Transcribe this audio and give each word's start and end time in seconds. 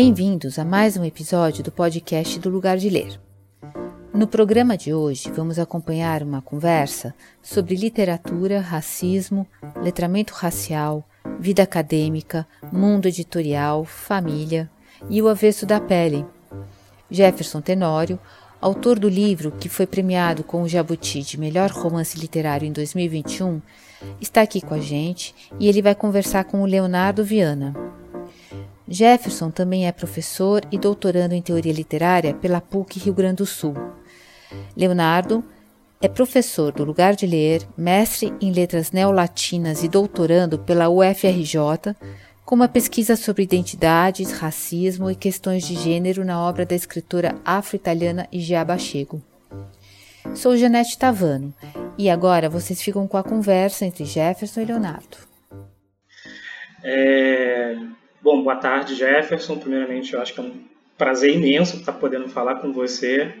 Bem-vindos 0.00 0.60
a 0.60 0.64
mais 0.64 0.96
um 0.96 1.04
episódio 1.04 1.64
do 1.64 1.72
podcast 1.72 2.38
do 2.38 2.48
Lugar 2.48 2.76
de 2.76 2.88
Ler. 2.88 3.20
No 4.14 4.28
programa 4.28 4.78
de 4.78 4.94
hoje, 4.94 5.28
vamos 5.32 5.58
acompanhar 5.58 6.22
uma 6.22 6.40
conversa 6.40 7.12
sobre 7.42 7.74
literatura, 7.74 8.60
racismo, 8.60 9.44
letramento 9.82 10.34
racial, 10.34 11.04
vida 11.40 11.64
acadêmica, 11.64 12.46
mundo 12.70 13.08
editorial, 13.08 13.84
família 13.84 14.70
e 15.10 15.20
o 15.20 15.26
avesso 15.26 15.66
da 15.66 15.80
pele. 15.80 16.24
Jefferson 17.10 17.60
Tenório, 17.60 18.20
autor 18.60 19.00
do 19.00 19.08
livro 19.08 19.50
que 19.50 19.68
foi 19.68 19.84
premiado 19.84 20.44
com 20.44 20.62
o 20.62 20.68
Jabuti 20.68 21.22
de 21.22 21.40
melhor 21.40 21.72
romance 21.72 22.16
literário 22.16 22.68
em 22.68 22.72
2021, 22.72 23.60
está 24.20 24.42
aqui 24.42 24.60
com 24.60 24.74
a 24.74 24.80
gente 24.80 25.34
e 25.58 25.66
ele 25.66 25.82
vai 25.82 25.96
conversar 25.96 26.44
com 26.44 26.62
o 26.62 26.66
Leonardo 26.66 27.24
Viana. 27.24 27.97
Jefferson 28.88 29.50
também 29.50 29.86
é 29.86 29.92
professor 29.92 30.62
e 30.72 30.78
doutorando 30.78 31.34
em 31.34 31.42
teoria 31.42 31.72
literária 31.72 32.34
pela 32.34 32.60
PUC 32.60 32.98
Rio 32.98 33.12
Grande 33.12 33.36
do 33.36 33.46
Sul. 33.46 33.74
Leonardo 34.76 35.44
é 36.00 36.08
professor 36.08 36.72
do 36.72 36.84
Lugar 36.84 37.14
de 37.14 37.26
Ler, 37.26 37.66
mestre 37.76 38.32
em 38.40 38.52
letras 38.52 38.92
neolatinas 38.92 39.82
e 39.82 39.88
doutorando 39.88 40.58
pela 40.58 40.88
UFRJ, 40.88 41.94
com 42.44 42.54
uma 42.54 42.68
pesquisa 42.68 43.14
sobre 43.14 43.42
identidades, 43.42 44.32
racismo 44.32 45.10
e 45.10 45.14
questões 45.14 45.66
de 45.66 45.74
gênero 45.74 46.24
na 46.24 46.40
obra 46.40 46.64
da 46.64 46.74
escritora 46.74 47.34
afro-italiana 47.44 48.26
Igiaba 48.32 48.78
Chego. 48.78 49.22
Sou 50.34 50.56
Janete 50.56 50.96
Tavano 50.96 51.52
e 51.98 52.08
agora 52.08 52.48
vocês 52.48 52.80
ficam 52.80 53.06
com 53.06 53.16
a 53.16 53.22
conversa 53.22 53.84
entre 53.84 54.04
Jefferson 54.04 54.60
e 54.60 54.64
Leonardo. 54.64 55.18
É... 56.82 57.76
Bom, 58.20 58.42
boa 58.42 58.56
tarde, 58.56 58.96
Jefferson. 58.96 59.58
Primeiramente, 59.60 60.12
eu 60.12 60.20
acho 60.20 60.34
que 60.34 60.40
é 60.40 60.42
um 60.42 60.64
prazer 60.96 61.32
imenso 61.34 61.76
estar 61.76 61.92
podendo 61.92 62.28
falar 62.28 62.56
com 62.56 62.72
você. 62.72 63.32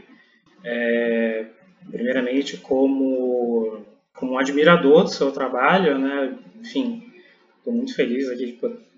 É... 0.64 1.46
Primeiramente, 1.90 2.56
como, 2.58 3.84
como 4.14 4.34
um 4.34 4.38
admirador 4.38 5.02
do 5.02 5.10
seu 5.10 5.32
trabalho, 5.32 5.98
né? 5.98 6.38
Enfim, 6.60 7.12
estou 7.58 7.72
muito 7.72 7.92
feliz 7.94 8.28
aqui 8.28 8.46
de 8.46 8.52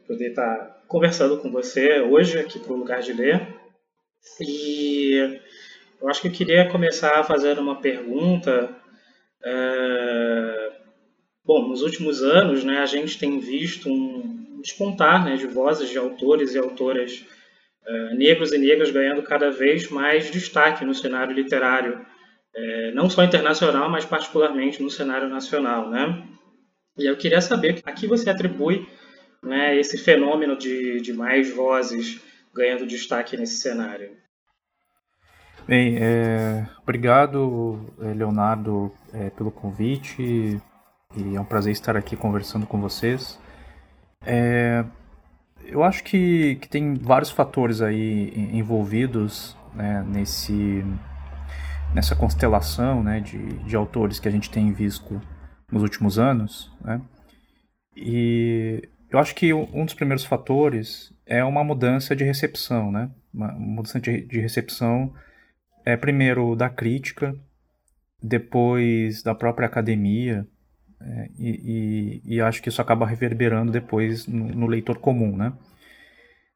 poder 0.06 0.28
estar 0.28 0.82
conversando 0.86 1.38
com 1.38 1.50
você 1.50 2.00
hoje 2.00 2.38
aqui 2.38 2.58
para 2.58 2.72
o 2.74 2.76
Lugar 2.76 3.00
de 3.00 3.14
Ler. 3.14 3.48
E 4.38 5.40
eu 5.98 6.08
acho 6.10 6.20
que 6.20 6.28
eu 6.28 6.32
queria 6.32 6.68
começar 6.68 7.24
fazendo 7.24 7.62
uma 7.62 7.80
pergunta. 7.80 8.68
É... 9.42 10.72
Bom, 11.42 11.68
nos 11.68 11.80
últimos 11.80 12.22
anos, 12.22 12.64
né, 12.64 12.80
a 12.80 12.86
gente 12.86 13.18
tem 13.18 13.38
visto 13.40 13.88
um 13.88 14.39
despontar 14.60 15.24
né, 15.24 15.36
de 15.36 15.46
vozes 15.46 15.88
de 15.88 15.98
autores 15.98 16.54
e 16.54 16.58
autoras 16.58 17.24
é, 17.86 18.14
negros 18.14 18.52
e 18.52 18.58
negras 18.58 18.90
ganhando 18.90 19.22
cada 19.22 19.50
vez 19.50 19.88
mais 19.90 20.30
destaque 20.30 20.84
no 20.84 20.94
cenário 20.94 21.34
literário, 21.34 22.04
é, 22.54 22.92
não 22.92 23.08
só 23.08 23.24
internacional, 23.24 23.88
mas 23.88 24.04
particularmente 24.04 24.82
no 24.82 24.90
cenário 24.90 25.28
nacional, 25.28 25.88
né? 25.88 26.26
E 26.98 27.06
eu 27.06 27.16
queria 27.16 27.40
saber 27.40 27.80
a 27.84 27.92
que 27.92 28.06
você 28.06 28.28
atribui 28.28 28.86
né, 29.42 29.78
esse 29.78 29.96
fenômeno 29.96 30.56
de, 30.56 31.00
de 31.00 31.12
mais 31.12 31.50
vozes 31.50 32.20
ganhando 32.54 32.86
destaque 32.86 33.36
nesse 33.36 33.60
cenário? 33.60 34.10
Bem, 35.66 35.98
é, 36.00 36.66
obrigado, 36.82 37.94
é, 38.00 38.12
Leonardo, 38.12 38.92
é, 39.12 39.30
pelo 39.30 39.50
convite 39.50 40.60
e 41.16 41.36
é 41.36 41.40
um 41.40 41.44
prazer 41.44 41.72
estar 41.72 41.96
aqui 41.96 42.16
conversando 42.16 42.66
com 42.66 42.80
vocês. 42.80 43.38
É, 44.24 44.84
eu 45.64 45.82
acho 45.82 46.04
que, 46.04 46.56
que 46.56 46.68
tem 46.68 46.94
vários 46.94 47.30
fatores 47.30 47.80
aí 47.80 48.32
envolvidos 48.52 49.56
né, 49.74 50.04
nesse, 50.06 50.84
nessa 51.94 52.14
constelação 52.14 53.02
né, 53.02 53.20
de, 53.20 53.38
de 53.38 53.76
autores 53.76 54.18
que 54.18 54.28
a 54.28 54.30
gente 54.30 54.50
tem 54.50 54.72
visto 54.72 55.20
nos 55.70 55.82
últimos 55.82 56.18
anos. 56.18 56.72
Né? 56.80 57.00
E 57.96 58.88
eu 59.10 59.18
acho 59.18 59.34
que 59.34 59.52
um 59.52 59.84
dos 59.84 59.94
primeiros 59.94 60.24
fatores 60.24 61.12
é 61.26 61.44
uma 61.44 61.64
mudança 61.64 62.14
de 62.14 62.24
recepção, 62.24 62.90
né? 62.92 63.10
Uma 63.32 63.52
mudança 63.52 64.00
de, 64.00 64.24
de 64.26 64.40
recepção 64.40 65.12
é 65.84 65.96
primeiro 65.96 66.54
da 66.54 66.68
crítica, 66.68 67.34
depois 68.22 69.22
da 69.22 69.34
própria 69.34 69.66
academia, 69.66 70.46
é, 71.02 71.30
e, 71.38 72.20
e, 72.26 72.36
e, 72.36 72.40
acho 72.40 72.62
que 72.62 72.68
isso 72.68 72.82
acaba 72.82 73.06
reverberando 73.06 73.72
depois 73.72 74.26
no, 74.26 74.48
no 74.48 74.66
leitor 74.66 74.98
comum, 74.98 75.36
né? 75.36 75.52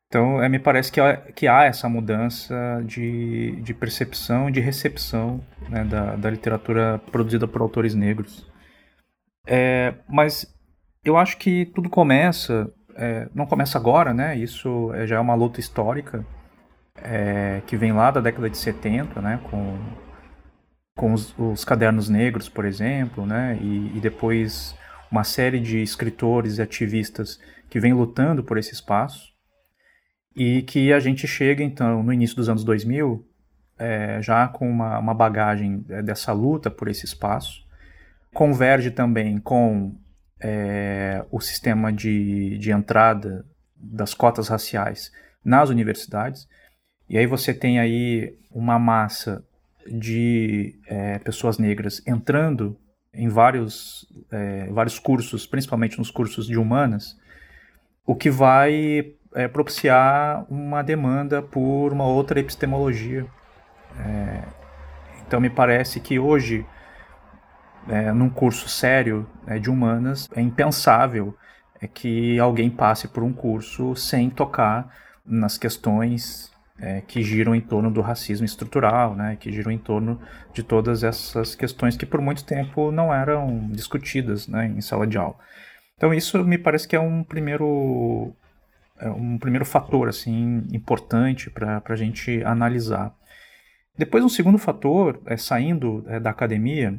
Então, 0.06 0.40
é, 0.42 0.48
me 0.48 0.58
parece 0.58 0.92
que 0.92 1.00
há, 1.00 1.16
que 1.16 1.48
há 1.48 1.64
essa 1.64 1.88
mudança 1.88 2.54
de, 2.86 3.56
de 3.62 3.74
percepção, 3.74 4.50
de 4.50 4.60
recepção 4.60 5.44
né, 5.68 5.82
da, 5.84 6.14
da 6.14 6.30
literatura 6.30 7.00
produzida 7.10 7.48
por 7.48 7.62
autores 7.62 7.94
negros. 7.94 8.46
É, 9.46 9.94
mas 10.08 10.46
eu 11.04 11.16
acho 11.16 11.36
que 11.38 11.66
tudo 11.66 11.90
começa, 11.90 12.72
é, 12.96 13.28
não 13.34 13.46
começa 13.46 13.78
agora, 13.78 14.14
né? 14.14 14.36
Isso 14.36 14.92
é, 14.94 15.06
já 15.06 15.16
é 15.16 15.20
uma 15.20 15.34
luta 15.34 15.58
histórica 15.58 16.24
é, 17.02 17.60
que 17.66 17.76
vem 17.76 17.92
lá 17.92 18.10
da 18.10 18.20
década 18.20 18.48
de 18.48 18.56
70, 18.56 19.20
né? 19.20 19.40
Com, 19.50 19.78
com 20.96 21.12
os, 21.12 21.36
os 21.38 21.64
cadernos 21.64 22.08
negros, 22.08 22.48
por 22.48 22.64
exemplo, 22.64 23.26
né? 23.26 23.58
E, 23.60 23.96
e, 23.96 24.00
depois 24.00 24.76
uma 25.10 25.24
série 25.24 25.60
de 25.60 25.82
escritores 25.82 26.58
e 26.58 26.62
ativistas 26.62 27.40
que 27.68 27.80
vem 27.80 27.92
lutando 27.92 28.42
por 28.42 28.58
esse 28.58 28.72
espaço 28.72 29.32
e 30.34 30.62
que 30.62 30.92
a 30.92 31.00
gente 31.00 31.26
chega 31.26 31.62
então 31.62 32.02
no 32.02 32.12
início 32.12 32.36
dos 32.36 32.48
anos 32.48 32.64
2000 32.64 33.24
é, 33.78 34.20
já 34.22 34.48
com 34.48 34.68
uma, 34.68 34.98
uma 34.98 35.14
bagagem 35.14 35.84
é, 35.88 36.02
dessa 36.02 36.32
luta 36.32 36.70
por 36.70 36.88
esse 36.88 37.04
espaço 37.04 37.64
converge 38.34 38.90
também 38.90 39.38
com 39.38 39.94
é, 40.40 41.24
o 41.30 41.40
sistema 41.40 41.92
de, 41.92 42.58
de 42.58 42.72
entrada 42.72 43.46
das 43.76 44.12
cotas 44.12 44.48
raciais 44.48 45.12
nas 45.44 45.70
universidades. 45.70 46.48
E 47.08 47.16
aí 47.16 47.26
você 47.26 47.54
tem 47.54 47.78
aí 47.78 48.36
uma 48.50 48.78
massa 48.78 49.44
de 49.86 50.78
é, 50.86 51.18
pessoas 51.18 51.58
negras 51.58 52.02
entrando 52.06 52.76
em 53.12 53.28
vários, 53.28 54.06
é, 54.30 54.68
vários 54.70 54.98
cursos, 54.98 55.46
principalmente 55.46 55.98
nos 55.98 56.10
cursos 56.10 56.46
de 56.46 56.58
humanas, 56.58 57.16
o 58.06 58.14
que 58.14 58.30
vai 58.30 59.14
é, 59.34 59.48
propiciar 59.48 60.44
uma 60.50 60.82
demanda 60.82 61.40
por 61.42 61.92
uma 61.92 62.06
outra 62.06 62.40
epistemologia. 62.40 63.26
É, 63.98 64.42
então 65.26 65.40
me 65.40 65.48
parece 65.50 66.00
que 66.00 66.18
hoje 66.18 66.66
é, 67.88 68.12
num 68.12 68.30
curso 68.30 68.68
sério 68.68 69.26
né, 69.46 69.58
de 69.58 69.70
humanas, 69.70 70.28
é 70.34 70.40
impensável 70.40 71.36
é 71.80 71.86
que 71.86 72.38
alguém 72.38 72.70
passe 72.70 73.08
por 73.08 73.22
um 73.22 73.32
curso 73.32 73.94
sem 73.94 74.30
tocar 74.30 74.88
nas 75.24 75.58
questões 75.58 76.50
é, 76.78 77.00
que 77.00 77.22
giram 77.22 77.54
em 77.54 77.60
torno 77.60 77.90
do 77.90 78.00
racismo 78.00 78.44
estrutural, 78.44 79.14
né, 79.14 79.36
que 79.36 79.52
giram 79.52 79.70
em 79.70 79.78
torno 79.78 80.20
de 80.52 80.62
todas 80.62 81.04
essas 81.04 81.54
questões 81.54 81.96
que 81.96 82.06
por 82.06 82.20
muito 82.20 82.44
tempo 82.44 82.90
não 82.90 83.14
eram 83.14 83.68
discutidas 83.70 84.48
né, 84.48 84.66
em 84.66 84.80
sala 84.80 85.06
de 85.06 85.16
aula. 85.16 85.36
Então 85.96 86.12
isso 86.12 86.42
me 86.44 86.58
parece 86.58 86.88
que 86.88 86.96
é 86.96 87.00
um 87.00 87.22
primeiro 87.22 88.34
é 88.98 89.08
um 89.08 89.38
primeiro 89.38 89.64
fator 89.64 90.08
assim 90.08 90.66
importante 90.72 91.50
para 91.50 91.82
a 91.84 91.96
gente 91.96 92.42
analisar. 92.44 93.14
Depois 93.96 94.24
um 94.24 94.28
segundo 94.28 94.58
fator 94.58 95.20
é 95.26 95.36
saindo 95.36 96.04
é, 96.08 96.18
da 96.18 96.30
academia 96.30 96.98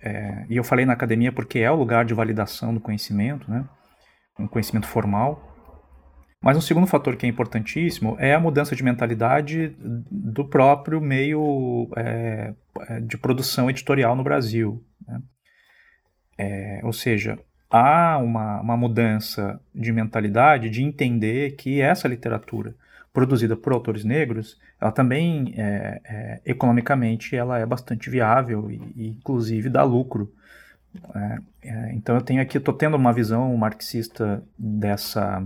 é, 0.00 0.46
e 0.48 0.56
eu 0.56 0.62
falei 0.64 0.84
na 0.84 0.92
academia 0.92 1.32
porque 1.32 1.58
é 1.60 1.70
o 1.70 1.74
lugar 1.76 2.04
de 2.04 2.14
validação 2.14 2.72
do 2.72 2.80
conhecimento, 2.80 3.50
né? 3.50 3.64
um 4.38 4.46
conhecimento 4.46 4.86
formal. 4.86 5.55
Mas 6.46 6.56
um 6.56 6.60
segundo 6.60 6.86
fator 6.86 7.16
que 7.16 7.26
é 7.26 7.28
importantíssimo 7.28 8.16
é 8.20 8.32
a 8.32 8.38
mudança 8.38 8.76
de 8.76 8.84
mentalidade 8.84 9.74
do 9.80 10.44
próprio 10.44 11.00
meio 11.00 11.90
é, 11.96 12.54
de 13.02 13.18
produção 13.18 13.68
editorial 13.68 14.14
no 14.14 14.22
Brasil. 14.22 14.80
Né? 15.08 15.20
É, 16.38 16.80
ou 16.84 16.92
seja, 16.92 17.36
há 17.68 18.16
uma, 18.18 18.60
uma 18.60 18.76
mudança 18.76 19.60
de 19.74 19.90
mentalidade 19.90 20.70
de 20.70 20.84
entender 20.84 21.56
que 21.56 21.80
essa 21.80 22.06
literatura 22.06 22.76
produzida 23.12 23.56
por 23.56 23.72
autores 23.72 24.04
negros, 24.04 24.56
ela 24.80 24.92
também, 24.92 25.52
é, 25.56 26.00
é, 26.04 26.40
economicamente, 26.46 27.34
ela 27.34 27.58
é 27.58 27.66
bastante 27.66 28.08
viável 28.08 28.70
e, 28.70 28.80
e 28.94 29.08
inclusive, 29.08 29.68
dá 29.68 29.82
lucro. 29.82 30.32
É 31.12 31.38
então, 31.92 32.14
eu 32.14 32.22
tenho 32.22 32.40
aqui, 32.40 32.58
estou 32.58 32.72
tendo 32.72 32.96
uma 32.96 33.12
visão 33.12 33.56
marxista 33.56 34.44
dessa, 34.56 35.42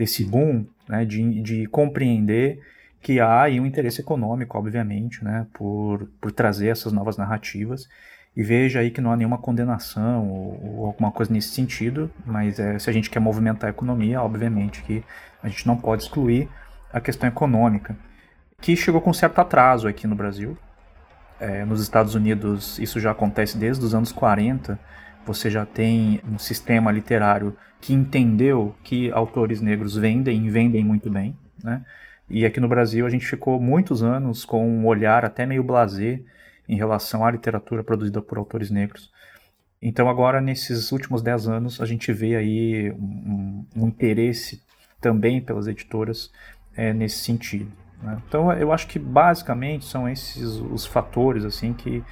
desse 0.00 0.24
boom, 0.24 0.64
né, 0.88 1.04
de, 1.04 1.42
de 1.42 1.66
compreender 1.66 2.58
que 3.02 3.20
há 3.20 3.42
aí 3.42 3.60
um 3.60 3.66
interesse 3.66 4.00
econômico, 4.00 4.56
obviamente, 4.56 5.22
né, 5.22 5.46
por, 5.52 6.08
por 6.18 6.32
trazer 6.32 6.68
essas 6.68 6.90
novas 6.90 7.18
narrativas. 7.18 7.86
E 8.34 8.42
veja 8.42 8.80
aí 8.80 8.90
que 8.90 9.00
não 9.00 9.12
há 9.12 9.16
nenhuma 9.16 9.36
condenação 9.36 10.26
ou, 10.26 10.78
ou 10.78 10.86
alguma 10.86 11.10
coisa 11.12 11.30
nesse 11.30 11.48
sentido, 11.48 12.10
mas 12.24 12.58
é, 12.58 12.78
se 12.78 12.88
a 12.88 12.92
gente 12.94 13.10
quer 13.10 13.20
movimentar 13.20 13.68
a 13.68 13.70
economia, 13.70 14.22
obviamente 14.22 14.82
que 14.82 15.04
a 15.42 15.48
gente 15.48 15.66
não 15.66 15.76
pode 15.76 16.04
excluir 16.04 16.48
a 16.90 17.00
questão 17.00 17.28
econômica, 17.28 17.94
que 18.58 18.74
chegou 18.76 19.02
com 19.02 19.12
certo 19.12 19.38
atraso 19.38 19.86
aqui 19.86 20.06
no 20.06 20.14
Brasil. 20.14 20.56
É, 21.38 21.64
nos 21.64 21.82
Estados 21.82 22.14
Unidos 22.14 22.78
isso 22.78 22.98
já 22.98 23.10
acontece 23.10 23.58
desde 23.58 23.84
os 23.84 23.94
anos 23.94 24.12
40. 24.12 24.78
Você 25.26 25.50
já 25.50 25.64
tem 25.66 26.20
um 26.30 26.38
sistema 26.38 26.90
literário 26.90 27.56
que 27.80 27.92
entendeu 27.92 28.74
que 28.82 29.10
autores 29.12 29.60
negros 29.60 29.96
vendem 29.96 30.46
e 30.46 30.50
vendem 30.50 30.84
muito 30.84 31.10
bem. 31.10 31.36
Né? 31.62 31.84
E 32.28 32.44
aqui 32.44 32.60
no 32.60 32.68
Brasil 32.68 33.06
a 33.06 33.10
gente 33.10 33.26
ficou 33.26 33.60
muitos 33.60 34.02
anos 34.02 34.44
com 34.44 34.66
um 34.68 34.86
olhar 34.86 35.24
até 35.24 35.46
meio 35.46 35.62
blasé 35.62 36.20
em 36.68 36.76
relação 36.76 37.24
à 37.24 37.30
literatura 37.30 37.82
produzida 37.82 38.22
por 38.22 38.38
autores 38.38 38.70
negros. 38.70 39.10
Então 39.82 40.08
agora, 40.08 40.40
nesses 40.40 40.92
últimos 40.92 41.22
dez 41.22 41.48
anos, 41.48 41.80
a 41.80 41.86
gente 41.86 42.12
vê 42.12 42.36
aí 42.36 42.90
um, 42.92 43.64
um 43.74 43.88
interesse 43.88 44.62
também 45.00 45.40
pelas 45.40 45.66
editoras 45.66 46.30
é, 46.76 46.92
nesse 46.92 47.18
sentido. 47.18 47.72
Né? 48.02 48.20
Então 48.28 48.52
eu 48.52 48.72
acho 48.72 48.86
que 48.86 48.98
basicamente 48.98 49.84
são 49.84 50.08
esses 50.08 50.56
os 50.56 50.86
fatores 50.86 51.44
assim 51.44 51.72
que 51.72 52.04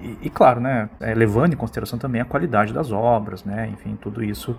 e, 0.00 0.26
e 0.26 0.30
claro, 0.30 0.60
né, 0.60 0.90
é, 1.00 1.14
levando 1.14 1.54
em 1.54 1.56
consideração 1.56 1.98
também 1.98 2.20
a 2.20 2.24
qualidade 2.24 2.72
das 2.72 2.92
obras, 2.92 3.44
né, 3.44 3.68
enfim, 3.72 3.96
tudo 3.96 4.22
isso 4.22 4.58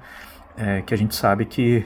é, 0.58 0.82
que 0.82 0.94
a 0.94 0.98
gente 0.98 1.16
sabe 1.16 1.46
que 1.46 1.86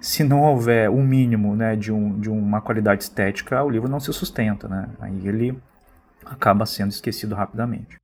se 0.00 0.24
não 0.24 0.42
houver 0.42 0.90
um 0.90 1.02
mínimo 1.02 1.54
né, 1.54 1.76
de, 1.76 1.92
um, 1.92 2.18
de 2.18 2.28
uma 2.28 2.60
qualidade 2.60 3.04
estética, 3.04 3.62
o 3.62 3.70
livro 3.70 3.88
não 3.88 4.00
se 4.00 4.12
sustenta, 4.12 4.66
né? 4.66 4.88
Aí 5.00 5.28
ele 5.28 5.56
acaba 6.24 6.66
sendo 6.66 6.90
esquecido 6.90 7.36
rapidamente. 7.36 7.96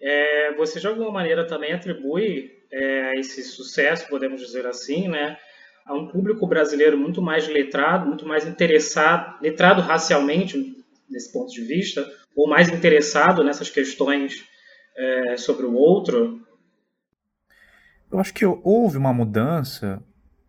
É, 0.00 0.54
você 0.54 0.80
de 0.80 0.86
alguma 0.86 1.10
maneira 1.10 1.46
também 1.46 1.74
atribui 1.74 2.50
é, 2.72 3.18
esse 3.18 3.42
sucesso, 3.42 4.08
podemos 4.08 4.40
dizer 4.40 4.66
assim, 4.66 5.08
né, 5.08 5.36
a 5.84 5.94
um 5.94 6.08
público 6.08 6.46
brasileiro 6.46 6.96
muito 6.96 7.20
mais 7.20 7.46
letrado, 7.48 8.06
muito 8.06 8.26
mais 8.26 8.46
interessado, 8.46 9.42
letrado 9.42 9.82
racialmente, 9.82 10.74
nesse 11.08 11.30
ponto 11.30 11.52
de 11.52 11.62
vista, 11.62 12.06
ou 12.36 12.48
mais 12.48 12.68
interessado 12.68 13.44
nessas 13.44 13.70
questões 13.70 14.44
é, 14.96 15.36
sobre 15.36 15.66
o 15.66 15.74
outro? 15.74 16.40
Eu 18.10 18.18
acho 18.18 18.34
que 18.34 18.44
houve 18.44 18.96
uma 18.96 19.12
mudança 19.12 20.02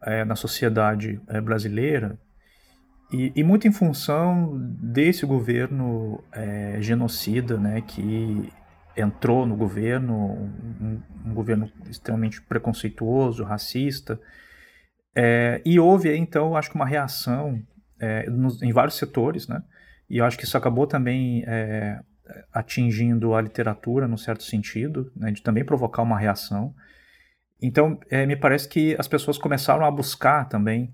é, 0.03 0.25
na 0.25 0.35
sociedade 0.35 1.21
é, 1.27 1.39
brasileira 1.39 2.19
e, 3.11 3.31
e, 3.35 3.43
muito 3.43 3.67
em 3.67 3.71
função 3.71 4.57
desse 4.57 5.25
governo 5.25 6.23
é, 6.31 6.77
genocida, 6.81 7.57
né, 7.57 7.81
que 7.81 8.49
entrou 8.95 9.45
no 9.45 9.55
governo, 9.55 10.15
um, 10.15 11.01
um 11.25 11.33
governo 11.33 11.69
extremamente 11.89 12.41
preconceituoso, 12.41 13.43
racista, 13.43 14.19
é, 15.13 15.61
e 15.65 15.77
houve 15.77 16.15
então, 16.15 16.55
acho 16.55 16.69
que 16.69 16.75
uma 16.75 16.85
reação 16.85 17.61
é, 17.99 18.29
nos, 18.29 18.61
em 18.61 18.71
vários 18.71 18.95
setores, 18.95 19.45
né, 19.45 19.61
e 20.11 20.17
eu 20.17 20.25
acho 20.25 20.37
que 20.37 20.43
isso 20.43 20.57
acabou 20.57 20.85
também 20.85 21.41
é, 21.47 22.01
atingindo 22.53 23.33
a 23.33 23.41
literatura, 23.41 24.09
num 24.09 24.17
certo 24.17 24.43
sentido, 24.43 25.09
né, 25.15 25.31
de 25.31 25.41
também 25.41 25.63
provocar 25.63 26.01
uma 26.01 26.19
reação. 26.19 26.75
Então, 27.61 27.97
é, 28.09 28.25
me 28.25 28.35
parece 28.35 28.67
que 28.67 28.93
as 28.99 29.07
pessoas 29.07 29.37
começaram 29.37 29.85
a 29.85 29.89
buscar 29.89 30.49
também 30.49 30.93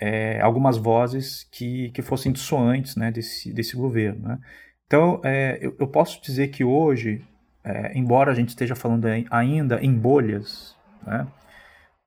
é, 0.00 0.40
algumas 0.40 0.76
vozes 0.76 1.44
que, 1.44 1.90
que 1.90 2.02
fossem 2.02 2.32
dissoantes 2.32 2.96
né, 2.96 3.12
desse, 3.12 3.52
desse 3.52 3.76
governo. 3.76 4.26
Né? 4.26 4.38
Então, 4.84 5.20
é, 5.22 5.58
eu, 5.60 5.76
eu, 5.78 5.86
posso 5.86 6.20
dizer 6.20 6.48
que 6.48 6.64
hoje, 6.64 7.24
é, 7.62 7.96
embora 7.96 8.32
a 8.32 8.34
gente 8.34 8.48
esteja 8.48 8.74
falando 8.74 9.06
ainda 9.30 9.80
em 9.80 9.92
bolhas, 9.92 10.74
né, 11.06 11.24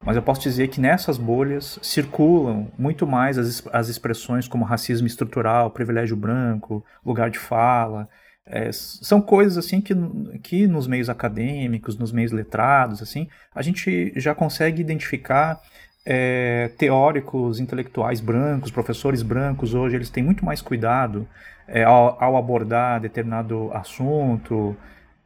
mas 0.03 0.15
eu 0.15 0.21
posso 0.21 0.41
dizer 0.41 0.69
que 0.69 0.79
nessas 0.79 1.17
bolhas 1.17 1.77
circulam 1.81 2.71
muito 2.77 3.05
mais 3.05 3.37
as, 3.37 3.63
as 3.71 3.89
expressões 3.89 4.47
como 4.47 4.63
racismo 4.63 5.05
estrutural, 5.05 5.71
privilégio 5.71 6.15
branco, 6.15 6.83
lugar 7.05 7.29
de 7.29 7.37
fala. 7.37 8.07
É, 8.45 8.71
são 8.71 9.21
coisas 9.21 9.57
assim 9.57 9.81
que, 9.81 9.93
que 10.41 10.67
nos 10.67 10.87
meios 10.87 11.09
acadêmicos, 11.09 11.97
nos 11.97 12.11
meios 12.11 12.31
letrados, 12.31 13.01
assim, 13.01 13.27
a 13.53 13.61
gente 13.61 14.11
já 14.15 14.33
consegue 14.33 14.81
identificar 14.81 15.61
é, 16.05 16.71
teóricos 16.77 17.59
intelectuais 17.59 18.21
brancos, 18.21 18.71
professores 18.71 19.21
brancos 19.21 19.73
hoje, 19.73 19.95
eles 19.95 20.09
têm 20.09 20.23
muito 20.23 20.43
mais 20.45 20.61
cuidado 20.61 21.27
é, 21.67 21.83
ao, 21.83 22.17
ao, 22.23 22.37
abordar 22.37 22.99
determinado 22.99 23.69
assunto. 23.73 24.75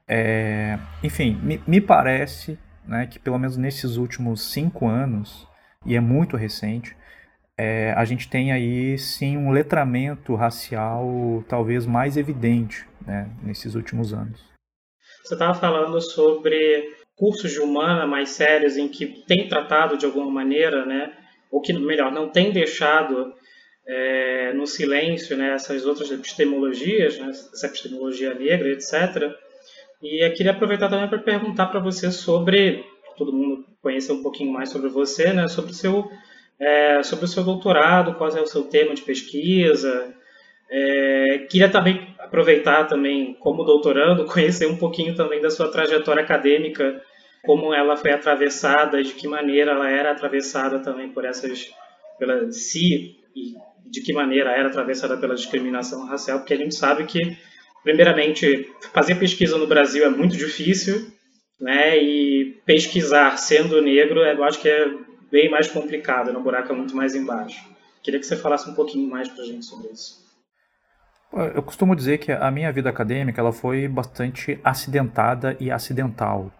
É, 0.07 0.77
enfim, 1.01 1.39
me, 1.41 1.61
me 1.65 1.79
parece 1.79 2.59
né, 2.87 3.07
que 3.07 3.19
pelo 3.19 3.37
menos 3.37 3.57
nesses 3.57 3.97
últimos 3.97 4.51
cinco 4.51 4.87
anos, 4.87 5.47
e 5.85 5.95
é 5.95 5.99
muito 5.99 6.37
recente, 6.37 6.95
é, 7.57 7.93
a 7.93 8.03
gente 8.05 8.29
tem 8.29 8.51
aí 8.51 8.97
sim 8.97 9.37
um 9.37 9.51
letramento 9.51 10.33
racial 10.35 11.43
talvez 11.47 11.85
mais 11.85 12.17
evidente 12.17 12.85
né, 13.05 13.29
nesses 13.43 13.75
últimos 13.75 14.13
anos. 14.13 14.41
Você 15.23 15.35
estava 15.35 15.53
falando 15.53 16.01
sobre 16.01 16.95
cursos 17.15 17.51
de 17.51 17.59
humana 17.59 18.07
mais 18.07 18.29
sérios 18.29 18.75
em 18.75 18.87
que 18.87 19.05
tem 19.27 19.47
tratado 19.47 19.97
de 19.97 20.05
alguma 20.05 20.29
maneira, 20.29 20.85
né, 20.85 21.13
ou 21.51 21.61
que, 21.61 21.71
melhor, 21.73 22.11
não 22.11 22.29
tem 22.29 22.51
deixado 22.51 23.33
é, 23.87 24.53
no 24.53 24.65
silêncio 24.65 25.37
né, 25.37 25.53
essas 25.53 25.85
outras 25.85 26.09
epistemologias, 26.11 27.19
né, 27.19 27.29
essa 27.29 27.67
epistemologia 27.67 28.33
negra, 28.33 28.69
etc. 28.69 29.31
E 30.03 30.23
eu 30.23 30.33
queria 30.33 30.51
aproveitar 30.51 30.89
também 30.89 31.07
para 31.07 31.17
perguntar 31.17 31.67
para 31.67 31.79
você 31.79 32.11
sobre, 32.11 32.83
todo 33.17 33.31
mundo 33.33 33.65
conhecer 33.81 34.11
um 34.11 34.21
pouquinho 34.21 34.51
mais 34.51 34.69
sobre 34.69 34.89
você, 34.89 35.31
né, 35.33 35.47
sobre 35.47 35.71
o 35.71 35.73
seu, 35.73 36.11
é, 36.59 37.01
sobre 37.01 37.25
o 37.25 37.27
seu 37.27 37.43
doutorado, 37.43 38.15
qual 38.15 38.29
é 38.29 38.41
o 38.41 38.47
seu 38.47 38.63
tema 38.63 38.93
de 38.93 39.01
pesquisa, 39.01 40.13
é, 40.69 41.45
queria 41.49 41.69
também 41.69 42.15
aproveitar 42.17 42.85
também, 42.85 43.35
como 43.35 43.63
doutorando, 43.63 44.25
conhecer 44.31 44.65
um 44.65 44.75
pouquinho 44.77 45.15
também 45.15 45.39
da 45.39 45.49
sua 45.49 45.71
trajetória 45.71 46.23
acadêmica, 46.23 47.01
como 47.43 47.73
ela 47.73 47.95
foi 47.95 48.11
atravessada, 48.11 49.03
de 49.03 49.13
que 49.13 49.27
maneira 49.27 49.71
ela 49.71 49.89
era 49.89 50.11
atravessada 50.11 50.79
também 50.79 51.09
por 51.09 51.25
essas, 51.25 51.71
pela 52.17 52.51
si 52.51 53.19
e 53.35 53.53
de 53.85 54.01
que 54.01 54.13
maneira 54.13 54.51
era 54.51 54.69
atravessada 54.69 55.15
pela 55.17 55.35
discriminação 55.35 56.07
racial, 56.07 56.39
porque 56.39 56.53
a 56.53 56.57
gente 56.57 56.73
sabe 56.73 57.03
que, 57.05 57.19
primeiramente, 57.83 58.69
fazer 58.93 59.15
pesquisa 59.15 59.57
no 59.57 59.67
Brasil 59.67 60.05
é 60.05 60.09
muito 60.09 60.35
difícil, 60.35 61.07
né? 61.59 61.97
E 61.97 62.61
pesquisar 62.65 63.37
sendo 63.37 63.81
negro, 63.81 64.21
eu 64.21 64.43
acho 64.43 64.59
que 64.59 64.69
é 64.69 64.89
bem 65.31 65.49
mais 65.49 65.67
complicado, 65.67 66.31
buraco 66.41 66.71
é 66.71 66.75
muito 66.75 66.95
mais 66.95 67.15
embaixo. 67.15 67.63
Queria 68.03 68.19
que 68.19 68.25
você 68.25 68.35
falasse 68.35 68.69
um 68.69 68.73
pouquinho 68.73 69.09
mais 69.09 69.29
para 69.29 69.43
a 69.43 69.45
gente 69.45 69.65
sobre 69.65 69.91
isso. 69.91 70.21
Eu 71.55 71.63
costumo 71.63 71.95
dizer 71.95 72.19
que 72.19 72.31
a 72.31 72.51
minha 72.51 72.71
vida 72.71 72.89
acadêmica 72.89 73.41
ela 73.41 73.51
foi 73.51 73.87
bastante 73.87 74.59
acidentada 74.63 75.57
e 75.59 75.71
acidental. 75.71 76.51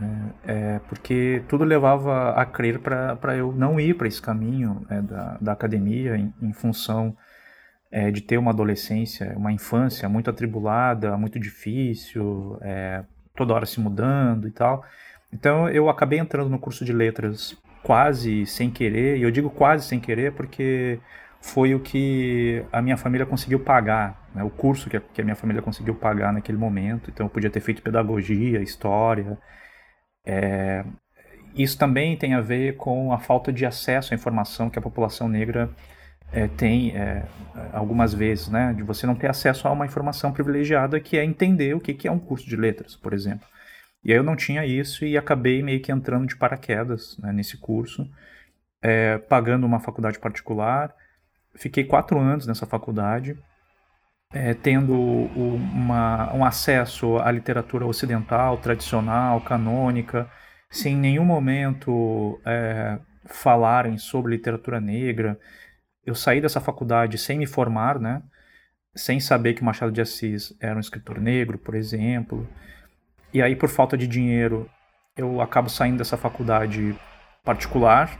Né? 0.00 0.32
É, 0.46 0.80
porque 0.88 1.42
tudo 1.48 1.64
levava 1.64 2.30
a 2.30 2.46
crer 2.46 2.78
para 2.78 3.36
eu 3.36 3.52
não 3.52 3.78
ir 3.78 3.94
para 3.94 4.08
esse 4.08 4.22
caminho 4.22 4.86
né, 4.88 5.02
da, 5.02 5.36
da 5.38 5.52
academia 5.52 6.16
em, 6.16 6.32
em 6.40 6.52
função 6.54 7.14
é, 7.92 8.10
de 8.10 8.22
ter 8.22 8.38
uma 8.38 8.50
adolescência, 8.50 9.34
uma 9.36 9.52
infância 9.52 10.08
muito 10.08 10.30
atribulada, 10.30 11.16
muito 11.18 11.38
difícil, 11.38 12.58
é, 12.62 13.04
toda 13.36 13.52
hora 13.52 13.66
se 13.66 13.78
mudando 13.78 14.48
e 14.48 14.50
tal. 14.50 14.82
Então 15.30 15.68
eu 15.68 15.90
acabei 15.90 16.18
entrando 16.18 16.48
no 16.48 16.58
curso 16.58 16.84
de 16.84 16.92
letras 16.92 17.56
quase 17.82 18.46
sem 18.46 18.70
querer, 18.70 19.18
e 19.18 19.22
eu 19.22 19.30
digo 19.30 19.50
quase 19.50 19.86
sem 19.86 20.00
querer 20.00 20.32
porque 20.32 20.98
foi 21.40 21.74
o 21.74 21.80
que 21.80 22.64
a 22.72 22.80
minha 22.80 22.96
família 22.96 23.26
conseguiu 23.26 23.60
pagar, 23.60 24.28
né? 24.34 24.42
o 24.44 24.50
curso 24.50 24.88
que 24.88 24.96
a, 24.96 25.00
que 25.00 25.20
a, 25.20 25.24
minha 25.24 25.36
família 25.36 25.60
conseguiu 25.60 25.94
pagar 25.94 26.32
naquele 26.32 26.56
momento. 26.56 27.10
Então 27.10 27.26
eu 27.26 27.30
podia 27.30 27.50
ter 27.50 27.60
feito 27.60 27.82
pedagogia, 27.82 28.62
história. 28.62 29.36
É, 30.24 30.84
isso 31.54 31.76
também 31.76 32.16
tem 32.16 32.34
a 32.34 32.40
ver 32.40 32.76
com 32.76 33.12
a 33.12 33.18
falta 33.18 33.52
de 33.52 33.66
acesso 33.66 34.14
à 34.14 34.16
informação 34.16 34.70
que 34.70 34.78
a 34.78 34.82
população 34.82 35.28
negra 35.28 35.68
é, 36.32 36.48
tem 36.48 36.96
é, 36.96 37.24
algumas 37.72 38.14
vezes, 38.14 38.48
né? 38.48 38.72
De 38.72 38.82
você 38.82 39.06
não 39.06 39.14
ter 39.14 39.28
acesso 39.28 39.68
a 39.68 39.72
uma 39.72 39.86
informação 39.86 40.32
privilegiada 40.32 40.98
que 41.00 41.16
é 41.16 41.24
entender 41.24 41.74
o 41.74 41.80
que, 41.80 41.94
que 41.94 42.08
é 42.08 42.12
um 42.12 42.18
curso 42.18 42.48
de 42.48 42.56
letras, 42.56 42.96
por 42.96 43.12
exemplo. 43.12 43.46
E 44.04 44.10
aí 44.10 44.18
eu 44.18 44.24
não 44.24 44.34
tinha 44.34 44.66
isso 44.66 45.04
e 45.04 45.16
acabei 45.16 45.62
meio 45.62 45.80
que 45.80 45.92
entrando 45.92 46.26
de 46.26 46.36
paraquedas 46.36 47.16
né, 47.18 47.32
nesse 47.32 47.56
curso, 47.56 48.08
é, 48.82 49.18
pagando 49.18 49.64
uma 49.64 49.78
faculdade 49.78 50.18
particular 50.18 50.92
fiquei 51.54 51.84
quatro 51.84 52.18
anos 52.18 52.46
nessa 52.46 52.66
faculdade, 52.66 53.36
é, 54.32 54.54
tendo 54.54 54.94
uma, 54.94 56.32
um 56.34 56.44
acesso 56.44 57.18
à 57.18 57.30
literatura 57.30 57.86
ocidental, 57.86 58.56
tradicional, 58.58 59.40
canônica, 59.40 60.28
sem 60.70 60.94
em 60.94 60.98
nenhum 60.98 61.24
momento 61.24 62.40
é, 62.46 62.98
falarem 63.26 63.98
sobre 63.98 64.32
literatura 64.32 64.80
negra. 64.80 65.38
Eu 66.04 66.14
saí 66.14 66.40
dessa 66.40 66.60
faculdade 66.60 67.18
sem 67.18 67.38
me 67.38 67.46
formar, 67.46 67.98
né? 67.98 68.22
sem 68.94 69.20
saber 69.20 69.54
que 69.54 69.64
Machado 69.64 69.92
de 69.92 70.00
Assis 70.00 70.54
era 70.60 70.76
um 70.76 70.80
escritor 70.80 71.18
negro, 71.20 71.58
por 71.58 71.74
exemplo. 71.74 72.46
E 73.32 73.42
aí, 73.42 73.56
por 73.56 73.68
falta 73.68 73.96
de 73.96 74.06
dinheiro, 74.06 74.68
eu 75.16 75.40
acabo 75.40 75.68
saindo 75.70 75.98
dessa 75.98 76.16
faculdade 76.16 76.96
particular 77.44 78.18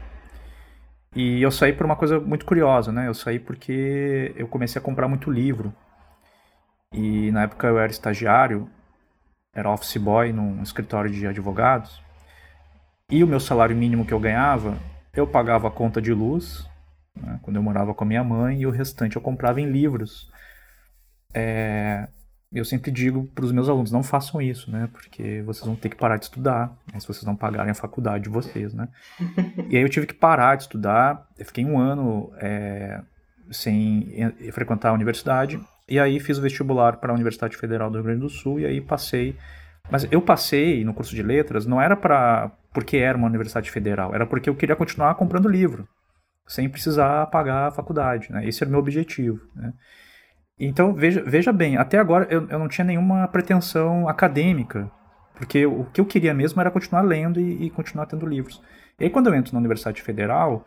E 1.15 1.43
eu 1.43 1.51
saí 1.51 1.73
por 1.73 1.87
uma 1.87 1.97
coisa 1.97 2.19
muito 2.21 2.47
curiosa, 2.47 2.91
né? 2.93 3.07
Eu 3.09 3.15
saí 3.15 3.39
porque 3.39 4.33
eu 4.37 4.49
comecei 4.49 4.81
a 4.81 4.85
comprar 4.85 5.09
muito 5.09 5.31
livro. 5.31 5.75
E 6.93 7.31
na 7.33 7.43
época 7.45 7.67
eu 7.67 7.79
era 7.79 7.91
estagiário, 7.91 8.69
era 9.55 9.71
office 9.71 9.97
boy 9.99 10.33
num 10.33 10.63
escritório 10.63 11.11
de 11.11 11.27
advogados. 11.27 12.03
E 13.11 13.23
o 13.23 13.27
meu 13.27 13.41
salário 13.41 13.77
mínimo 13.77 14.07
que 14.07 14.15
eu 14.15 14.21
ganhava, 14.21 14.79
eu 15.15 15.27
pagava 15.27 15.69
a 15.69 15.71
conta 15.71 16.01
de 16.01 16.13
luz, 16.15 16.67
né, 17.17 17.39
quando 17.43 17.57
eu 17.57 17.63
morava 17.63 17.95
com 17.95 18.05
a 18.05 18.07
minha 18.07 18.25
mãe, 18.25 18.61
e 18.63 18.67
o 18.67 18.71
restante 18.71 19.17
eu 19.17 19.23
comprava 19.23 19.61
em 19.61 19.71
livros. 19.71 20.31
É, 21.35 22.09
eu 22.53 22.65
sempre 22.65 22.91
digo 22.91 23.25
para 23.35 23.45
os 23.45 23.53
meus 23.53 23.69
alunos, 23.69 23.91
não 23.91 24.03
façam 24.03 24.41
isso, 24.41 24.71
né? 24.71 24.89
Porque 24.93 25.43
vocês 25.43 25.67
vão 25.67 25.75
ter 25.75 25.89
que 25.89 25.97
parar 25.97 26.19
de 26.19 26.25
estudar, 26.27 26.77
né, 26.93 27.01
se 27.01 27.07
vocês 27.07 27.25
não 27.25 27.35
pagarem 27.35 27.71
a 27.71 27.75
faculdade 27.75 28.25
de 28.25 28.31
vocês, 28.31 28.75
né? 28.75 28.89
e 29.71 29.77
aí 29.77 29.83
eu 29.83 29.89
tive 29.89 30.07
que 30.07 30.15
parar 30.15 30.57
de 30.57 30.65
estudar, 30.65 31.27
eu 31.39 31.47
fiquei 31.47 31.65
um 31.65 31.79
ano 31.79 32.31
é, 32.37 33.01
sem 33.51 34.13
frequentar 34.53 34.91
a 34.91 34.93
universidade, 34.93 35.59
e 35.89 35.99
aí 35.99 36.21
fiz 36.21 36.39
o 36.39 36.43
vestibular 36.43 36.99
para 36.99 37.13
a 37.13 37.15
Universidade 37.15 37.57
Federal 37.57 37.91
do 37.91 37.97
Rio 37.97 38.05
Grande 38.05 38.21
do 38.21 38.29
Sul, 38.29 38.61
e 38.61 38.67
aí 38.67 38.81
passei... 38.81 39.37
Mas 39.91 40.07
eu 40.13 40.23
passei 40.23 40.85
no 40.85 40.95
curso 40.95 41.15
de 41.15 41.23
letras, 41.23 41.67
não 41.67 41.81
era 41.81 41.97
para 41.97 42.53
porque 42.73 42.97
era 42.97 43.19
uma 43.19 43.27
universidade 43.27 43.71
federal, 43.71 44.15
era 44.15 44.25
porque 44.27 44.49
eu 44.49 44.55
queria 44.55 44.77
continuar 44.77 45.15
comprando 45.15 45.49
livro, 45.49 45.87
sem 46.47 46.69
precisar 46.69 47.27
pagar 47.27 47.69
a 47.69 47.71
faculdade, 47.71 48.31
né? 48.33 48.47
Esse 48.47 48.63
era 48.63 48.69
o 48.69 48.73
meu 48.73 48.81
objetivo, 48.81 49.41
né? 49.55 49.73
Então, 50.59 50.95
veja, 50.95 51.23
veja 51.27 51.53
bem, 51.53 51.77
até 51.77 51.99
agora 51.99 52.27
eu, 52.31 52.47
eu 52.49 52.59
não 52.59 52.69
tinha 52.69 52.85
nenhuma 52.85 53.27
pretensão 53.27 54.09
acadêmica, 54.09 54.91
porque 55.35 55.67
o 55.67 55.85
que 55.87 56.01
eu 56.01 56.07
queria 56.07 56.33
mesmo 56.33 56.61
era 56.61 56.71
continuar 56.71 57.03
lendo 57.03 57.41
e, 57.41 57.67
e, 57.67 57.71
continuar 57.71 58.07
tendo 58.07 58.27
livros. 58.27 58.63
E 58.99 59.05
aí, 59.05 59.11
quando 59.11 59.27
eu 59.29 59.35
entro 59.35 59.53
na 59.53 59.59
Universidade 59.59 60.03
Federal, 60.03 60.65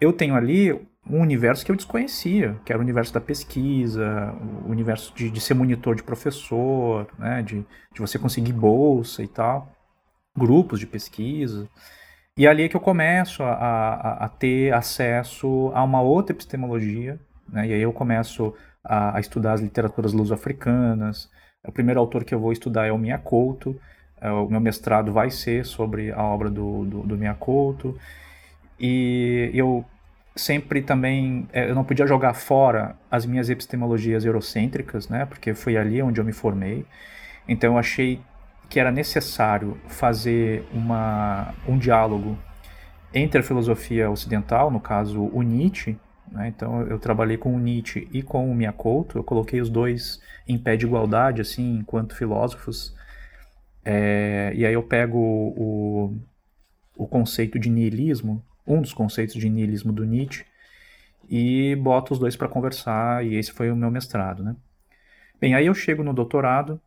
eu 0.00 0.12
tenho 0.12 0.34
ali 0.34 0.72
um 1.08 1.20
universo 1.20 1.64
que 1.64 1.70
eu 1.70 1.76
desconhecia, 1.76 2.58
que 2.64 2.72
era 2.72 2.80
o 2.80 2.82
universo 2.82 3.12
da 3.12 3.20
pesquisa, 3.20 4.34
o 4.64 4.70
universo 4.70 5.14
de, 5.14 5.30
de 5.30 5.40
ser 5.40 5.54
monitor 5.54 5.94
de 5.94 6.02
professor, 6.02 7.06
né, 7.18 7.42
de, 7.42 7.64
de 7.92 8.00
você 8.00 8.18
conseguir 8.18 8.52
bolsa 8.52 9.22
e 9.22 9.28
tal, 9.28 9.72
grupos 10.36 10.80
de 10.80 10.86
pesquisa. 10.86 11.68
E 12.38 12.46
ali 12.46 12.62
é 12.62 12.68
que 12.68 12.76
eu 12.76 12.80
começo 12.80 13.42
a, 13.42 13.52
a, 13.52 14.24
a 14.26 14.28
ter 14.28 14.72
acesso 14.72 15.72
a 15.74 15.82
uma 15.82 16.00
outra 16.00 16.32
epistemologia, 16.32 17.18
né, 17.48 17.66
e 17.66 17.72
aí 17.72 17.82
eu 17.82 17.92
começo 17.92 18.54
a, 18.84 19.16
a 19.16 19.20
estudar 19.20 19.54
as 19.54 19.60
literaturas 19.60 20.12
luso-africanas. 20.12 21.28
O 21.66 21.72
primeiro 21.72 21.98
autor 21.98 22.22
que 22.22 22.32
eu 22.32 22.38
vou 22.38 22.52
estudar 22.52 22.86
é 22.86 22.92
o 22.92 22.98
Miyakoto. 22.98 23.74
É, 24.20 24.30
o 24.30 24.48
meu 24.48 24.60
mestrado 24.60 25.12
vai 25.12 25.32
ser 25.32 25.66
sobre 25.66 26.12
a 26.12 26.22
obra 26.22 26.48
do, 26.48 26.84
do, 26.84 27.02
do 27.02 27.18
Miyakoto. 27.18 27.98
E 28.78 29.50
eu 29.52 29.84
sempre 30.36 30.80
também 30.80 31.48
é, 31.52 31.68
eu 31.68 31.74
não 31.74 31.82
podia 31.82 32.06
jogar 32.06 32.34
fora 32.34 32.94
as 33.10 33.26
minhas 33.26 33.50
epistemologias 33.50 34.24
eurocêntricas, 34.24 35.08
né? 35.08 35.26
Porque 35.26 35.54
foi 35.54 35.76
ali 35.76 36.00
onde 36.00 36.20
eu 36.20 36.24
me 36.24 36.32
formei. 36.32 36.86
Então 37.48 37.72
eu 37.72 37.78
achei 37.78 38.20
que 38.68 38.78
era 38.78 38.90
necessário 38.90 39.78
fazer 39.88 40.64
uma, 40.72 41.54
um 41.66 41.78
diálogo 41.78 42.38
entre 43.12 43.40
a 43.40 43.42
filosofia 43.42 44.10
ocidental, 44.10 44.70
no 44.70 44.80
caso 44.80 45.22
o 45.32 45.42
Nietzsche, 45.42 45.96
né? 46.30 46.48
Então 46.48 46.82
eu 46.82 46.98
trabalhei 46.98 47.36
com 47.36 47.54
o 47.54 47.58
Nietzsche 47.58 48.08
e 48.12 48.22
com 48.22 48.50
o 48.50 48.54
Miyakoto, 48.54 49.18
eu 49.18 49.24
coloquei 49.24 49.60
os 49.60 49.70
dois 49.70 50.20
em 50.46 50.58
pé 50.58 50.76
de 50.76 50.86
igualdade, 50.86 51.40
assim, 51.40 51.78
enquanto 51.78 52.14
filósofos. 52.14 52.94
É, 53.84 54.52
e 54.54 54.66
aí 54.66 54.74
eu 54.74 54.82
pego 54.82 55.18
o, 55.18 56.16
o 56.96 57.06
conceito 57.06 57.58
de 57.58 57.70
niilismo, 57.70 58.44
um 58.66 58.80
dos 58.80 58.92
conceitos 58.92 59.36
de 59.36 59.48
niilismo 59.48 59.92
do 59.92 60.04
Nietzsche, 60.04 60.44
e 61.28 61.74
boto 61.76 62.12
os 62.12 62.18
dois 62.18 62.36
para 62.36 62.48
conversar, 62.48 63.24
e 63.24 63.34
esse 63.36 63.52
foi 63.52 63.70
o 63.70 63.76
meu 63.76 63.90
mestrado. 63.90 64.42
Né? 64.42 64.56
Bem, 65.40 65.54
aí 65.54 65.66
eu 65.66 65.74
chego 65.74 66.02
no 66.02 66.12
doutorado, 66.12 66.80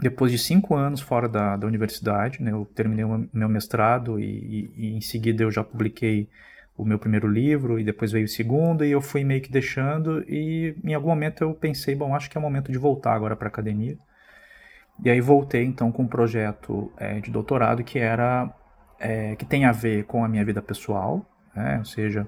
depois 0.00 0.32
de 0.32 0.38
cinco 0.38 0.74
anos 0.74 1.00
fora 1.00 1.28
da, 1.28 1.56
da 1.56 1.66
universidade, 1.66 2.42
né, 2.42 2.52
eu 2.52 2.64
terminei 2.74 3.04
o 3.04 3.28
meu 3.32 3.48
mestrado 3.48 4.18
e, 4.18 4.24
e, 4.24 4.72
e 4.76 4.96
em 4.96 5.00
seguida 5.00 5.42
eu 5.42 5.50
já 5.50 5.62
publiquei 5.62 6.28
o 6.76 6.84
meu 6.84 6.98
primeiro 6.98 7.28
livro 7.28 7.78
e 7.78 7.84
depois 7.84 8.10
veio 8.10 8.24
o 8.24 8.28
segundo 8.28 8.84
e 8.84 8.90
eu 8.90 9.02
fui 9.02 9.22
meio 9.22 9.42
que 9.42 9.50
deixando 9.50 10.24
e 10.26 10.74
em 10.82 10.94
algum 10.94 11.08
momento 11.08 11.42
eu 11.42 11.52
pensei, 11.52 11.94
bom, 11.94 12.14
acho 12.14 12.30
que 12.30 12.38
é 12.38 12.40
o 12.40 12.42
momento 12.42 12.72
de 12.72 12.78
voltar 12.78 13.12
agora 13.12 13.36
para 13.36 13.48
a 13.48 13.50
academia. 13.50 13.98
E 15.04 15.10
aí 15.10 15.20
voltei 15.20 15.64
então 15.64 15.92
com 15.92 16.02
um 16.02 16.08
projeto 16.08 16.90
é, 16.96 17.20
de 17.20 17.30
doutorado 17.30 17.84
que 17.84 17.98
era 17.98 18.50
é, 18.98 19.36
que 19.36 19.44
tem 19.44 19.64
a 19.64 19.72
ver 19.72 20.04
com 20.04 20.24
a 20.24 20.28
minha 20.28 20.44
vida 20.44 20.62
pessoal, 20.62 21.26
né? 21.54 21.78
ou 21.78 21.84
seja, 21.84 22.26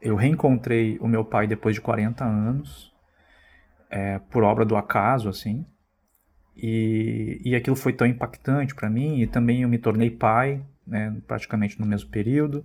eu 0.00 0.16
reencontrei 0.16 0.98
o 1.00 1.08
meu 1.08 1.24
pai 1.24 1.46
depois 1.46 1.74
de 1.74 1.80
40 1.80 2.24
anos, 2.24 2.92
é, 3.90 4.18
por 4.30 4.42
obra 4.42 4.64
do 4.64 4.76
acaso, 4.76 5.28
assim, 5.28 5.64
e, 6.56 7.40
e 7.44 7.54
aquilo 7.54 7.76
foi 7.76 7.92
tão 7.92 8.06
impactante 8.06 8.74
para 8.74 8.88
mim, 8.88 9.20
e 9.20 9.26
também 9.26 9.62
eu 9.62 9.68
me 9.68 9.78
tornei 9.78 10.10
pai, 10.10 10.62
né, 10.86 11.16
praticamente 11.26 11.80
no 11.80 11.86
mesmo 11.86 12.10
período, 12.10 12.64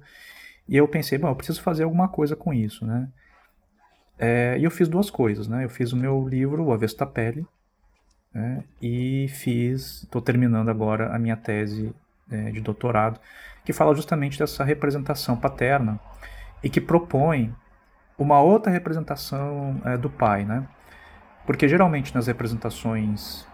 e 0.68 0.78
eu 0.78 0.88
pensei, 0.88 1.18
bom, 1.18 1.30
eu 1.30 1.36
preciso 1.36 1.62
fazer 1.62 1.84
alguma 1.84 2.08
coisa 2.08 2.36
com 2.36 2.54
isso, 2.54 2.86
né? 2.86 3.10
É, 4.20 4.58
e 4.60 4.64
eu 4.64 4.72
fiz 4.72 4.88
duas 4.88 5.10
coisas, 5.10 5.48
né? 5.48 5.64
Eu 5.64 5.70
fiz 5.70 5.94
o 5.94 5.98
meu 5.98 6.28
livro, 6.28 6.64
O 6.66 6.74
Avesta 6.74 7.06
Pele, 7.06 7.48
né? 8.34 8.64
e 8.82 9.28
fiz, 9.30 10.04
estou 10.04 10.22
terminando 10.22 10.70
agora 10.70 11.16
a 11.16 11.18
minha 11.18 11.36
tese 11.38 11.94
é, 12.30 12.52
de 12.52 12.62
doutorado, 12.62 13.20
que 13.66 13.74
fala 13.74 13.96
justamente 13.96 14.38
dessa 14.38 14.64
representação 14.64 15.36
paterna 15.36 16.00
e 16.62 16.70
que 16.70 16.82
propõe 16.82 17.54
uma 18.18 18.40
outra 18.42 18.72
representação 18.72 19.82
é, 19.86 19.98
do 19.98 20.10
pai, 20.10 20.44
né? 20.44 20.68
Porque 21.46 21.68
geralmente 21.68 22.14
nas 22.14 22.28
representações 22.28 23.48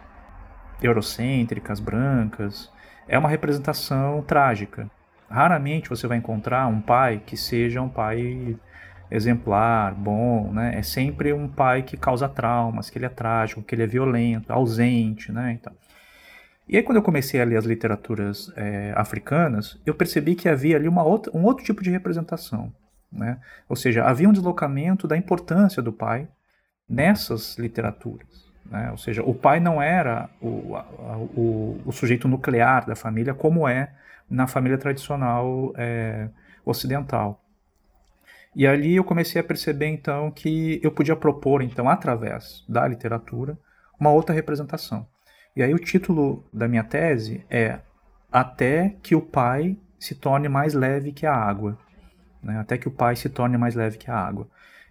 eurocêntricas, 0.81 1.79
brancas, 1.79 2.71
é 3.07 3.17
uma 3.17 3.29
representação 3.29 4.21
trágica, 4.21 4.89
Raramente 5.29 5.89
você 5.89 6.07
vai 6.07 6.17
encontrar 6.17 6.67
um 6.67 6.79
pai 6.79 7.21
que 7.25 7.35
seja 7.35 7.81
um 7.81 7.89
pai 7.89 8.55
exemplar, 9.09 9.93
bom, 9.93 10.51
né? 10.51 10.77
É 10.77 10.81
sempre 10.81 11.33
um 11.33 11.47
pai 11.47 11.83
que 11.83 11.97
causa 11.97 12.29
traumas, 12.29 12.89
que 12.89 12.97
ele 12.97 13.05
é 13.05 13.09
trágico, 13.09 13.61
que 13.61 13.73
ele 13.73 13.83
é 13.83 13.87
violento, 13.87 14.51
ausente, 14.51 15.31
né? 15.31 15.51
Então. 15.51 15.73
E 16.67 16.77
aí 16.77 16.83
quando 16.83 16.97
eu 16.97 17.03
comecei 17.03 17.41
a 17.41 17.45
ler 17.45 17.57
as 17.57 17.65
literaturas 17.65 18.51
é, 18.55 18.93
africanas, 18.95 19.79
eu 19.85 19.93
percebi 19.93 20.35
que 20.35 20.49
havia 20.49 20.75
ali 20.75 20.87
uma 20.87 21.03
outra, 21.03 21.35
um 21.35 21.43
outro 21.43 21.63
tipo 21.63 21.83
de 21.83 21.91
representação, 21.91 22.73
né? 23.11 23.39
Ou 23.67 23.75
seja, 23.75 24.03
havia 24.05 24.29
um 24.29 24.33
deslocamento 24.33 25.07
da 25.07 25.17
importância 25.17 25.81
do 25.81 25.91
pai 25.91 26.27
nessas 26.87 27.57
literaturas. 27.57 28.44
Né? 28.65 28.89
Ou 28.91 28.97
seja, 28.97 29.23
o 29.23 29.33
pai 29.33 29.59
não 29.59 29.81
era 29.81 30.29
o, 30.41 30.75
o, 31.35 31.81
o 31.85 31.91
sujeito 31.91 32.27
nuclear 32.27 32.85
da 32.85 32.95
família 32.95 33.33
como 33.33 33.67
é 33.67 33.91
na 34.29 34.47
família 34.47 34.77
tradicional 34.77 35.71
é, 35.77 36.29
ocidental. 36.65 37.41
E 38.55 38.65
ali 38.65 38.95
eu 38.95 39.03
comecei 39.03 39.39
a 39.39 39.43
perceber 39.43 39.87
então 39.87 40.31
que 40.31 40.79
eu 40.81 40.91
podia 40.91 41.15
propor 41.15 41.61
então 41.61 41.89
através 41.89 42.63
da 42.67 42.87
literatura 42.87 43.57
uma 43.99 44.11
outra 44.11 44.33
representação. 44.33 45.05
E 45.55 45.61
aí 45.61 45.73
o 45.73 45.79
título 45.79 46.45
da 46.51 46.67
minha 46.67 46.83
tese 46.83 47.45
é 47.49 47.79
até 48.31 48.95
que 49.03 49.15
o 49.15 49.21
pai 49.21 49.77
se 49.99 50.15
torne 50.15 50.49
mais 50.49 50.73
leve 50.73 51.11
que 51.11 51.25
a 51.25 51.33
água, 51.33 51.77
né? 52.41 52.59
até 52.59 52.77
que 52.77 52.87
o 52.87 52.91
pai 52.91 53.15
se 53.15 53.29
torne 53.29 53.57
mais 53.57 53.75
leve 53.75 53.97
que 53.97 54.09
a 54.09 54.17
água, 54.17 54.47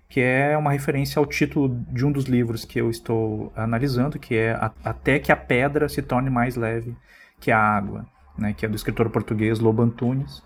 que 0.09 0.21
é 0.21 0.57
uma 0.57 0.73
referência 0.73 1.19
ao 1.19 1.27
título 1.27 1.85
de 1.89 2.05
um 2.05 2.13
dos 2.13 2.25
livros 2.25 2.65
que 2.65 2.81
eu 2.81 2.91
estou 2.91 3.53
analisando, 3.57 4.19
que 4.19 4.37
é 4.37 4.59
até 4.85 5.19
que 5.19 5.33
a 5.33 5.37
pedra 5.37 5.89
se 5.89 6.03
torne 6.03 6.31
mais 6.31 6.57
leve 6.57 6.97
que 7.41 7.51
a 7.51 7.59
água 7.59 8.07
né, 8.37 8.53
que 8.53 8.67
é 8.67 8.69
do 8.69 8.77
escritor 8.77 9.11
português 9.11 9.59
Lobo 9.59 9.83
Antunes, 9.83 10.43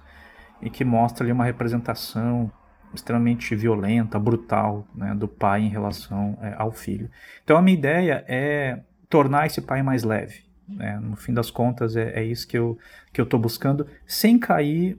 e 0.61 0.69
que 0.69 0.85
mostra 0.85 1.25
ali 1.25 1.33
uma 1.33 1.45
representação 1.45 2.51
extremamente 2.93 3.55
violenta, 3.55 4.19
brutal, 4.19 4.87
né, 4.95 5.15
do 5.15 5.29
pai 5.29 5.63
em 5.63 5.69
relação 5.69 6.39
é, 6.41 6.55
ao 6.57 6.73
filho. 6.73 7.11
Então 7.45 7.57
a 7.57 7.63
minha 7.63 7.77
ideia 7.77 8.25
é 8.27 8.81
tornar 9.09 9.47
esse 9.47 9.61
pai 9.61 9.83
mais 9.83 10.03
leve. 10.03 10.43
Né? 10.67 10.99
No 11.01 11.17
fim 11.17 11.33
das 11.33 11.51
contas 11.51 11.97
é, 11.97 12.21
é 12.21 12.25
isso 12.25 12.47
que 12.47 12.59
eu 12.59 12.79
que 13.13 13.21
eu 13.21 13.25
estou 13.25 13.39
buscando, 13.39 13.87
sem 14.07 14.39
cair 14.39 14.99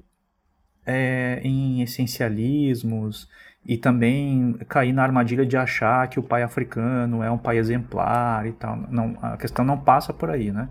é, 0.85 1.41
em 1.43 1.81
essencialismos 1.81 3.27
e 3.65 3.77
também 3.77 4.53
cair 4.67 4.93
na 4.93 5.03
armadilha 5.03 5.45
de 5.45 5.55
achar 5.55 6.07
que 6.07 6.19
o 6.19 6.23
pai 6.23 6.43
africano 6.43 7.21
é 7.21 7.29
um 7.29 7.37
pai 7.37 7.57
exemplar 7.57 8.45
e 8.47 8.51
tal. 8.53 8.77
Não, 8.89 9.17
a 9.21 9.37
questão 9.37 9.63
não 9.63 9.77
passa 9.77 10.13
por 10.13 10.29
aí, 10.29 10.51
né? 10.51 10.69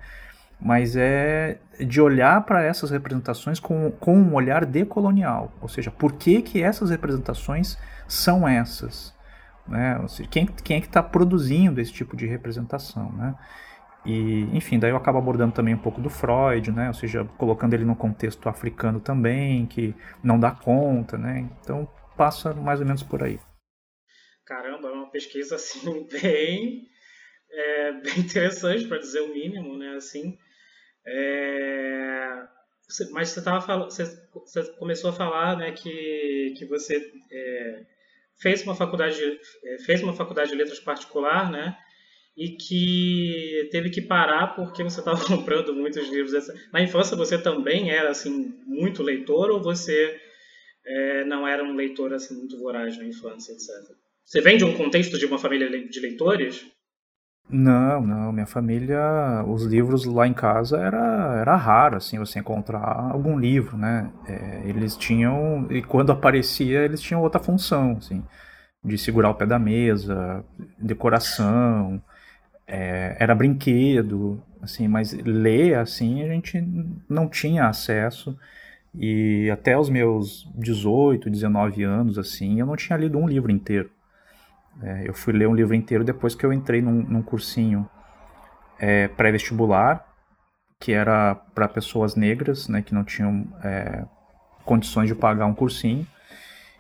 mas 0.61 0.97
é 0.97 1.59
de 1.79 2.01
olhar 2.01 2.45
para 2.45 2.65
essas 2.65 2.91
representações 2.91 3.61
com, 3.61 3.93
com 3.93 4.17
um 4.17 4.35
olhar 4.35 4.65
decolonial, 4.65 5.53
ou 5.61 5.69
seja, 5.69 5.91
por 5.91 6.13
que, 6.15 6.43
que 6.43 6.63
essas 6.63 6.91
representações 6.91 7.79
são 8.09 8.47
essas? 8.49 9.15
Né? 9.67 10.01
Seja, 10.09 10.29
quem, 10.29 10.47
quem 10.47 10.79
é 10.79 10.81
que 10.81 10.89
está 10.89 11.03
produzindo 11.03 11.81
esse 11.81 11.93
tipo 11.93 12.17
de 12.17 12.27
representação? 12.27 13.13
Né? 13.13 13.35
E, 14.05 14.49
enfim, 14.53 14.79
daí 14.79 14.91
eu 14.91 14.97
acabo 14.97 15.19
abordando 15.19 15.53
também 15.53 15.75
um 15.75 15.79
pouco 15.79 16.01
do 16.01 16.09
Freud, 16.09 16.73
né? 16.73 16.89
Ou 16.89 16.95
seja, 16.95 17.27
colocando 17.37 17.75
ele 17.75 17.85
no 17.85 17.95
contexto 17.95 18.49
africano 18.49 19.01
também, 19.01 19.67
que 19.67 19.95
não 20.23 20.41
dá 20.41 20.51
conta, 20.51 21.19
né? 21.19 21.47
Então 21.61 21.87
passa 22.19 22.53
mais 22.53 22.81
ou 22.81 22.87
menos 22.87 23.03
por 23.03 23.23
aí. 23.23 23.39
Caramba, 24.45 24.89
é 24.89 24.93
uma 24.93 25.11
pesquisa 25.11 25.55
assim 25.55 26.07
bem, 26.11 26.89
é, 27.51 27.93
bem 27.93 28.19
interessante 28.19 28.87
para 28.87 28.99
dizer 28.99 29.21
o 29.21 29.33
mínimo, 29.33 29.79
né? 29.79 29.95
Assim, 29.95 30.37
é... 31.07 32.43
mas 33.13 33.29
você 33.29 33.43
tava 33.43 33.61
falando, 33.61 33.91
você, 33.91 34.05
você, 34.35 34.65
começou 34.75 35.11
a 35.11 35.15
falar, 35.15 35.57
né, 35.57 35.73
que 35.73 36.55
que 36.59 36.67
você 36.67 36.97
é, 37.31 37.87
fez 38.41 38.63
uma 38.65 38.75
faculdade 38.75 39.23
é, 39.65 39.79
fez 39.85 40.03
uma 40.03 40.15
faculdade 40.15 40.51
de 40.51 40.57
letras 40.57 40.81
particular, 40.81 41.51
né? 41.51 41.79
e 42.39 42.51
que 42.51 43.69
teve 43.73 43.91
que 43.91 44.01
parar 44.01 44.55
porque 44.55 44.85
você 44.85 45.01
estava 45.01 45.19
comprando 45.27 45.75
muitos 45.75 46.09
livros. 46.09 46.47
Na 46.73 46.81
infância 46.81 47.17
você 47.17 47.37
também 47.37 47.91
era 47.91 48.11
assim 48.11 48.55
muito 48.65 49.03
leitor 49.03 49.51
ou 49.51 49.61
você 49.61 50.21
é, 50.89 51.25
não 51.25 51.47
era 51.47 51.63
um 51.63 51.75
leitor 51.75 52.13
assim 52.15 52.35
muito 52.35 52.59
voraz 52.59 52.97
na 52.97 53.05
infância, 53.05 53.53
etc. 53.53 53.69
Você 54.25 54.41
vem 54.41 54.57
de 54.57 54.65
um 54.65 54.77
contexto 54.77 55.19
de 55.19 55.27
uma 55.27 55.39
família 55.39 55.69
de 55.69 56.01
leitores? 56.01 56.67
Não, 57.51 58.01
não. 58.03 58.33
Minha 58.33 58.47
família, 58.47 59.43
os 59.47 59.65
livros 59.65 60.05
lá 60.05 60.27
em 60.27 60.35
casa 60.35 60.79
era, 60.79 61.41
era 61.41 61.57
raro, 61.57 61.97
assim, 61.97 62.19
você 62.19 62.39
encontrar 62.39 63.11
algum 63.11 63.39
livro, 63.39 63.77
né? 63.77 64.13
É, 64.27 64.63
eles 64.69 64.97
tinham, 64.97 65.67
e 65.71 65.83
quando 65.83 66.13
aparecia, 66.13 66.85
eles 66.85 67.01
tinham 67.01 67.23
outra 67.23 67.41
função, 67.41 67.93
assim, 67.99 68.23
de 68.85 68.99
segurar 68.99 69.31
o 69.31 69.35
pé 69.35 69.47
da 69.47 69.59
mesa, 69.59 70.45
decoração, 70.79 72.03
é, 72.67 73.17
era 73.19 73.35
brinquedo, 73.35 74.43
assim, 74.61 74.87
mas 74.87 75.13
ler 75.13 75.75
assim 75.79 76.23
a 76.23 76.29
gente 76.29 76.63
não 77.09 77.29
tinha 77.29 77.67
acesso 77.67 78.39
e 78.99 79.51
até 79.51 79.79
os 79.79 79.89
meus 79.89 80.47
18, 80.55 81.31
19 81.31 81.85
anos 81.85 82.19
assim 82.19 82.61
eu 82.61 82.67
não 82.67 82.77
tinha 82.77 82.99
lido 82.99 83.19
um 83.19 83.29
livro 83.29 83.51
inteiro. 83.51 83.91
É, 84.83 85.09
eu 85.09 85.15
fui 85.15 85.33
ler 85.33 85.49
um 85.49 85.55
livro 85.55 85.75
inteiro 85.75 86.05
depois 86.05 86.35
que 86.35 86.45
eu 86.45 86.53
entrei 86.53 86.81
num, 86.83 87.03
num 87.03 87.23
cursinho 87.23 87.89
é, 88.79 89.09
pré-vestibular 89.09 90.09
que 90.81 90.93
era 90.93 91.35
para 91.35 91.69
pessoas 91.69 92.15
negras, 92.15 92.69
né, 92.69 92.83
que 92.83 92.95
não 92.95 93.05
tinham 93.05 93.47
é, 93.63 94.05
condições 94.65 95.09
de 95.09 95.15
pagar 95.15 95.47
um 95.47 95.55
cursinho. 95.55 96.07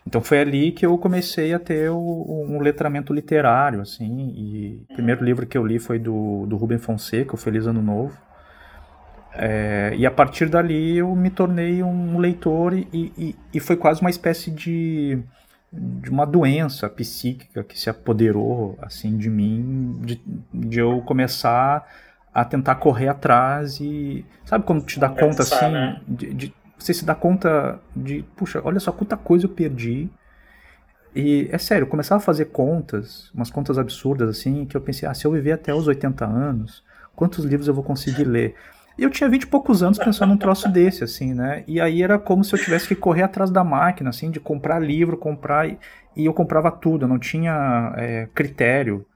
Então 0.06 0.20
foi 0.20 0.40
ali 0.40 0.72
que 0.72 0.86
eu 0.86 0.96
comecei 0.96 1.52
a 1.52 1.58
ter 1.58 1.90
o, 1.90 2.46
um 2.48 2.60
letramento 2.60 3.12
literário, 3.12 3.80
assim, 3.80 4.32
e 4.34 4.86
o 4.90 4.94
primeiro 4.94 5.22
livro 5.22 5.46
que 5.46 5.58
eu 5.58 5.66
li 5.66 5.78
foi 5.78 5.98
do, 5.98 6.46
do 6.46 6.56
Rubem 6.56 6.78
Fonseca, 6.78 7.34
O 7.34 7.36
Feliz 7.36 7.66
Ano 7.66 7.82
Novo. 7.82 8.16
É, 9.40 9.94
e 9.96 10.04
a 10.04 10.10
partir 10.10 10.48
dali 10.48 10.98
eu 10.98 11.14
me 11.14 11.30
tornei 11.30 11.80
um 11.80 12.18
leitor 12.18 12.74
e, 12.74 12.88
e, 12.92 13.36
e 13.54 13.60
foi 13.60 13.76
quase 13.76 14.00
uma 14.00 14.10
espécie 14.10 14.50
de, 14.50 15.16
de, 15.72 16.10
uma 16.10 16.26
doença 16.26 16.88
psíquica 16.88 17.62
que 17.62 17.78
se 17.78 17.88
apoderou 17.88 18.76
assim 18.82 19.16
de 19.16 19.30
mim, 19.30 19.96
de, 20.02 20.20
de 20.52 20.80
eu 20.80 21.00
começar 21.02 21.86
a 22.34 22.44
tentar 22.44 22.74
correr 22.76 23.06
atrás 23.06 23.78
e 23.78 24.26
sabe 24.44 24.64
quando 24.64 24.84
te 24.84 24.98
dá 24.98 25.08
conta 25.08 25.42
assim 25.42 25.70
né? 25.70 26.00
de, 26.08 26.34
de, 26.34 26.54
você 26.76 26.92
se 26.92 27.04
dá 27.04 27.14
conta 27.14 27.78
de, 27.94 28.24
puxa, 28.34 28.60
olha 28.64 28.80
só 28.80 28.90
quanta 28.90 29.16
coisa 29.16 29.46
eu 29.46 29.50
perdi. 29.50 30.08
E 31.14 31.48
é 31.50 31.58
sério, 31.58 31.84
eu 31.84 31.88
começava 31.88 32.20
a 32.20 32.24
fazer 32.24 32.46
contas, 32.46 33.30
umas 33.32 33.50
contas 33.50 33.78
absurdas 33.78 34.28
assim, 34.28 34.64
que 34.64 34.76
eu 34.76 34.80
pensei, 34.80 35.08
ah, 35.08 35.14
se 35.14 35.26
eu 35.26 35.32
viver 35.32 35.52
até 35.52 35.74
os 35.74 35.86
80 35.86 36.24
anos, 36.24 36.84
quantos 37.16 37.44
livros 37.44 37.66
eu 37.66 37.74
vou 37.74 37.82
conseguir 37.82 38.24
ler? 38.24 38.54
Eu 38.98 39.10
tinha 39.10 39.30
20 39.30 39.42
e 39.42 39.46
poucos 39.46 39.82
anos 39.82 39.96
pensando 39.96 40.30
num 40.30 40.36
troço 40.36 40.68
desse, 40.68 41.04
assim, 41.04 41.32
né? 41.32 41.62
E 41.68 41.80
aí 41.80 42.02
era 42.02 42.18
como 42.18 42.42
se 42.42 42.52
eu 42.52 42.58
tivesse 42.58 42.88
que 42.88 42.96
correr 42.96 43.22
atrás 43.22 43.48
da 43.48 43.62
máquina, 43.62 44.10
assim, 44.10 44.28
de 44.30 44.40
comprar 44.40 44.80
livro, 44.80 45.16
comprar. 45.16 45.68
E, 45.68 45.78
e 46.16 46.26
eu 46.26 46.34
comprava 46.34 46.70
tudo, 46.70 47.04
eu 47.04 47.08
não 47.08 47.18
tinha 47.18 47.94
é, 47.96 48.26
critério 48.34 49.06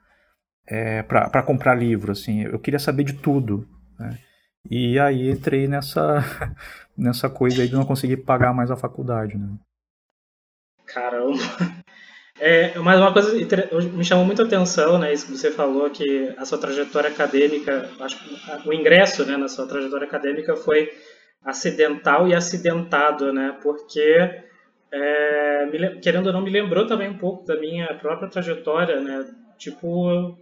é, 0.67 1.03
para 1.03 1.43
comprar 1.43 1.75
livro, 1.75 2.13
assim. 2.13 2.43
Eu 2.43 2.61
queria 2.61 2.79
saber 2.79 3.03
de 3.03 3.15
tudo, 3.15 3.69
né? 3.99 4.17
E 4.71 4.99
aí 5.01 5.29
entrei 5.29 5.67
nessa, 5.67 6.23
nessa 6.97 7.29
coisa 7.29 7.63
aí 7.63 7.69
de 7.69 7.75
não 7.75 7.85
conseguir 7.85 8.19
pagar 8.19 8.55
mais 8.55 8.71
a 8.71 8.77
faculdade, 8.77 9.37
né? 9.37 9.49
Caramba! 10.87 11.82
É, 12.41 12.77
mas 12.79 12.99
uma 12.99 13.13
coisa 13.13 13.33
me 13.93 14.05
chamou 14.05 14.25
muita 14.25 14.43
atenção, 14.43 14.99
né, 14.99 15.13
isso 15.13 15.27
que 15.27 15.37
você 15.37 15.51
falou, 15.51 15.91
que 15.91 16.33
a 16.37 16.45
sua 16.45 16.59
trajetória 16.59 17.11
acadêmica, 17.11 17.91
acho 18.01 18.19
que 18.19 18.69
o 18.69 18.73
ingresso, 18.73 19.25
né, 19.27 19.37
na 19.37 19.49
sua 19.49 19.67
trajetória 19.67 20.07
acadêmica 20.07 20.57
foi 20.57 20.91
acidental 21.45 22.27
e 22.27 22.35
acidentado, 22.35 23.33
né, 23.33 23.57
porque, 23.63 24.43
é, 24.91 25.67
me, 25.67 26.01
querendo 26.01 26.29
ou 26.29 26.33
não, 26.33 26.41
me 26.41 26.51
lembrou 26.51 26.87
também 26.87 27.09
um 27.09 27.19
pouco 27.19 27.45
da 27.45 27.57
minha 27.61 27.95
própria 27.95 28.29
trajetória, 28.29 29.01
né, 29.01 29.27
tipo, 29.59 30.37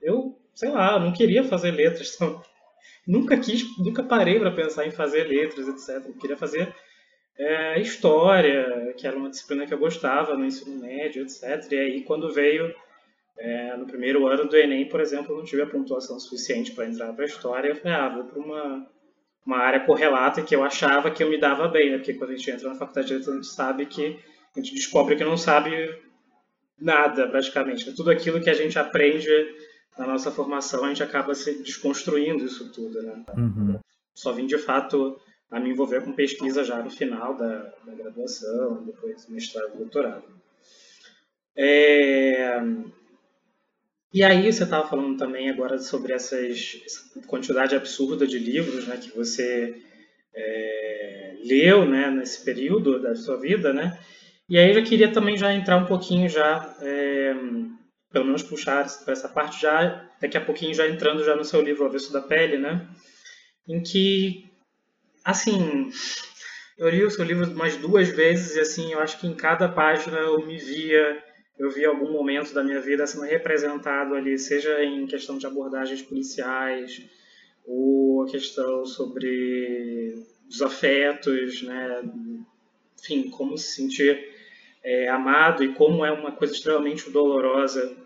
eu, 0.00 0.38
sei 0.54 0.70
lá, 0.70 0.98
não 0.98 1.12
queria 1.12 1.42
fazer 1.44 1.72
letras, 1.72 2.14
então, 2.14 2.40
nunca 3.06 3.36
quis, 3.36 3.64
nunca 3.78 4.02
parei 4.02 4.38
para 4.38 4.52
pensar 4.52 4.86
em 4.86 4.92
fazer 4.92 5.24
letras, 5.24 5.66
etc. 5.68 6.06
Eu 6.06 6.14
queria 6.14 6.36
fazer 6.36 6.72
é, 7.38 7.80
história, 7.80 8.94
que 8.96 9.06
era 9.06 9.16
uma 9.16 9.30
disciplina 9.30 9.66
que 9.66 9.74
eu 9.74 9.78
gostava 9.78 10.36
no 10.36 10.44
ensino 10.44 10.80
médio, 10.80 11.22
etc. 11.22 11.70
E 11.70 11.78
aí, 11.78 12.02
quando 12.02 12.32
veio 12.32 12.74
é, 13.38 13.76
no 13.76 13.86
primeiro 13.86 14.26
ano 14.26 14.48
do 14.48 14.56
Enem, 14.56 14.88
por 14.88 15.00
exemplo, 15.00 15.32
eu 15.32 15.38
não 15.38 15.44
tive 15.44 15.62
a 15.62 15.66
pontuação 15.66 16.18
suficiente 16.20 16.72
para 16.72 16.86
entrar 16.86 17.12
para 17.12 17.24
história. 17.24 17.68
Eu 17.68 17.76
falei, 17.76 17.96
ah, 17.96 18.08
vou 18.08 18.24
para 18.24 18.38
uma, 18.38 18.86
uma 19.46 19.58
área 19.58 19.80
correlata 19.80 20.42
que 20.42 20.54
eu 20.54 20.62
achava 20.62 21.10
que 21.10 21.22
eu 21.22 21.30
me 21.30 21.38
dava 21.38 21.68
bem, 21.68 21.90
né? 21.90 21.96
porque 21.98 22.14
quando 22.14 22.30
a 22.30 22.36
gente 22.36 22.50
entra 22.50 22.68
na 22.68 22.74
faculdade 22.74 23.08
de 23.08 23.14
letras, 23.14 23.32
a 23.32 23.36
gente 23.36 23.46
sabe 23.46 23.86
que 23.86 24.18
a 24.54 24.60
gente 24.60 24.74
descobre 24.74 25.16
que 25.16 25.24
não 25.24 25.36
sabe 25.36 25.70
nada, 26.78 27.26
praticamente. 27.28 27.94
Tudo 27.94 28.10
aquilo 28.10 28.40
que 28.40 28.50
a 28.50 28.54
gente 28.54 28.78
aprende 28.78 29.30
na 29.98 30.06
nossa 30.06 30.30
formação 30.30 30.84
a 30.84 30.88
gente 30.88 31.02
acaba 31.02 31.34
se 31.34 31.62
desconstruindo 31.62 32.44
isso 32.44 32.72
tudo, 32.72 33.02
né? 33.02 33.24
Uhum. 33.36 33.78
Só 34.14 34.32
vim 34.32 34.46
de 34.46 34.58
fato 34.58 35.18
a 35.52 35.60
me 35.60 35.70
envolver 35.70 36.02
com 36.02 36.12
pesquisa 36.12 36.64
já 36.64 36.82
no 36.82 36.90
final 36.90 37.36
da, 37.36 37.72
da 37.84 37.94
graduação, 37.94 38.82
depois 38.84 39.28
mestrado 39.28 39.74
e 39.74 39.78
doutorado. 39.78 40.24
É... 41.54 42.58
E 44.14 44.24
aí 44.24 44.50
você 44.50 44.64
estava 44.64 44.88
falando 44.88 45.18
também 45.18 45.50
agora 45.50 45.78
sobre 45.78 46.12
essas, 46.12 46.82
essa 46.84 47.26
quantidade 47.26 47.74
absurda 47.74 48.26
de 48.26 48.38
livros 48.38 48.86
né, 48.86 48.98
que 48.98 49.10
você 49.16 49.74
é, 50.34 51.36
leu 51.44 51.86
né, 51.86 52.10
nesse 52.10 52.44
período 52.44 53.00
da 53.00 53.14
sua 53.14 53.38
vida, 53.38 53.72
né? 53.72 53.98
E 54.48 54.58
aí 54.58 54.74
eu 54.74 54.84
queria 54.84 55.10
também 55.10 55.36
já 55.36 55.54
entrar 55.54 55.78
um 55.78 55.86
pouquinho 55.86 56.28
já 56.28 56.76
é, 56.82 57.34
pelo 58.10 58.26
menos 58.26 58.42
puxar 58.42 58.86
para 59.02 59.12
essa 59.12 59.28
parte 59.28 59.62
já 59.62 60.10
daqui 60.20 60.36
a 60.36 60.44
pouquinho 60.44 60.74
já 60.74 60.86
entrando 60.86 61.24
já 61.24 61.34
no 61.34 61.44
seu 61.44 61.62
livro 61.62 61.86
Avesso 61.86 62.12
da 62.12 62.20
Pele, 62.20 62.58
né? 62.58 62.86
Em 63.66 63.82
que 63.82 64.51
assim, 65.24 65.90
eu 66.78 66.88
li 66.88 67.04
o 67.04 67.10
seu 67.10 67.24
livro 67.24 67.50
umas 67.50 67.76
duas 67.76 68.08
vezes 68.08 68.56
e 68.56 68.60
assim, 68.60 68.92
eu 68.92 69.00
acho 69.00 69.18
que 69.18 69.26
em 69.26 69.34
cada 69.34 69.68
página 69.68 70.18
eu 70.18 70.44
me 70.46 70.58
via, 70.58 71.22
eu 71.58 71.70
via 71.70 71.88
algum 71.88 72.12
momento 72.12 72.52
da 72.54 72.62
minha 72.62 72.80
vida 72.80 73.06
sendo 73.06 73.24
representado 73.24 74.14
ali, 74.14 74.38
seja 74.38 74.82
em 74.84 75.06
questão 75.06 75.38
de 75.38 75.46
abordagens 75.46 76.02
policiais 76.02 77.02
ou 77.66 78.22
a 78.22 78.30
questão 78.30 78.84
sobre 78.84 80.14
os 80.48 80.60
afetos, 80.60 81.62
né? 81.62 82.02
Enfim, 82.98 83.30
como 83.30 83.56
se 83.58 83.74
sentir 83.74 84.32
é, 84.82 85.08
amado 85.08 85.62
e 85.62 85.74
como 85.74 86.04
é 86.04 86.12
uma 86.12 86.32
coisa 86.32 86.54
extremamente 86.54 87.10
dolorosa 87.10 87.96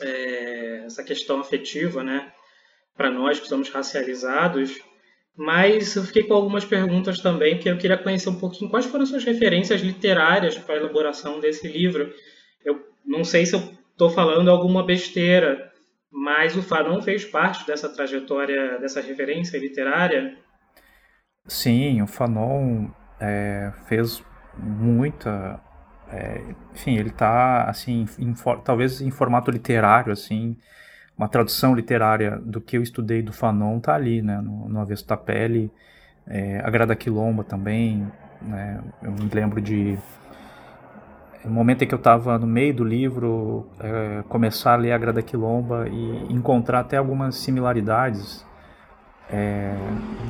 é, 0.00 0.82
essa 0.86 1.02
questão 1.02 1.40
afetiva, 1.40 2.02
né, 2.02 2.32
para 2.96 3.10
nós 3.10 3.40
que 3.40 3.48
somos 3.48 3.68
racializados. 3.68 4.80
Mas 5.36 5.96
eu 5.96 6.02
fiquei 6.04 6.24
com 6.24 6.34
algumas 6.34 6.64
perguntas 6.64 7.20
também, 7.20 7.54
porque 7.54 7.70
eu 7.70 7.78
queria 7.78 7.96
conhecer 7.96 8.28
um 8.28 8.38
pouquinho 8.38 8.70
quais 8.70 8.86
foram 8.86 9.06
suas 9.06 9.24
referências 9.24 9.80
literárias 9.80 10.58
para 10.58 10.74
a 10.74 10.78
elaboração 10.78 11.40
desse 11.40 11.66
livro. 11.66 12.12
Eu 12.64 12.80
não 13.04 13.24
sei 13.24 13.46
se 13.46 13.54
eu 13.54 13.60
estou 13.90 14.10
falando 14.10 14.50
alguma 14.50 14.84
besteira, 14.84 15.72
mas 16.10 16.54
o 16.56 16.62
Fanon 16.62 17.00
fez 17.00 17.24
parte 17.24 17.66
dessa 17.66 17.88
trajetória, 17.88 18.78
dessa 18.78 19.00
referência 19.00 19.58
literária? 19.58 20.36
Sim, 21.46 22.02
o 22.02 22.06
Fanon 22.06 22.90
é, 23.18 23.72
fez 23.88 24.22
muita 24.58 25.60
é, 26.12 26.42
enfim, 26.74 26.96
ele 26.96 27.08
está 27.08 27.64
assim, 27.64 28.04
em, 28.18 28.34
talvez 28.62 29.00
em 29.00 29.10
formato 29.10 29.50
literário, 29.50 30.12
assim, 30.12 30.58
uma 31.16 31.28
tradução 31.28 31.74
literária 31.74 32.38
do 32.38 32.60
que 32.60 32.76
eu 32.76 32.82
estudei 32.82 33.22
do 33.22 33.32
Fanon 33.32 33.78
está 33.78 33.94
ali, 33.94 34.22
né, 34.22 34.40
no, 34.40 34.68
no 34.68 34.80
Avesso 34.80 35.06
da 35.06 35.16
Pele, 35.16 35.70
é, 36.26 36.60
a 36.64 36.70
Grada 36.70 36.94
Quilomba 36.94 37.44
também, 37.44 38.06
né, 38.40 38.80
eu 39.02 39.12
me 39.12 39.28
lembro 39.32 39.60
de 39.60 39.98
no 41.44 41.50
momento 41.50 41.82
em 41.82 41.86
que 41.88 41.94
eu 41.94 41.98
estava 41.98 42.38
no 42.38 42.46
meio 42.46 42.72
do 42.72 42.84
livro, 42.84 43.66
é, 43.80 44.22
começar 44.28 44.74
a 44.74 44.76
ler 44.76 44.92
a 44.92 44.98
Grada 44.98 45.22
Quilomba 45.22 45.88
e 45.88 46.32
encontrar 46.32 46.80
até 46.80 46.96
algumas 46.96 47.34
similaridades 47.36 48.46
é, 49.28 49.74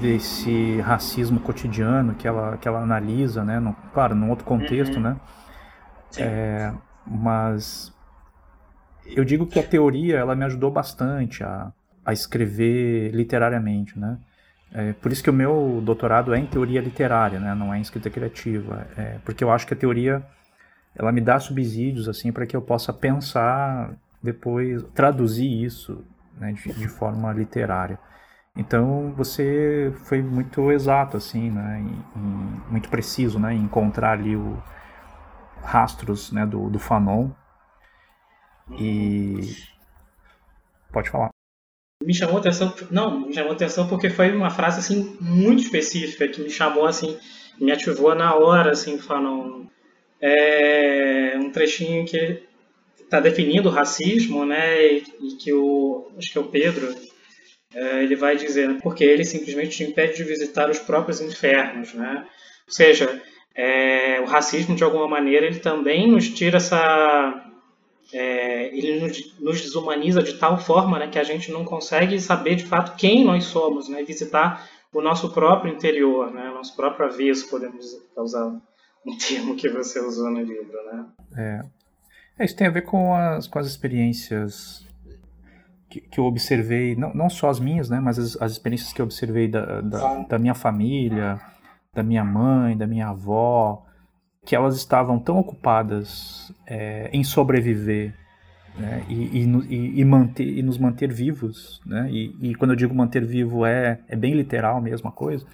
desse 0.00 0.80
racismo 0.80 1.40
cotidiano 1.40 2.14
que 2.14 2.26
ela, 2.26 2.56
que 2.56 2.66
ela 2.66 2.80
analisa, 2.80 3.44
né? 3.44 3.60
No, 3.60 3.74
claro, 3.92 4.14
num 4.14 4.30
outro 4.30 4.44
contexto, 4.44 4.96
uhum. 4.96 5.02
né? 5.02 5.16
É, 6.16 6.72
mas 7.06 7.91
eu 9.06 9.24
digo 9.24 9.46
que 9.46 9.58
a 9.58 9.62
teoria 9.62 10.18
ela 10.18 10.34
me 10.34 10.44
ajudou 10.44 10.70
bastante 10.70 11.42
a, 11.42 11.72
a 12.04 12.12
escrever 12.12 13.10
literariamente, 13.12 13.98
né? 13.98 14.18
É, 14.74 14.92
por 14.94 15.12
isso 15.12 15.22
que 15.22 15.28
o 15.28 15.34
meu 15.34 15.82
doutorado 15.84 16.32
é 16.32 16.38
em 16.38 16.46
teoria 16.46 16.80
literária, 16.80 17.38
né? 17.38 17.54
Não 17.54 17.74
é 17.74 17.78
em 17.78 17.82
escrita 17.82 18.08
criativa, 18.08 18.86
é, 18.96 19.18
porque 19.24 19.44
eu 19.44 19.50
acho 19.50 19.66
que 19.66 19.74
a 19.74 19.76
teoria 19.76 20.22
ela 20.94 21.12
me 21.12 21.20
dá 21.20 21.38
subsídios 21.38 22.08
assim 22.08 22.32
para 22.32 22.46
que 22.46 22.56
eu 22.56 22.62
possa 22.62 22.92
pensar 22.92 23.92
depois 24.22 24.82
traduzir 24.94 25.64
isso 25.64 26.04
né, 26.38 26.52
de, 26.52 26.72
de, 26.72 26.88
forma 26.88 27.32
literária. 27.32 27.98
Então 28.56 29.12
você 29.16 29.92
foi 30.04 30.22
muito 30.22 30.70
exato 30.70 31.16
assim, 31.16 31.50
né, 31.50 31.80
em, 31.80 32.20
em, 32.20 32.62
muito 32.70 32.88
preciso, 32.88 33.38
né, 33.38 33.54
em 33.54 33.62
encontrar 33.62 34.12
ali 34.12 34.36
o 34.36 34.62
rastros 35.62 36.30
né, 36.32 36.44
do, 36.44 36.68
do 36.68 36.78
Fanon 36.78 37.30
e 38.78 39.40
pode 40.92 41.10
falar. 41.10 41.30
Me 42.02 42.14
chamou 42.14 42.38
atenção, 42.38 42.74
não, 42.90 43.26
me 43.26 43.34
chamou 43.34 43.52
atenção 43.52 43.86
porque 43.88 44.10
foi 44.10 44.32
uma 44.32 44.50
frase 44.50 44.80
assim 44.80 45.16
muito 45.20 45.62
específica 45.62 46.26
que 46.26 46.40
me 46.40 46.50
chamou 46.50 46.86
assim, 46.86 47.16
me 47.60 47.70
ativou 47.70 48.14
na 48.14 48.34
hora 48.34 48.72
assim, 48.72 48.98
Fanon 48.98 49.66
é 50.20 51.36
um 51.36 51.50
trechinho 51.50 52.04
que 52.04 52.42
está 53.00 53.20
definindo 53.20 53.68
o 53.68 53.72
racismo, 53.72 54.46
né, 54.46 54.86
e, 54.86 55.04
e, 55.20 55.36
que 55.36 55.52
o, 55.52 56.10
acho 56.16 56.32
que 56.32 56.38
é 56.38 56.40
o 56.40 56.48
Pedro, 56.48 56.94
é, 57.74 58.02
ele 58.02 58.16
vai 58.16 58.36
dizer, 58.36 58.68
né, 58.68 58.78
porque 58.82 59.04
ele 59.04 59.24
simplesmente 59.24 59.76
te 59.76 59.84
impede 59.84 60.16
de 60.16 60.24
visitar 60.24 60.70
os 60.70 60.78
próprios 60.78 61.20
infernos, 61.20 61.92
né, 61.92 62.24
ou 62.66 62.72
seja, 62.72 63.20
é, 63.54 64.20
o 64.20 64.24
racismo 64.24 64.74
de 64.74 64.82
alguma 64.82 65.06
maneira 65.06 65.46
ele 65.46 65.58
também 65.58 66.10
nos 66.10 66.28
tira 66.28 66.56
essa 66.56 67.51
é, 68.12 68.76
ele 68.76 69.00
nos, 69.00 69.40
nos, 69.40 69.60
desumaniza 69.62 70.22
de 70.22 70.34
tal 70.34 70.58
forma 70.58 70.98
né, 70.98 71.08
que 71.08 71.18
a 71.18 71.24
gente 71.24 71.50
não 71.50 71.64
consegue 71.64 72.20
saber 72.20 72.56
de 72.56 72.64
fato 72.64 72.96
quem 72.96 73.24
nós 73.24 73.44
somos, 73.44 73.88
né, 73.88 74.02
visitar 74.02 74.68
o 74.92 75.00
nosso 75.00 75.32
próprio 75.32 75.72
interior, 75.72 76.30
né, 76.30 76.50
nosso 76.50 76.76
próprio 76.76 77.06
avesso, 77.06 77.48
podemos 77.48 77.86
usar 78.16 78.46
um 79.06 79.16
termo 79.16 79.56
que 79.56 79.68
você 79.68 79.98
usou 80.00 80.30
no 80.30 80.40
livro, 80.40 80.78
né? 80.92 81.06
É. 81.36 82.42
é 82.42 82.44
isso 82.44 82.54
tem 82.54 82.66
a 82.66 82.70
ver 82.70 82.82
com 82.82 83.14
as, 83.14 83.46
com 83.48 83.58
as 83.58 83.66
experiências 83.66 84.86
que, 85.88 86.00
que 86.00 86.20
eu 86.20 86.24
observei, 86.24 86.94
não, 86.94 87.12
não 87.14 87.30
só 87.30 87.48
as 87.48 87.58
minhas, 87.58 87.88
né, 87.88 87.98
mas 87.98 88.18
as, 88.18 88.40
as 88.40 88.52
experiências 88.52 88.92
que 88.92 89.00
eu 89.00 89.04
observei 89.04 89.48
da, 89.48 89.80
da, 89.80 90.18
da 90.24 90.38
minha 90.38 90.54
família, 90.54 91.40
da 91.94 92.02
minha 92.02 92.24
mãe, 92.24 92.76
da 92.76 92.86
minha 92.86 93.08
avó, 93.08 93.84
que 94.44 94.56
elas 94.56 94.76
estavam 94.76 95.18
tão 95.18 95.38
ocupadas 95.38 96.52
é, 96.66 97.08
em 97.12 97.22
sobreviver 97.22 98.14
né, 98.76 99.04
e, 99.08 99.44
e, 99.44 100.00
e, 100.00 100.04
manter, 100.04 100.46
e 100.46 100.62
nos 100.62 100.78
manter 100.78 101.12
vivos, 101.12 101.80
né, 101.84 102.08
e, 102.10 102.34
e, 102.40 102.54
quando 102.54 102.72
eu 102.72 102.76
digo 102.76 102.94
manter 102.94 103.24
vivo 103.24 103.64
é, 103.66 104.00
é 104.08 104.16
bem 104.16 104.34
literal 104.34 104.80
mesmo 104.80 105.08
a 105.08 105.12
coisa, 105.12 105.46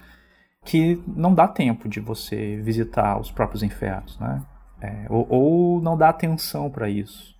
que 0.63 1.01
não 1.07 1.33
dá 1.33 1.47
tempo 1.47 1.87
de 1.87 1.99
você 1.99 2.57
visitar 2.57 3.19
os 3.19 3.31
próprios 3.31 3.63
infernos, 3.63 4.19
né? 4.19 4.41
É, 4.81 5.05
ou, 5.09 5.25
ou, 5.29 5.81
não 5.81 5.97
dá 5.97 6.09
atenção 6.09 6.69
para 6.69 6.89
isso. 6.89 7.35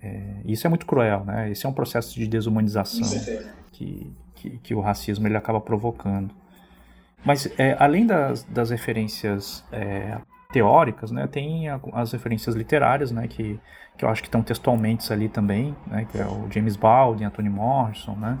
É, 0.00 0.40
isso 0.44 0.66
é 0.66 0.70
muito 0.70 0.86
cruel, 0.86 1.24
né? 1.24 1.50
Esse 1.50 1.66
é 1.66 1.68
um 1.68 1.72
processo 1.72 2.14
de 2.14 2.26
desumanização 2.26 3.08
que, 3.70 4.12
que, 4.34 4.58
que, 4.58 4.74
o 4.74 4.80
racismo 4.80 5.26
ele 5.26 5.36
acaba 5.36 5.60
provocando. 5.60 6.34
Mas 7.24 7.46
é, 7.58 7.76
além 7.78 8.06
das, 8.06 8.42
das 8.44 8.70
referências 8.70 9.64
é, 9.70 10.18
teóricas, 10.52 11.10
né, 11.10 11.26
tem 11.26 11.66
as 11.68 12.12
referências 12.12 12.54
literárias, 12.54 13.10
né, 13.10 13.26
que, 13.26 13.58
que 13.96 14.04
eu 14.04 14.08
acho 14.08 14.22
que 14.22 14.28
estão 14.28 14.42
textualmente 14.42 15.12
ali 15.12 15.28
também, 15.28 15.74
né, 15.86 16.06
que 16.10 16.18
é 16.18 16.26
o 16.26 16.46
James 16.50 16.76
Baldwin, 16.76 17.24
Anthony 17.24 17.48
Morrison, 17.48 18.14
né, 18.14 18.38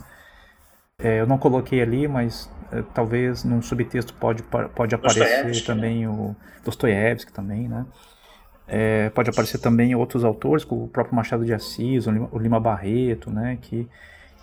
é, 1.02 1.20
eu 1.20 1.26
não 1.26 1.36
coloquei 1.36 1.82
ali, 1.82 2.06
mas 2.06 2.48
é, 2.70 2.82
talvez 2.94 3.42
num 3.42 3.60
subtexto 3.60 4.14
pode, 4.14 4.42
pode 4.42 4.94
aparecer 4.94 5.64
também 5.64 6.06
o 6.06 6.36
Dostoiévski 6.64 7.32
também, 7.32 7.68
né? 7.68 7.84
É, 8.68 9.10
pode 9.10 9.28
aparecer 9.28 9.58
também 9.58 9.94
outros 9.94 10.24
autores, 10.24 10.64
como 10.64 10.84
o 10.84 10.88
próprio 10.88 11.16
Machado 11.16 11.44
de 11.44 11.52
Assis, 11.52 12.06
o 12.06 12.10
Lima, 12.10 12.28
o 12.30 12.38
Lima 12.38 12.60
Barreto, 12.60 13.30
né? 13.30 13.58
Que, 13.60 13.88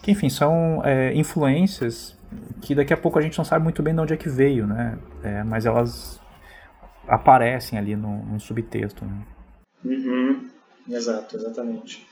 que 0.02 0.12
enfim, 0.12 0.30
são 0.30 0.82
é, 0.84 1.14
influências 1.16 2.18
que 2.62 2.76
daqui 2.76 2.94
a 2.94 2.98
pouco 2.98 3.18
a 3.18 3.22
gente 3.22 3.38
não 3.38 3.46
sabe 3.46 3.64
muito 3.64 3.82
bem 3.82 3.94
de 3.94 4.02
onde 4.02 4.14
é 4.14 4.18
que 4.18 4.30
veio, 4.30 4.68
né? 4.68 4.98
É, 5.24 5.44
mas 5.44 5.66
elas 5.66 6.19
aparecem 7.10 7.78
ali 7.78 7.96
no, 7.96 8.26
no 8.26 8.40
subtexto. 8.40 9.04
Né? 9.06 9.26
Uhum. 9.84 10.50
Exato, 10.90 11.36
exatamente. 11.36 12.06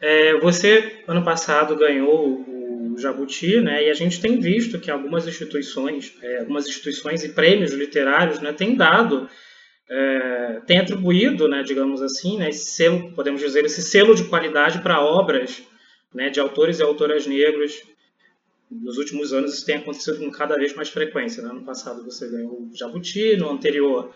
É, 0.00 0.38
você, 0.38 1.02
ano 1.06 1.22
passado, 1.22 1.76
ganhou 1.76 2.44
o 2.92 2.98
Jabuti, 2.98 3.60
né? 3.60 3.86
E 3.86 3.90
a 3.90 3.94
gente 3.94 4.20
tem 4.20 4.38
visto 4.38 4.78
que 4.78 4.90
algumas 4.90 5.26
instituições, 5.26 6.14
é, 6.22 6.40
algumas 6.40 6.66
instituições 6.66 7.24
e 7.24 7.30
prêmios 7.30 7.72
literários, 7.72 8.40
né, 8.40 8.52
têm 8.52 8.76
dado, 8.76 9.28
é, 9.88 10.60
têm 10.66 10.78
atribuído, 10.78 11.48
né, 11.48 11.62
digamos 11.62 12.02
assim, 12.02 12.38
né, 12.38 12.48
esse 12.50 12.72
selo, 12.72 13.12
podemos 13.12 13.40
dizer, 13.40 13.64
esse 13.64 13.82
selo 13.82 14.14
de 14.14 14.24
qualidade 14.24 14.80
para 14.80 15.00
obras, 15.00 15.62
né, 16.14 16.30
de 16.30 16.40
autores 16.40 16.78
e 16.78 16.82
autoras 16.82 17.26
negros. 17.26 17.82
Nos 18.70 18.98
últimos 18.98 19.32
anos 19.32 19.54
isso 19.54 19.66
tem 19.66 19.76
acontecido 19.76 20.18
com 20.18 20.30
cada 20.30 20.56
vez 20.56 20.74
mais 20.74 20.88
frequência. 20.88 21.42
Né? 21.42 21.50
Ano 21.50 21.64
passado 21.64 22.04
você 22.04 22.28
ganhou 22.28 22.62
o 22.62 22.70
Jabuti, 22.74 23.36
no 23.36 23.50
anterior 23.50 24.14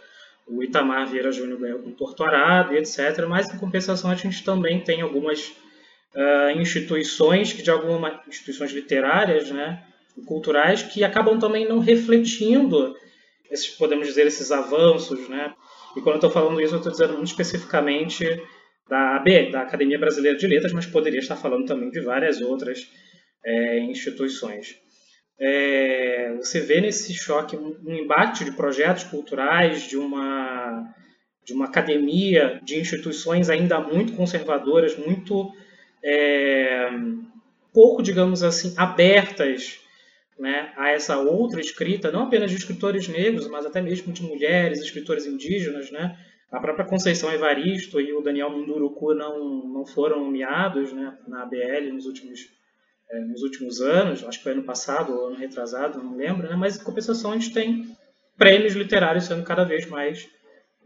o 0.48 0.62
Itamar 0.62 1.06
Vieira 1.06 1.30
Júnior 1.30 1.60
ganhou 1.60 1.78
com 1.80 1.92
Torto 1.92 2.24
Arado, 2.24 2.74
etc. 2.74 3.26
Mas 3.28 3.52
em 3.52 3.58
compensação 3.58 4.10
a 4.10 4.14
gente 4.14 4.42
também 4.42 4.80
tem 4.80 5.02
algumas 5.02 5.52
uh, 6.14 6.58
instituições 6.58 7.52
que 7.52 7.62
de 7.62 7.70
alguma 7.70 8.22
instituições 8.26 8.72
literárias, 8.72 9.50
né, 9.50 9.84
culturais 10.26 10.82
que 10.82 11.04
acabam 11.04 11.38
também 11.38 11.68
não 11.68 11.78
refletindo 11.78 12.96
esses 13.50 13.68
podemos 13.68 14.06
dizer 14.06 14.26
esses 14.26 14.50
avanços, 14.50 15.28
né? 15.28 15.54
E 15.96 16.00
quando 16.00 16.16
eu 16.16 16.16
estou 16.16 16.30
falando 16.30 16.60
isso, 16.60 16.74
eu 16.74 16.78
estou 16.78 16.92
dizendo 16.92 17.14
muito 17.14 17.28
especificamente 17.28 18.24
da 18.88 19.16
AB, 19.16 19.50
da 19.50 19.62
Academia 19.62 19.98
Brasileira 19.98 20.36
de 20.36 20.46
Letras, 20.46 20.72
mas 20.72 20.86
poderia 20.86 21.20
estar 21.20 21.36
falando 21.36 21.66
também 21.66 21.90
de 21.90 22.00
várias 22.00 22.40
outras 22.40 22.86
é, 23.44 23.78
instituições. 23.80 24.76
É, 25.40 26.34
você 26.36 26.60
vê 26.60 26.80
nesse 26.80 27.14
choque 27.14 27.56
um, 27.56 27.76
embate 27.86 28.44
de 28.44 28.52
projetos 28.52 29.04
culturais, 29.04 29.82
de 29.88 29.96
uma, 29.96 30.92
de 31.44 31.52
uma 31.52 31.66
academia, 31.66 32.60
de 32.64 32.78
instituições 32.78 33.48
ainda 33.48 33.80
muito 33.80 34.14
conservadoras, 34.14 34.96
muito 34.96 35.52
é, 36.02 36.90
pouco, 37.72 38.02
digamos 38.02 38.42
assim, 38.42 38.74
abertas 38.76 39.78
né, 40.38 40.72
a 40.76 40.90
essa 40.90 41.18
outra 41.18 41.60
escrita, 41.60 42.12
não 42.12 42.22
apenas 42.22 42.50
de 42.50 42.56
escritores 42.56 43.08
negros, 43.08 43.48
mas 43.48 43.66
até 43.66 43.80
mesmo 43.80 44.12
de 44.12 44.22
mulheres, 44.22 44.80
escritores 44.80 45.26
indígenas, 45.26 45.90
né? 45.90 46.16
A 46.50 46.60
própria 46.60 46.86
Conceição 46.86 47.30
Evaristo 47.30 48.00
e 48.00 48.12
o 48.12 48.22
Daniel 48.22 48.50
Munduruku 48.50 49.12
não, 49.12 49.66
não 49.66 49.84
foram 49.84 50.24
nomeados 50.24 50.92
né, 50.92 51.18
na 51.26 51.42
ABL 51.42 51.92
nos 51.92 52.06
últimos, 52.06 52.40
é, 53.10 53.20
nos 53.20 53.42
últimos 53.42 53.80
anos, 53.80 54.24
acho 54.24 54.38
que 54.38 54.44
foi 54.44 54.52
ano 54.52 54.64
passado 54.64 55.12
ou 55.12 55.28
ano 55.28 55.36
retrasado, 55.36 56.02
não 56.02 56.16
lembro, 56.16 56.48
né, 56.48 56.56
mas 56.56 56.76
em 56.76 56.84
compensação 56.84 57.32
a 57.32 57.34
gente 57.34 57.52
tem 57.52 57.96
prêmios 58.36 58.74
literários 58.74 59.24
sendo 59.24 59.42
cada 59.42 59.64
vez 59.64 59.86
mais 59.86 60.28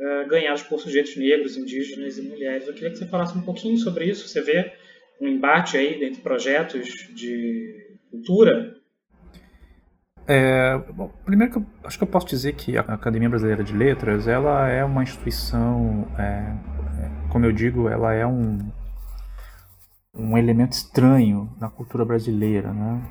uh, 0.00 0.28
ganhados 0.28 0.62
por 0.62 0.80
sujeitos 0.80 1.16
negros, 1.16 1.56
indígenas 1.56 2.16
e 2.16 2.22
mulheres. 2.22 2.66
Eu 2.66 2.74
queria 2.74 2.90
que 2.90 2.96
você 2.96 3.06
falasse 3.06 3.36
um 3.36 3.42
pouquinho 3.42 3.76
sobre 3.76 4.06
isso. 4.06 4.26
Você 4.26 4.40
vê 4.40 4.72
um 5.20 5.28
embate 5.28 5.76
aí 5.76 6.02
entre 6.02 6.22
projetos 6.22 6.88
de 7.14 7.98
cultura? 8.10 8.74
É, 10.26 10.78
bom, 10.94 11.12
primeiro 11.24 11.52
que 11.52 11.58
eu 11.58 11.66
acho 11.84 11.98
que 11.98 12.04
eu 12.04 12.08
posso 12.08 12.26
dizer 12.26 12.54
que 12.54 12.78
a 12.78 12.80
Academia 12.80 13.28
Brasileira 13.28 13.62
de 13.62 13.76
Letras 13.76 14.28
ela 14.28 14.68
é 14.68 14.84
uma 14.84 15.02
instituição, 15.02 16.08
é, 16.16 16.22
é, 16.22 17.30
como 17.30 17.44
eu 17.44 17.52
digo, 17.52 17.88
ela 17.88 18.14
é 18.14 18.24
um, 18.24 18.58
um 20.14 20.36
elemento 20.36 20.72
estranho 20.72 21.50
na 21.58 21.70
cultura 21.70 22.04
brasileira, 22.04 22.72
né? 22.72 23.02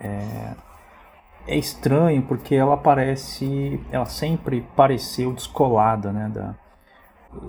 É, 0.00 0.54
é 1.46 1.56
estranho 1.56 2.22
porque 2.22 2.54
ela 2.54 2.76
parece, 2.76 3.80
ela 3.90 4.06
sempre 4.06 4.62
pareceu 4.76 5.32
descolada, 5.32 6.12
né, 6.12 6.28
da, 6.28 6.54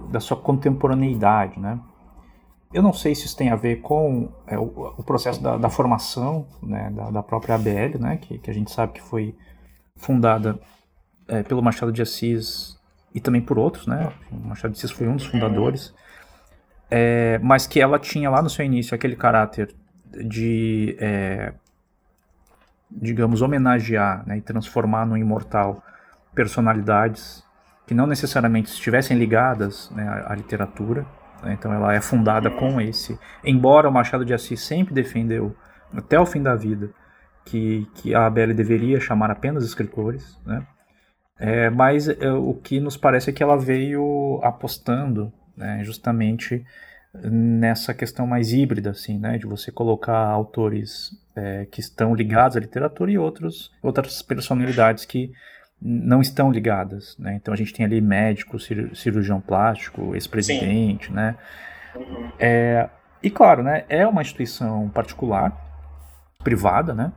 da 0.10 0.20
sua 0.20 0.38
contemporaneidade, 0.38 1.60
né? 1.60 1.80
Eu 2.72 2.84
não 2.84 2.94
sei 2.94 3.16
se 3.16 3.26
isso 3.26 3.36
tem 3.36 3.50
a 3.50 3.56
ver 3.56 3.78
com 3.78 4.32
é, 4.46 4.58
o, 4.58 4.94
o, 4.98 5.04
processo 5.04 5.42
da, 5.42 5.58
da 5.58 5.70
formação 5.70 6.46
né, 6.62 6.92
da, 6.92 7.10
da, 7.10 7.24
própria 7.24 7.56
ABL, 7.56 7.98
né, 8.00 8.18
que, 8.18 8.38
que, 8.38 8.50
a 8.50 8.54
gente 8.54 8.70
sabe 8.72 8.94
que 8.94 9.02
foi 9.02 9.36
fundada 9.96 10.60
é, 11.28 11.42
pelo 11.42 11.64
Machado 11.64 11.92
de 11.92 12.02
Assis 12.02 12.78
e 13.14 13.20
também 13.20 13.42
por 13.42 13.58
outros, 13.58 13.88
né? 13.88 14.14
O 14.32 14.48
Machado 14.48 14.72
de 14.72 14.78
Assis 14.78 14.92
foi 14.92 15.08
um 15.08 15.16
dos 15.16 15.26
fundadores, 15.26 15.94
é, 15.96 16.09
mas 17.42 17.68
que 17.68 17.80
ela 17.80 18.00
tinha 18.00 18.30
lá 18.30 18.42
no 18.42 18.50
seu 18.50 18.66
início 18.66 18.96
aquele 18.96 19.16
caráter 19.16 19.74
de, 20.12 20.96
é, 21.00 21.54
digamos, 22.90 23.42
homenagear 23.42 24.26
né, 24.28 24.38
e 24.38 24.42
transformar 24.42 25.06
no 25.06 25.18
imortal 25.18 25.84
personalidades 26.34 27.44
que 27.86 27.94
não 27.94 28.08
necessariamente 28.08 28.70
estivessem 28.72 29.18
ligadas 29.18 29.90
né, 29.92 30.08
à, 30.08 30.34
à, 30.34 30.36
literatura. 30.36 31.06
Né? 31.44 31.54
Então 31.54 31.74
ela 31.74 31.94
é 31.94 32.02
fundada 32.02 32.50
com 32.50 32.80
esse. 32.80 33.20
Embora 33.44 33.90
o 33.90 33.92
Machado 33.92 34.26
de 34.26 34.34
Assis 34.34 34.62
sempre 34.62 34.94
defendeu, 34.94 35.56
até 35.96 36.20
o 36.20 36.26
fim 36.26 36.42
da 36.42 36.56
vida, 36.56 36.90
que, 37.46 37.88
que 37.96 38.14
a 38.14 38.26
Abel 38.26 38.54
deveria 38.54 39.00
chamar 39.00 39.32
apenas 39.32 39.64
escritores, 39.64 40.40
né? 40.46 40.66
É, 41.42 41.70
mas 41.70 42.08
é, 42.10 42.32
o 42.32 42.54
que 42.54 42.82
nos 42.82 42.98
parece 42.98 43.30
é 43.30 43.34
que 43.34 43.42
ela 43.42 43.58
veio 43.58 44.42
apostando 44.44 45.32
né, 45.60 45.84
justamente 45.84 46.66
nessa 47.14 47.94
questão 47.94 48.26
mais 48.26 48.54
híbrida, 48.54 48.92
assim, 48.92 49.18
né, 49.18 49.38
de 49.38 49.46
você 49.46 49.72
colocar 49.72 50.18
autores 50.18 51.12
é, 51.36 51.68
que 51.70 51.80
estão 51.80 52.16
ligados 52.16 52.56
à 52.56 52.60
literatura 52.60 53.12
e 53.12 53.18
outros, 53.18 53.72
outras 53.82 54.22
personalidades 54.22 55.06
que 55.06 55.32
não 55.82 56.22
estão 56.22 56.52
ligadas, 56.52 57.18
né? 57.18 57.36
Então 57.36 57.54
a 57.54 57.58
gente 57.58 57.74
tem 57.74 57.86
ali 57.86 58.02
médico, 58.02 58.60
cirurgião 58.60 59.40
plástico, 59.40 60.14
ex-presidente, 60.14 61.12
né? 61.12 61.38
Uhum. 61.96 62.32
É, 62.38 62.90
e 63.24 63.30
claro, 63.30 63.64
né, 63.64 63.86
é 63.88 64.06
uma 64.06 64.22
instituição 64.22 64.90
particular, 64.90 65.54
privada, 66.44 66.94
né? 66.94 67.14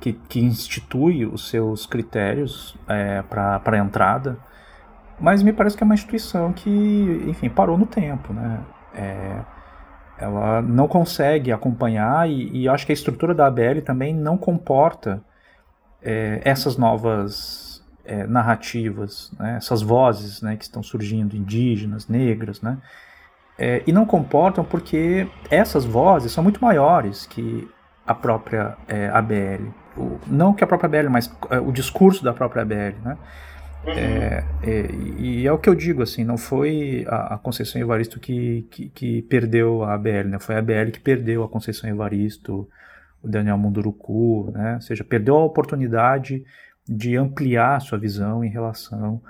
Que, 0.00 0.12
que 0.12 0.40
institui 0.40 1.24
os 1.24 1.48
seus 1.48 1.86
critérios 1.86 2.76
é, 2.86 3.22
para 3.22 3.62
a 3.64 3.78
entrada, 3.78 4.36
mas 5.20 5.42
me 5.42 5.52
parece 5.52 5.76
que 5.76 5.82
é 5.82 5.86
uma 5.86 5.94
instituição 5.94 6.52
que, 6.52 7.24
enfim, 7.28 7.48
parou 7.48 7.78
no 7.78 7.86
tempo, 7.86 8.32
né? 8.32 8.60
É, 8.94 9.40
ela 10.18 10.62
não 10.62 10.86
consegue 10.86 11.50
acompanhar 11.52 12.28
e, 12.28 12.62
e 12.62 12.68
acho 12.68 12.86
que 12.86 12.92
a 12.92 12.94
estrutura 12.94 13.34
da 13.34 13.46
ABL 13.46 13.80
também 13.84 14.14
não 14.14 14.38
comporta 14.38 15.22
é, 16.02 16.40
essas 16.44 16.76
novas 16.76 17.84
é, 18.04 18.26
narrativas, 18.26 19.32
né, 19.38 19.56
essas 19.56 19.82
vozes 19.82 20.42
né, 20.42 20.56
que 20.56 20.64
estão 20.64 20.82
surgindo, 20.82 21.36
indígenas, 21.36 22.06
negras, 22.06 22.60
né, 22.60 22.78
é, 23.58 23.82
e 23.86 23.92
não 23.92 24.04
comportam 24.04 24.64
porque 24.64 25.26
essas 25.50 25.84
vozes 25.84 26.32
são 26.32 26.42
muito 26.42 26.62
maiores 26.62 27.26
que 27.26 27.68
a 28.06 28.14
própria 28.14 28.76
é, 28.86 29.08
ABL. 29.08 29.68
O, 29.96 30.18
não 30.26 30.52
que 30.52 30.62
a 30.62 30.66
própria 30.66 30.86
ABL, 30.86 31.10
mas 31.10 31.34
é, 31.50 31.58
o 31.58 31.72
discurso 31.72 32.22
da 32.22 32.32
própria 32.32 32.62
ABL. 32.62 32.96
Né? 33.02 33.16
É, 33.86 34.44
é, 34.62 34.86
e 35.18 35.46
é 35.46 35.52
o 35.52 35.58
que 35.58 35.68
eu 35.68 35.74
digo, 35.74 36.02
assim, 36.02 36.24
não 36.24 36.38
foi 36.38 37.04
a, 37.08 37.34
a 37.34 37.38
Conceição 37.38 37.80
Evaristo 37.80 38.18
que, 38.18 38.66
que, 38.70 38.88
que, 38.88 39.22
perdeu 39.22 39.82
a 39.82 39.94
ABL, 39.94 40.28
né? 40.28 40.38
foi 40.38 40.54
a 40.54 40.58
ABL 40.58 40.90
que 40.92 41.00
perdeu 41.00 41.44
a 41.44 41.48
Conceição 41.48 41.88
Evaristo, 41.88 42.68
o 43.22 43.28
Daniel 43.28 43.58
Munduruku, 43.58 44.50
né? 44.52 44.76
ou 44.76 44.80
seja, 44.80 45.04
perdeu 45.04 45.36
a 45.36 45.44
oportunidade 45.44 46.44
de 46.88 47.16
ampliar 47.16 47.80
sua 47.80 47.98
visão 47.98 48.44
em 48.44 48.48
relação 48.48 49.20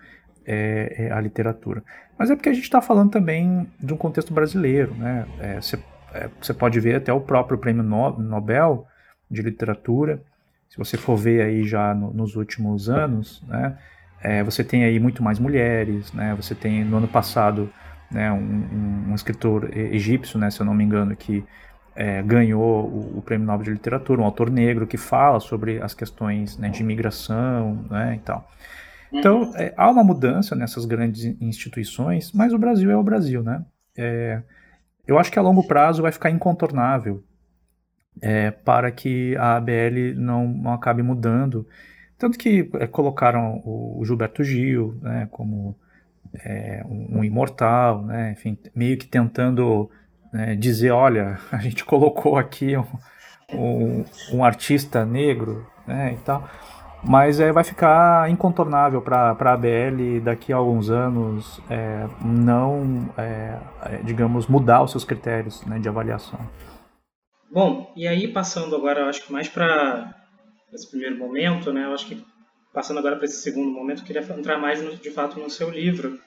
é, 0.47 1.07
é 1.07 1.13
à 1.13 1.21
literatura. 1.21 1.83
Mas 2.19 2.31
é 2.31 2.37
porque 2.37 2.49
a 2.49 2.53
gente 2.53 2.65
está 2.65 2.81
falando 2.81 3.11
também 3.11 3.69
de 3.81 3.93
um 3.93 3.97
contexto 3.97 4.33
brasileiro, 4.33 4.95
né? 4.95 5.27
Você 5.61 5.77
é, 6.13 6.31
é, 6.49 6.53
pode 6.53 6.79
ver 6.79 6.97
até 6.97 7.13
o 7.13 7.21
próprio 7.21 7.59
prêmio 7.59 7.83
Nobel 7.83 8.87
de 9.31 9.43
literatura, 9.43 10.23
se 10.69 10.77
você 10.79 10.97
for 10.97 11.17
ver 11.17 11.43
aí 11.43 11.65
já 11.65 11.95
no, 11.95 12.13
nos 12.13 12.37
últimos 12.37 12.89
anos, 12.89 13.43
né? 13.49 13.77
É, 14.25 14.43
você 14.43 14.65
tem 14.65 14.85
aí 14.85 14.99
muito 14.99 15.23
mais 15.23 15.39
mulheres, 15.39 16.11
né? 16.15 16.35
Você 16.35 16.55
tem 16.55 16.83
no 16.83 16.97
ano 16.97 17.07
passado 17.07 17.71
né, 18.11 18.33
um, 18.33 19.11
um, 19.11 19.15
escritor 19.15 19.69
egípcio, 19.77 20.39
né, 20.39 20.51
se 20.51 20.61
eu 20.61 20.67
não 20.67 20.73
me 20.73 20.85
engano, 20.85 21.15
que 21.15 21.45
é, 21.95 22.23
ganhou 22.23 22.87
o, 22.87 23.19
o, 23.19 23.23
Prêmio 23.23 23.47
Nobel 23.47 23.65
de 23.65 23.71
Literatura, 23.73 24.21
um 24.21 24.25
autor 24.25 24.51
negro 24.51 24.87
que 24.87 24.97
fala 24.97 25.41
sobre 25.41 25.83
as 25.83 25.95
questões 25.95 26.57
né, 26.57 26.69
de 26.69 26.81
imigração 26.81 27.85
né, 27.91 28.15
e 28.17 28.19
tal. 28.21 28.49
Então, 29.13 29.43
uhum. 29.43 29.57
é, 29.57 29.75
há 29.77 29.91
uma 29.91 30.03
mudança 30.03 30.57
nessas 30.57 30.87
grandes 30.87 31.25
instituições, 31.41 32.33
mas 32.33 32.53
o 32.53 32.59
Brasil 32.59 32.91
é 32.91 32.97
o 32.97 33.03
Brasil, 33.03 33.43
né? 33.43 33.65
É, 33.97 34.43
eu 35.07 35.19
acho 35.19 35.31
que 35.31 35.39
a 35.39 35.43
longo 35.43 35.67
prazo 35.67 36.03
vai 36.03 36.11
ficar 36.11 36.31
incontornável 36.31 37.23
é, 38.21 38.51
para 38.51 38.91
que 38.91 39.37
a 39.37 39.57
ABL 39.57 40.15
não, 40.17 40.49
não 40.49 40.73
acabe 40.73 41.03
mudando 41.03 41.67
tanto 42.19 42.39
que 42.39 42.71
é, 42.75 42.87
colocaram 42.87 43.61
o, 43.65 44.03
Gilberto 44.05 44.45
Gil 44.45 44.99
né, 45.03 45.29
como 45.31 45.77
é, 46.45 46.83
um, 46.87 47.19
um, 47.19 47.25
imortal, 47.25 48.03
né, 48.03 48.33
enfim, 48.33 48.57
meio 48.75 48.97
que 48.97 49.07
tentando 49.07 49.91
né, 50.33 50.55
dizer, 50.55 50.91
olha, 50.91 51.39
a 51.51 51.59
gente 51.59 51.85
colocou 51.87 52.37
aqui 52.37 52.77
um, 52.77 52.87
um, 53.53 54.05
um 54.33 54.45
artista 54.45 55.05
negro 55.05 55.67
né, 55.87 56.15
e 56.15 56.17
tal, 56.25 56.49
mas 57.03 57.39
é, 57.39 57.53
vai 57.53 57.65
ficar 57.65 58.31
incontornável 58.31 59.03
para 59.03 59.37
a 59.39 59.53
ABL 59.53 60.21
daqui 60.23 60.53
a 60.53 60.57
alguns 60.57 60.89
anos 60.89 61.61
é, 61.69 62.07
não, 62.25 63.11
é, 63.19 63.59
digamos, 64.03 64.47
mudar 64.47 64.83
os 64.83 64.91
seus 64.91 65.05
critérios 65.05 65.65
né, 65.67 65.79
de 65.79 65.89
avaliação. 65.89 66.41
Bom, 67.53 67.93
e 67.95 68.09
aí 68.09 68.27
passando 68.29 68.75
agora, 68.75 69.09
acho 69.09 69.25
que 69.25 69.33
mais 69.33 69.49
para 69.49 70.24
esse 70.75 70.89
primeiro 70.89 71.17
momento, 71.17 71.73
né? 71.73 71.85
Eu 71.85 71.93
acho 71.93 72.07
que 72.07 72.25
passando 72.73 72.99
agora 72.99 73.17
para 73.17 73.27
esse 73.27 73.41
segundo 73.41 73.71
momento, 73.71 74.03
eu 74.03 74.07
queria 74.07 74.23
entrar 74.23 74.59
mais 74.59 74.83
no, 74.83 74.97
de 74.97 75.11
fato 75.11 75.39
no 75.39 75.49
seu 75.49 75.71
livro. 75.71 76.21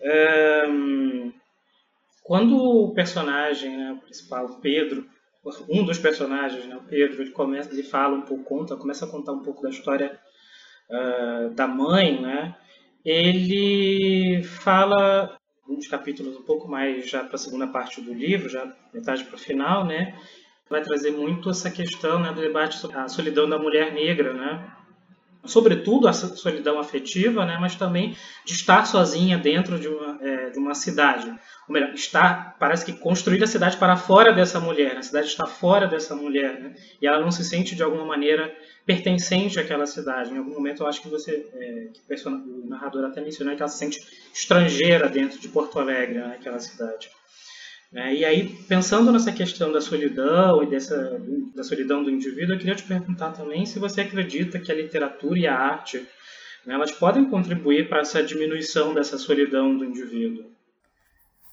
É, 0.00 0.64
quando 2.24 2.56
o 2.56 2.92
personagem, 2.92 3.76
né, 3.76 3.92
o 3.92 4.04
principal, 4.04 4.44
o 4.46 4.60
Pedro, 4.60 5.06
um 5.68 5.84
dos 5.84 5.98
personagens, 5.98 6.66
né, 6.66 6.76
o 6.76 6.82
Pedro, 6.82 7.22
ele 7.22 7.30
começa, 7.30 7.72
ele 7.72 7.82
fala 7.82 8.16
um 8.16 8.22
pouco, 8.22 8.44
conta, 8.44 8.76
começa 8.76 9.06
a 9.06 9.10
contar 9.10 9.32
um 9.32 9.42
pouco 9.42 9.62
da 9.62 9.70
história 9.70 10.18
uh, 10.90 11.54
da 11.54 11.66
mãe, 11.66 12.20
né? 12.20 12.54
Ele 13.04 14.42
fala 14.42 15.38
uns 15.66 15.86
capítulos 15.86 16.36
um 16.36 16.42
pouco 16.42 16.68
mais 16.68 17.08
já 17.08 17.24
para 17.24 17.36
a 17.36 17.38
segunda 17.38 17.66
parte 17.66 18.00
do 18.00 18.12
livro, 18.12 18.48
já 18.48 18.70
metade 18.92 19.24
para 19.24 19.36
o 19.36 19.38
final, 19.38 19.86
né? 19.86 20.18
Vai 20.70 20.82
trazer 20.82 21.10
muito 21.10 21.50
essa 21.50 21.70
questão 21.70 22.20
né, 22.20 22.32
do 22.32 22.40
debate 22.40 22.78
sobre 22.78 22.98
a 22.98 23.08
solidão 23.08 23.48
da 23.48 23.58
mulher 23.58 23.92
negra, 23.92 24.32
né? 24.32 24.72
sobretudo 25.44 26.08
a 26.08 26.12
solidão 26.12 26.78
afetiva, 26.78 27.44
né, 27.44 27.56
mas 27.60 27.74
também 27.74 28.16
de 28.44 28.52
estar 28.52 28.86
sozinha 28.86 29.38
dentro 29.38 29.78
de 29.78 29.88
uma, 29.88 30.18
é, 30.20 30.50
de 30.50 30.58
uma 30.58 30.74
cidade. 30.74 31.28
Ou 31.68 31.72
melhor, 31.72 31.92
estar, 31.94 32.56
parece 32.58 32.84
que 32.84 32.92
construir 32.92 33.42
a 33.42 33.46
cidade 33.46 33.76
para 33.76 33.96
fora 33.96 34.32
dessa 34.32 34.60
mulher, 34.60 34.94
né? 34.94 35.00
a 35.00 35.02
cidade 35.02 35.28
está 35.28 35.46
fora 35.46 35.86
dessa 35.86 36.14
mulher, 36.14 36.60
né? 36.60 36.74
e 37.00 37.06
ela 37.06 37.20
não 37.20 37.30
se 37.30 37.44
sente 37.44 37.74
de 37.74 37.82
alguma 37.82 38.04
maneira 38.04 38.54
pertencente 38.84 39.60
àquela 39.60 39.86
cidade. 39.86 40.32
Em 40.32 40.38
algum 40.38 40.54
momento 40.54 40.82
eu 40.82 40.86
acho 40.86 41.02
que 41.02 41.08
você, 41.08 41.46
é, 41.54 42.14
que 42.14 42.28
o, 42.28 42.66
narrador 42.68 43.04
até 43.04 43.20
mencionou 43.20 43.54
que 43.54 43.62
ela 43.62 43.68
se 43.68 43.78
sente 43.78 44.00
estrangeira 44.32 45.08
dentro 45.08 45.38
de 45.38 45.48
Porto 45.48 45.78
Alegre, 45.78 46.18
né, 46.18 46.36
aquela 46.38 46.58
cidade. 46.58 47.10
Né? 47.92 48.14
E 48.16 48.24
aí, 48.24 48.48
pensando 48.68 49.10
nessa 49.10 49.32
questão 49.32 49.72
da 49.72 49.80
solidão 49.80 50.62
e 50.62 50.66
dessa, 50.66 51.20
da 51.54 51.62
solidão 51.62 52.02
do 52.02 52.10
indivíduo, 52.10 52.54
eu 52.54 52.58
queria 52.58 52.74
te 52.74 52.82
perguntar 52.82 53.32
também 53.32 53.64
se 53.64 53.78
você 53.78 54.02
acredita 54.02 54.58
que 54.58 54.70
a 54.70 54.74
literatura 54.74 55.38
e 55.38 55.46
a 55.46 55.56
arte 55.56 56.06
né, 56.66 56.74
elas 56.74 56.92
podem 56.92 57.24
contribuir 57.24 57.88
para 57.88 58.00
essa 58.00 58.22
diminuição 58.22 58.92
dessa 58.92 59.16
solidão 59.16 59.76
do 59.76 59.84
indivíduo. 59.84 60.44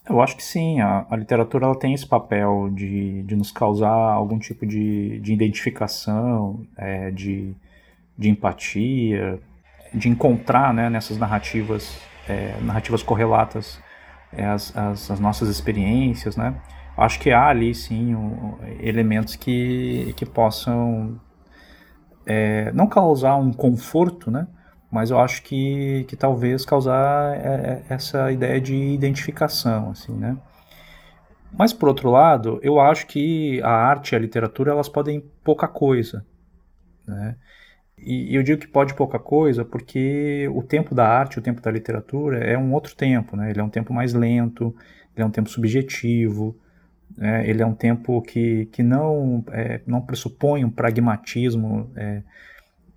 Eu 0.07 0.21
acho 0.21 0.35
que 0.35 0.43
sim, 0.43 0.81
a, 0.81 1.07
a 1.09 1.15
literatura 1.15 1.65
ela 1.65 1.79
tem 1.79 1.93
esse 1.93 2.07
papel 2.07 2.69
de, 2.71 3.23
de 3.23 3.35
nos 3.35 3.51
causar 3.51 3.89
algum 3.89 4.37
tipo 4.37 4.65
de, 4.65 5.19
de 5.19 5.33
identificação, 5.33 6.67
é, 6.77 7.09
de, 7.09 7.55
de 8.15 8.29
empatia, 8.29 9.39
de 9.91 10.07
encontrar 10.09 10.73
né, 10.73 10.89
nessas 10.91 11.17
narrativas, 11.17 11.97
é, 12.29 12.55
narrativas 12.61 13.01
correlatas 13.01 13.79
é, 13.79 13.84
as, 14.43 14.75
as, 14.75 15.11
as, 15.11 15.19
nossas 15.19 15.49
experiências, 15.49 16.35
né? 16.35 16.59
Acho 16.97 17.19
que 17.19 17.31
há 17.31 17.47
ali, 17.47 17.73
sim, 17.75 18.15
um, 18.15 18.57
elementos 18.79 19.35
que, 19.35 20.13
que 20.15 20.25
possam 20.25 21.19
é, 22.25 22.71
não 22.71 22.87
causar 22.87 23.35
um 23.35 23.51
conforto, 23.51 24.31
né? 24.31 24.47
Mas 24.91 25.11
eu 25.11 25.19
acho 25.19 25.43
que, 25.43 26.05
que 26.07 26.15
talvez 26.15 26.65
causar 26.65 27.35
é, 27.35 27.83
é, 27.89 27.93
essa 27.93 28.31
ideia 28.31 28.59
de 28.61 28.75
identificação, 28.75 29.91
assim, 29.91 30.13
né? 30.13 30.37
Mas, 31.57 31.71
por 31.71 31.87
outro 31.87 32.09
lado, 32.09 32.59
eu 32.61 32.79
acho 32.79 33.07
que 33.07 33.61
a 33.61 33.69
arte 33.71 34.11
e 34.11 34.15
a 34.15 34.19
literatura, 34.19 34.71
elas 34.71 34.89
podem 34.89 35.21
pouca 35.43 35.67
coisa, 35.67 36.25
né? 37.07 37.35
E 38.05 38.35
eu 38.35 38.43
digo 38.43 38.61
que 38.61 38.67
pode 38.67 38.93
pouca 38.93 39.17
coisa 39.17 39.65
porque 39.65 40.47
o 40.53 40.61
tempo 40.61 40.93
da 40.93 41.07
arte, 41.07 41.39
o 41.39 41.41
tempo 41.41 41.59
da 41.59 41.71
literatura 41.71 42.37
é 42.37 42.55
um 42.55 42.71
outro 42.71 42.95
tempo, 42.95 43.35
né? 43.35 43.49
Ele 43.49 43.59
é 43.59 43.63
um 43.63 43.69
tempo 43.69 43.91
mais 43.91 44.13
lento, 44.13 44.75
ele 45.15 45.23
é 45.23 45.25
um 45.25 45.31
tempo 45.31 45.49
subjetivo, 45.49 46.55
né? 47.17 47.49
ele 47.49 47.63
é 47.63 47.65
um 47.65 47.73
tempo 47.73 48.21
que, 48.21 48.67
que 48.67 48.83
não, 48.83 49.43
é, 49.51 49.81
não 49.87 50.01
pressupõe 50.01 50.63
um 50.63 50.69
pragmatismo 50.69 51.91
é, 51.95 52.21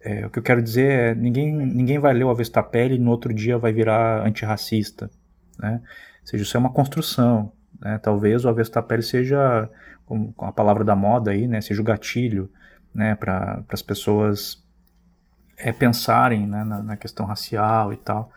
É, 0.00 0.26
o 0.26 0.30
que 0.30 0.38
eu 0.38 0.42
quero 0.42 0.62
dizer 0.62 0.90
é 0.90 1.14
ninguém, 1.14 1.52
ninguém 1.52 1.98
vai 1.98 2.14
ler 2.14 2.24
o 2.24 2.30
Avesta 2.30 2.62
Pele 2.62 2.94
e 2.94 2.98
no 2.98 3.10
outro 3.10 3.34
dia 3.34 3.58
vai 3.58 3.72
virar 3.72 4.24
antirracista. 4.26 5.10
Né? 5.58 5.80
Ou 6.20 6.26
seja, 6.26 6.44
isso 6.44 6.56
é 6.56 6.60
uma 6.60 6.72
construção. 6.72 7.52
Né? 7.80 7.98
Talvez 7.98 8.44
o 8.44 8.48
Avesta 8.48 8.82
Pele 8.82 9.02
seja, 9.02 9.68
com 10.06 10.32
a 10.38 10.52
palavra 10.52 10.84
da 10.84 10.94
moda 10.94 11.32
aí, 11.32 11.48
né? 11.48 11.60
seja 11.60 11.80
o 11.80 11.84
gatilho 11.84 12.48
né? 12.94 13.16
para 13.16 13.64
as 13.70 13.82
pessoas 13.82 14.62
é, 15.58 15.72
pensarem 15.72 16.46
né? 16.46 16.64
na, 16.64 16.82
na 16.82 16.96
questão 16.96 17.26
racial 17.26 17.92
e 17.92 17.96
tal 17.96 18.30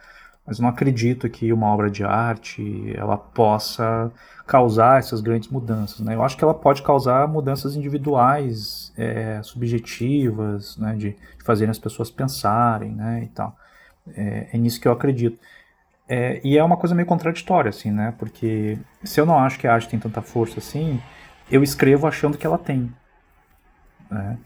mas 0.46 0.60
não 0.60 0.68
acredito 0.68 1.30
que 1.30 1.54
uma 1.54 1.68
obra 1.68 1.90
de 1.90 2.04
arte 2.04 2.94
ela 2.98 3.18
possa 3.18 4.12
causar 4.46 5.00
essas 5.00 5.22
grandes 5.22 5.48
mudanças. 5.50 6.02
Né? 6.02 6.16
Eu 6.16 6.24
acho 6.24 6.36
que 6.36 6.44
ela 6.44 6.54
pode 6.54 6.82
causar 6.82 7.28
mudanças 7.28 7.76
individuais, 7.76 8.92
é, 8.98 9.42
subjetivas, 9.44 10.78
né? 10.78 10.94
de, 10.96 11.12
de 11.12 11.44
fazerem 11.46 11.72
as 11.72 11.80
pessoas 11.80 12.10
pensarem 12.10 12.92
né? 12.92 13.24
e 13.24 13.28
tal. 13.28 13.56
É, 14.14 14.50
é 14.52 14.58
nisso 14.58 14.82
que 14.82 14.88
eu 14.88 14.92
acredito. 14.92 15.40
É, 16.10 16.42
e 16.44 16.58
é 16.58 16.64
uma 16.64 16.76
coisa 16.76 16.94
meio 16.94 17.08
contraditória, 17.08 17.70
assim, 17.70 17.90
né? 17.90 18.14
Porque 18.18 18.78
se 19.02 19.22
eu 19.22 19.26
não 19.26 19.40
acho 19.40 19.58
que 19.58 19.66
a 19.66 19.74
arte 19.74 19.88
tem 19.88 19.98
tanta 19.98 20.22
força 20.22 20.60
assim, 20.60 21.02
eu 21.50 21.64
escrevo 21.64 22.06
achando 22.06 22.38
que 22.38 22.46
ela 22.46 22.58
tem. 22.58 22.92
Né? 24.10 24.38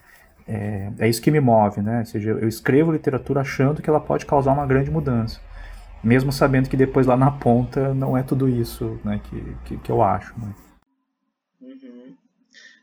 É, 0.48 0.92
é 1.00 1.10
isso 1.10 1.22
que 1.22 1.32
me 1.32 1.40
move, 1.40 1.82
né? 1.82 2.00
Ou 2.00 2.06
seja, 2.06 2.32
eu 2.32 2.48
escrevo 2.48 2.92
literatura 2.92 3.42
achando 3.42 3.82
que 3.82 3.90
ela 3.90 4.00
pode 4.00 4.26
causar 4.26 4.52
uma 4.52 4.66
grande 4.66 4.92
mudança 4.92 5.40
mesmo 6.06 6.32
sabendo 6.32 6.70
que 6.70 6.78
depois 6.78 7.08
lá 7.08 7.18
na 7.18 7.32
ponta 7.32 7.92
não 7.96 8.16
é 8.16 8.22
tudo 8.22 8.48
isso 8.48 9.02
né, 9.04 9.20
que, 9.28 9.56
que, 9.66 9.84
que 9.84 9.92
eu 9.92 10.04
acho. 10.04 10.36
Né? 10.40 10.56
Uhum. 11.60 12.16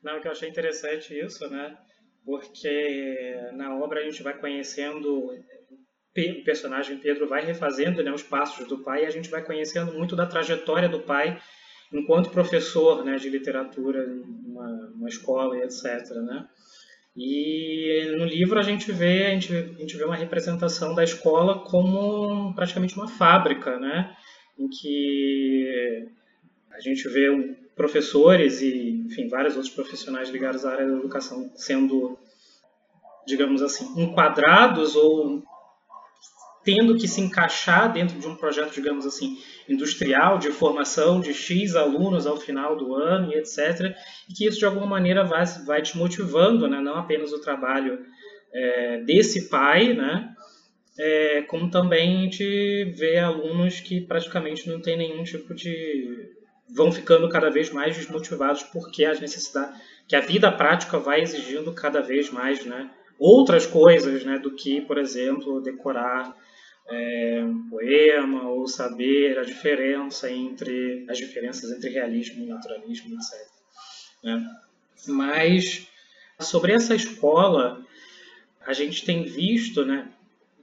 Não, 0.03 0.20
que 0.20 0.27
eu 0.27 0.33
achei 0.33 0.48
interessante 0.48 1.16
isso, 1.16 1.48
né? 1.48 1.79
Porque 2.25 3.37
na 3.53 3.77
obra 3.77 4.01
a 4.01 4.03
gente 4.03 4.22
vai 4.25 4.37
conhecendo 4.37 5.31
o 6.14 6.44
personagem 6.44 6.98
Pedro 6.98 7.29
vai 7.29 7.44
refazendo 7.44 8.03
né, 8.03 8.12
os 8.12 8.22
passos 8.22 8.68
do 8.68 8.79
pai 8.79 9.05
e 9.05 9.07
a 9.07 9.11
gente 9.11 9.31
vai 9.31 9.42
conhecendo 9.42 9.94
muito 9.94 10.14
da 10.14 10.27
trajetória 10.27 10.88
do 10.88 11.01
pai 11.01 11.40
enquanto 11.92 12.31
professor 12.31 13.05
né, 13.05 13.16
de 13.16 13.31
literatura 13.31 14.07
numa, 14.07 14.68
numa 14.94 15.09
escola 15.09 15.57
e 15.57 15.62
etc. 15.62 15.85
Né? 16.16 16.46
E 17.16 18.14
no 18.16 18.25
livro 18.25 18.59
a 18.59 18.62
gente 18.62 18.90
vê 18.90 19.27
a 19.27 19.31
gente, 19.31 19.55
a 19.55 19.81
gente 19.81 19.96
vê 19.96 20.05
uma 20.05 20.16
representação 20.16 20.94
da 20.94 21.05
escola 21.05 21.59
como 21.64 22.55
praticamente 22.55 22.94
uma 22.94 23.09
fábrica, 23.09 23.79
né? 23.79 24.16
Em 24.59 24.68
que 24.68 26.09
a 26.70 26.81
gente 26.81 27.07
vê 27.09 27.29
professores 27.77 28.62
e, 28.62 29.05
enfim, 29.07 29.29
vários 29.29 29.57
outros 29.57 29.75
profissionais 29.75 30.31
ligados 30.31 30.64
à 30.64 30.72
área 30.72 30.87
da 30.87 30.96
educação 30.96 31.51
sendo, 31.55 32.18
digamos 33.27 33.62
assim, 33.62 33.85
enquadrados 34.01 34.96
ou 34.96 35.42
tendo 36.64 36.96
que 36.96 37.09
se 37.09 37.20
encaixar 37.20 37.92
dentro 37.92 38.18
de 38.18 38.27
um 38.27 38.37
projeto, 38.37 38.72
digamos 38.72 39.05
assim, 39.07 39.38
industrial, 39.68 40.38
de 40.38 40.51
formação 40.51 41.20
de 41.20 41.35
X 41.35 41.75
alunos 41.75 42.27
ao 42.27 42.37
final 42.37 42.77
do 42.77 42.94
ano 42.94 43.33
e 43.33 43.37
etc. 43.37 43.94
E 44.29 44.35
que 44.35 44.46
isso, 44.46 44.59
de 44.59 44.64
alguma 44.64 44.87
maneira, 44.87 45.25
vai, 45.25 45.44
vai 45.66 45.83
te 45.83 45.96
motivando, 45.96 46.68
né? 46.68 46.81
não 46.81 46.96
apenas 46.96 47.33
o 47.33 47.40
trabalho 47.40 47.98
é, 48.53 48.98
desse 49.01 49.48
pai, 49.48 49.92
né? 49.92 50.29
É, 50.98 51.42
como 51.42 51.70
também 51.70 52.18
a 52.18 52.22
gente 52.22 52.85
vê 52.96 53.18
alunos 53.18 53.81
que 53.81 54.01
praticamente 54.03 54.68
não 54.68 54.81
tem 54.81 54.96
nenhum 54.96 55.25
tipo 55.25 55.55
de... 55.55 56.31
vão 56.68 56.92
ficando 56.92 57.29
cada 57.31 57.51
vez 57.51 57.70
mais 57.70 57.96
desmotivados 57.96 58.62
porque 58.64 59.07
as 59.07 59.18
necessidades, 59.18 59.81
que 60.07 60.14
a 60.14 60.20
vida 60.20 60.53
prática 60.53 60.98
vai 60.98 61.22
exigindo 61.22 61.72
cada 61.72 62.03
vez 62.03 62.31
mais, 62.31 62.66
né? 62.66 62.90
outras 63.22 63.64
coisas, 63.64 64.25
né, 64.25 64.37
do 64.37 64.51
que, 64.51 64.81
por 64.81 64.98
exemplo, 64.98 65.61
decorar 65.61 66.37
é, 66.92 67.42
um 67.44 67.68
poema 67.68 68.48
ou 68.50 68.66
saber 68.66 69.38
a 69.38 69.42
diferença 69.42 70.31
entre 70.31 71.05
as 71.09 71.18
diferenças 71.18 71.70
entre 71.72 71.90
realismo 71.90 72.44
e 72.44 72.48
naturalismo, 72.48 73.14
etc. 73.14 73.48
Né? 74.22 74.46
Mas 75.09 75.87
sobre 76.38 76.72
essa 76.72 76.94
escola, 76.94 77.85
a 78.66 78.72
gente 78.72 79.05
tem 79.05 79.24
visto, 79.24 79.85
né, 79.85 80.09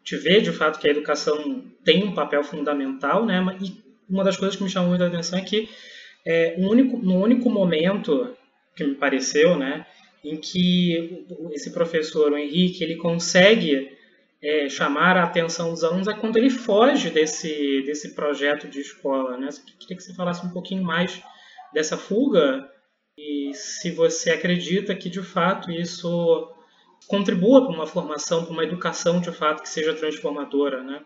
te 0.03 0.15
vê 0.17 0.41
de 0.41 0.51
fato 0.51 0.79
que 0.79 0.87
a 0.87 0.91
educação 0.91 1.63
tem 1.83 2.03
um 2.03 2.13
papel 2.13 2.43
fundamental, 2.43 3.25
né, 3.25 3.43
e 3.61 3.73
uma 4.09 4.23
das 4.23 4.37
coisas 4.37 4.55
que 4.55 4.63
me 4.63 4.69
chamou 4.69 4.89
muita 4.89 5.07
atenção 5.07 5.39
é 5.39 5.41
que 5.41 5.69
é, 6.25 6.55
um 6.57 6.67
único, 6.67 6.97
no 6.97 7.15
único 7.21 7.49
momento 7.49 8.35
que 8.75 8.83
me 8.83 8.95
pareceu, 8.95 9.57
né, 9.57 9.85
em 10.23 10.37
que 10.37 11.25
esse 11.51 11.71
professor, 11.71 12.31
o 12.31 12.37
Henrique, 12.37 12.83
ele 12.83 12.95
consegue 12.95 13.98
é, 14.41 14.69
chamar 14.69 15.17
a 15.17 15.23
atenção 15.23 15.71
dos 15.71 15.83
alunos 15.83 16.07
é 16.07 16.13
quando 16.13 16.37
ele 16.37 16.49
foge 16.49 17.09
desse, 17.09 17.81
desse 17.85 18.15
projeto 18.15 18.67
de 18.67 18.79
escola. 18.79 19.37
Né? 19.37 19.49
Eu 19.49 19.77
queria 19.77 19.97
que 19.97 20.03
você 20.03 20.13
falasse 20.13 20.45
um 20.45 20.49
pouquinho 20.49 20.83
mais 20.83 21.21
dessa 21.73 21.97
fuga 21.97 22.67
e 23.17 23.51
se 23.53 23.91
você 23.91 24.31
acredita 24.31 24.95
que 24.95 25.09
de 25.09 25.21
fato 25.21 25.69
isso 25.69 26.55
contribua 27.07 27.65
para 27.65 27.75
uma 27.75 27.87
formação, 27.87 28.43
para 28.43 28.53
uma 28.53 28.63
educação 28.63 29.19
de 29.19 29.31
fato 29.31 29.61
que 29.61 29.69
seja 29.69 29.93
transformadora, 29.93 30.83
né? 30.83 31.01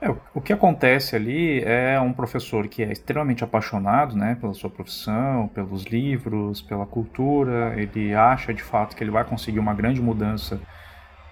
É, 0.00 0.10
o 0.34 0.40
que 0.40 0.52
acontece 0.52 1.14
ali 1.14 1.60
é 1.60 1.98
um 2.00 2.12
professor 2.12 2.66
que 2.68 2.82
é 2.82 2.92
extremamente 2.92 3.44
apaixonado 3.44 4.16
né, 4.16 4.36
pela 4.38 4.52
sua 4.52 4.68
profissão, 4.68 5.48
pelos 5.48 5.84
livros, 5.84 6.60
pela 6.60 6.84
cultura, 6.84 7.80
ele 7.80 8.12
acha 8.12 8.52
de 8.52 8.62
fato 8.62 8.96
que 8.96 9.04
ele 9.04 9.12
vai 9.12 9.24
conseguir 9.24 9.60
uma 9.60 9.72
grande 9.72 10.02
mudança 10.02 10.60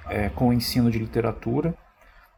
é, 0.09 0.29
com 0.29 0.49
o 0.49 0.53
ensino 0.53 0.91
de 0.91 0.99
literatura, 0.99 1.75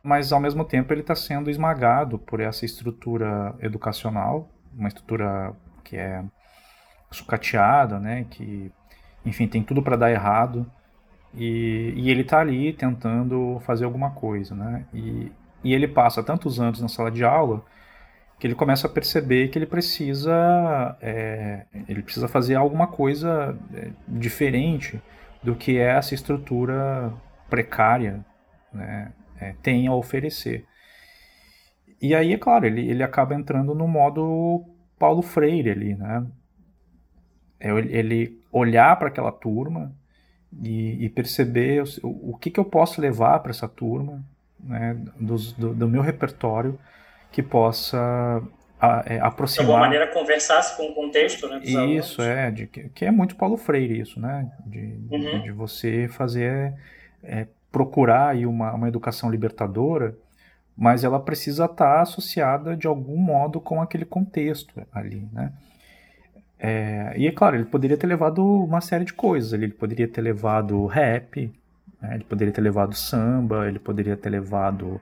mas 0.03 0.33
ao 0.33 0.41
mesmo 0.41 0.65
tempo 0.65 0.93
ele 0.93 1.01
está 1.01 1.15
sendo 1.15 1.51
esmagado 1.51 2.19
por 2.19 2.41
essa 2.41 2.65
estrutura 2.65 3.55
educacional, 3.61 4.49
uma 4.77 4.89
estrutura 4.89 5.55
que 5.83 5.97
é 5.97 6.23
sucateada, 7.11 7.99
né, 7.99 8.27
que, 8.29 8.71
enfim, 9.25 9.47
tem 9.47 9.63
tudo 9.63 9.83
para 9.83 9.97
dar 9.97 10.11
errado, 10.11 10.67
e, 11.33 11.93
e 11.97 12.11
ele 12.11 12.23
está 12.23 12.41
ali 12.41 12.73
tentando 12.73 13.61
fazer 13.65 13.85
alguma 13.85 14.11
coisa, 14.11 14.55
né, 14.55 14.85
e, 14.93 15.33
e 15.63 15.73
ele 15.73 15.89
passa 15.89 16.23
tantos 16.23 16.61
anos 16.61 16.81
na 16.81 16.89
sala 16.89 17.11
de 17.11 17.25
aula 17.25 17.65
que 18.39 18.47
ele 18.47 18.55
começa 18.55 18.87
a 18.87 18.91
perceber 18.91 19.49
que 19.49 19.59
ele 19.59 19.67
precisa 19.67 20.97
é, 21.01 21.65
ele 21.89 22.03
precisa 22.03 22.29
fazer 22.29 22.57
alguma 22.57 22.87
coisa 22.87 23.57
é, 23.73 23.91
diferente 24.09 25.01
do 25.43 25.55
que 25.55 25.79
é 25.79 25.97
essa 25.97 26.15
estrutura 26.15 27.13
precária 27.49 28.25
né, 28.73 29.13
é, 29.41 29.55
tem 29.63 29.87
a 29.87 29.95
oferecer. 29.95 30.67
E 32.01 32.15
aí, 32.15 32.33
é 32.33 32.39
claro, 32.39 32.67
ele, 32.67 32.89
ele 32.89 33.03
acaba 33.03 33.35
entrando 33.35 33.75
no 33.75 33.89
modo 33.89 34.65
Paulo 34.99 35.23
Freire 35.23 35.71
ali, 35.71 35.95
né? 35.95 36.27
É 37.59 37.71
ele 37.71 38.39
olhar 38.53 38.97
para 38.99 39.09
aquela 39.09 39.33
turma 39.33 39.95
e, 40.63 41.05
e 41.05 41.09
perceber 41.09 41.83
o, 42.03 42.33
o, 42.33 42.37
que, 42.37 42.51
que 42.51 42.61
eu 42.61 42.65
posso 42.65 43.01
levar 43.01 43.39
para 43.39 43.51
essa 43.51 43.67
turma, 43.67 44.23
né, 44.61 44.95
do, 45.19 45.37
do, 45.37 45.75
do, 45.75 45.89
meu 45.89 46.03
repertório, 46.03 46.79
que 47.33 47.43
possa 47.43 48.43
a, 48.79 49.03
é, 49.07 49.19
aproximar. 49.21 49.67
De 49.67 49.73
alguma 49.73 49.87
maneira 49.87 50.07
conversasse 50.09 50.77
com 50.77 50.91
o 50.91 50.95
contexto, 50.95 51.49
né? 51.49 51.61
Isso, 51.63 51.79
alunos. 51.79 52.19
é, 52.19 52.51
de, 52.51 52.67
que 52.67 53.05
é 53.05 53.11
muito 53.11 53.37
Paulo 53.37 53.57
Freire, 53.57 54.01
isso, 54.01 54.21
né? 54.21 54.51
De, 54.67 54.99
uhum. 55.11 55.19
de, 55.19 55.43
de 55.45 55.53
você 55.53 56.07
fazer 56.09 56.75
é, 57.25 57.47
procurar 57.71 58.31
aí 58.31 58.47
uma, 58.47 58.73
uma 58.73 58.89
educação 58.89 59.31
libertadora, 59.31 60.17
mas 60.77 61.05
ela 61.05 61.21
precisa 61.21 61.67
estar 61.67 62.01
associada 62.01 62.77
de 62.77 62.87
algum 62.87 63.17
modo 63.17 63.61
com 63.61 63.81
aquele 63.81 64.05
contexto 64.05 64.87
ali, 64.93 65.29
né? 65.33 65.53
É, 66.59 67.13
e 67.17 67.27
é 67.27 67.33
claro, 67.33 67.57
ele 67.57 67.65
poderia 67.65 67.97
ter 67.97 68.07
levado 68.07 68.43
uma 68.43 68.81
série 68.81 69.05
de 69.05 69.13
coisas. 69.13 69.53
Ele 69.53 69.69
poderia 69.69 70.09
ter 70.09 70.23
levado 70.23 70.87
rap, 70.87 71.53
né? 72.01 72.15
ele 72.15 72.25
poderia 72.25 72.55
ter 72.55 72.61
levado 72.61 72.95
samba, 72.95 73.69
ele 73.69 73.79
poderia 73.79 74.17
ter 74.17 74.31
levado, 74.31 75.01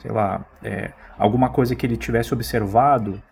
sei 0.00 0.10
lá, 0.10 0.44
é, 0.62 0.92
alguma 1.16 1.48
coisa 1.50 1.74
que 1.74 1.86
ele 1.86 1.96
tivesse 1.96 2.34
observado 2.34 3.22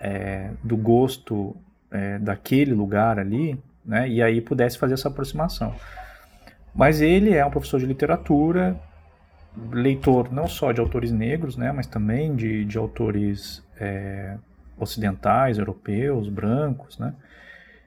é, 0.00 0.50
do 0.62 0.76
gosto 0.76 1.56
é, 1.90 2.18
daquele 2.18 2.74
lugar 2.74 3.18
ali, 3.18 3.62
né? 3.84 4.08
E 4.08 4.22
aí 4.22 4.40
pudesse 4.40 4.76
fazer 4.76 4.94
essa 4.94 5.08
aproximação. 5.08 5.74
Mas 6.74 7.00
ele 7.00 7.34
é 7.34 7.44
um 7.44 7.50
professor 7.50 7.78
de 7.78 7.86
literatura, 7.86 8.78
leitor 9.70 10.32
não 10.32 10.48
só 10.48 10.72
de 10.72 10.80
autores 10.80 11.12
negros, 11.12 11.56
né, 11.56 11.70
mas 11.70 11.86
também 11.86 12.34
de, 12.34 12.64
de 12.64 12.76
autores 12.76 13.64
é, 13.78 14.36
ocidentais, 14.78 15.58
europeus, 15.58 16.28
brancos, 16.28 16.98
né? 16.98 17.14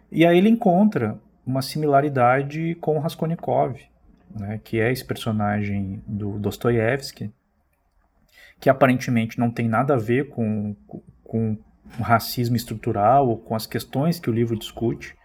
E 0.09 0.25
aí 0.25 0.37
ele 0.37 0.49
encontra 0.49 1.19
uma 1.45 1.61
similaridade 1.61 2.75
com 2.75 2.99
Raskolnikov, 2.99 3.77
né, 4.33 4.59
que 4.63 4.79
é 4.79 4.91
esse 4.91 5.03
personagem 5.03 6.01
do 6.07 6.39
Dostoiévski, 6.39 7.31
que 8.59 8.69
aparentemente 8.69 9.37
não 9.37 9.51
tem 9.51 9.67
nada 9.67 9.95
a 9.95 9.97
ver 9.97 10.29
com, 10.29 10.75
com 11.23 11.57
o 11.99 12.03
racismo 12.03 12.55
estrutural 12.55 13.27
ou 13.27 13.37
com 13.37 13.55
as 13.55 13.67
questões 13.67 14.19
que 14.19 14.29
o 14.29 14.33
livro 14.33 14.57
discute, 14.57 15.15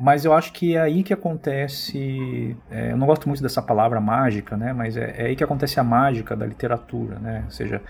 mas 0.00 0.24
eu 0.24 0.32
acho 0.32 0.54
que 0.54 0.76
é 0.76 0.80
aí 0.80 1.02
que 1.02 1.12
acontece. 1.12 2.56
É, 2.70 2.92
eu 2.92 2.96
não 2.96 3.06
gosto 3.06 3.28
muito 3.28 3.42
dessa 3.42 3.60
palavra 3.60 4.00
mágica, 4.00 4.56
né? 4.56 4.72
Mas 4.72 4.96
é, 4.96 5.14
é, 5.14 5.26
aí 5.26 5.36
que 5.36 5.44
acontece 5.44 5.78
a 5.78 5.84
mágica 5.84 6.34
da 6.34 6.46
literatura, 6.46 7.18
né? 7.18 7.42
Ou 7.44 7.50
seja, 7.50 7.82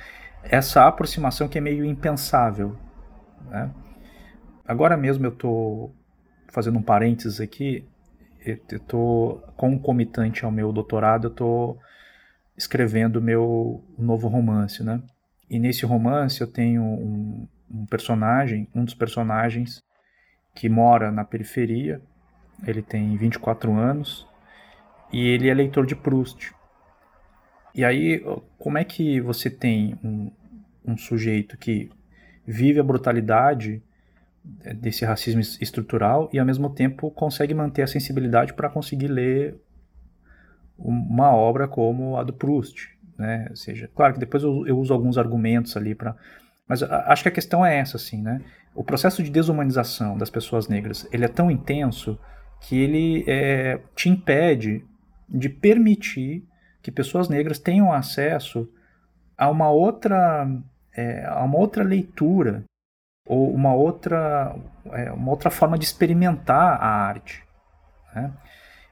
essa 0.43 0.89
aproximação 0.89 1.47
que 1.47 1.57
é 1.57 1.61
meio 1.61 1.85
impensável. 1.85 2.77
Né? 3.49 3.71
Agora 4.67 4.97
mesmo 4.97 5.25
eu 5.25 5.31
estou 5.31 5.95
fazendo 6.49 6.81
um 6.81 6.83
parênteses 6.83 7.41
aqui. 7.41 7.87
Eu 8.45 8.59
estou 8.73 9.39
concomitante 9.57 10.45
ao 10.45 10.51
meu 10.51 10.73
doutorado, 10.73 11.29
eu 11.29 11.31
estou 11.31 11.79
escrevendo 12.57 13.23
meu 13.23 13.85
novo 13.97 14.27
romance, 14.27 14.83
né? 14.83 15.01
E 15.49 15.61
nesse 15.61 15.87
romance 15.87 16.41
eu 16.41 16.49
tenho 16.49 16.83
um, 16.83 17.47
um 17.71 17.87
personagem, 17.87 18.67
um 18.75 18.85
dos 18.85 18.95
personagens 18.95 19.81
que 20.55 20.69
mora 20.69 21.11
na 21.11 21.25
periferia. 21.25 22.01
Ele 22.67 22.83
tem 22.83 23.17
24 23.17 23.73
anos 23.73 24.27
e 25.13 25.27
ele 25.29 25.49
é 25.49 25.55
leitor 25.55 25.87
de 25.87 25.97
Proust. 25.97 26.53
E 27.75 27.85
aí, 27.85 28.23
como 28.59 28.79
é 28.79 28.85
que 28.85 29.21
você 29.21 29.49
tem 29.49 29.99
um, 30.03 30.31
um 30.85 30.97
sujeito 30.97 31.57
que 31.57 31.91
vive 32.47 32.81
a 32.81 32.85
brutalidade 32.85 33.83
desse 34.77 35.05
racismo 35.05 35.41
estrutural 35.41 36.29
e 36.33 36.39
ao 36.39 36.47
mesmo 36.47 36.71
tempo 36.71 37.11
consegue 37.11 37.55
manter 37.55 37.83
a 37.83 37.87
sensibilidade 37.87 38.55
para 38.55 38.69
conseguir 38.69 39.09
ler 39.09 39.55
uma 40.79 41.31
obra 41.35 41.69
como 41.69 42.17
a 42.17 42.25
do 42.25 42.33
Proust, 42.33 42.89
né? 43.17 43.47
Ou 43.51 43.57
seja, 43.57 43.89
claro 43.95 44.15
que 44.15 44.21
depois 44.21 44.43
eu, 44.43 44.67
eu 44.67 44.79
uso 44.79 44.93
alguns 44.93 45.19
argumentos 45.19 45.77
ali 45.77 45.95
para 45.95 46.17
mas 46.71 46.85
acho 46.85 47.25
que 47.25 47.29
a 47.29 47.33
questão 47.33 47.67
é 47.67 47.79
essa, 47.79 47.97
assim, 47.97 48.23
né? 48.23 48.41
O 48.75 48.85
processo 48.85 49.23
de 49.23 49.31
desumanização 49.31 50.17
das 50.17 50.31
pessoas 50.31 50.69
negras, 50.69 51.09
ele 51.13 51.25
é 51.25 51.29
tão 51.29 51.51
intenso 51.51 52.19
que 52.61 52.79
ele 52.79 53.25
é, 53.27 53.81
te 53.95 54.09
impede 54.09 54.85
de 55.29 55.49
permitir 55.49 56.45
que 56.83 56.91
pessoas 56.91 57.29
negras 57.29 57.59
tenham 57.59 57.93
acesso 57.93 58.69
a 59.37 59.49
uma 59.51 59.71
outra, 59.71 60.49
é, 60.95 61.25
a 61.27 61.43
uma 61.43 61.59
outra 61.59 61.83
leitura 61.83 62.65
ou 63.27 63.53
uma 63.53 63.75
outra, 63.75 64.57
é, 64.93 65.11
uma 65.13 65.31
outra 65.31 65.51
forma 65.51 65.79
de 65.79 65.85
experimentar 65.85 66.81
a 66.81 66.87
arte. 66.87 67.45
Né? 68.15 68.33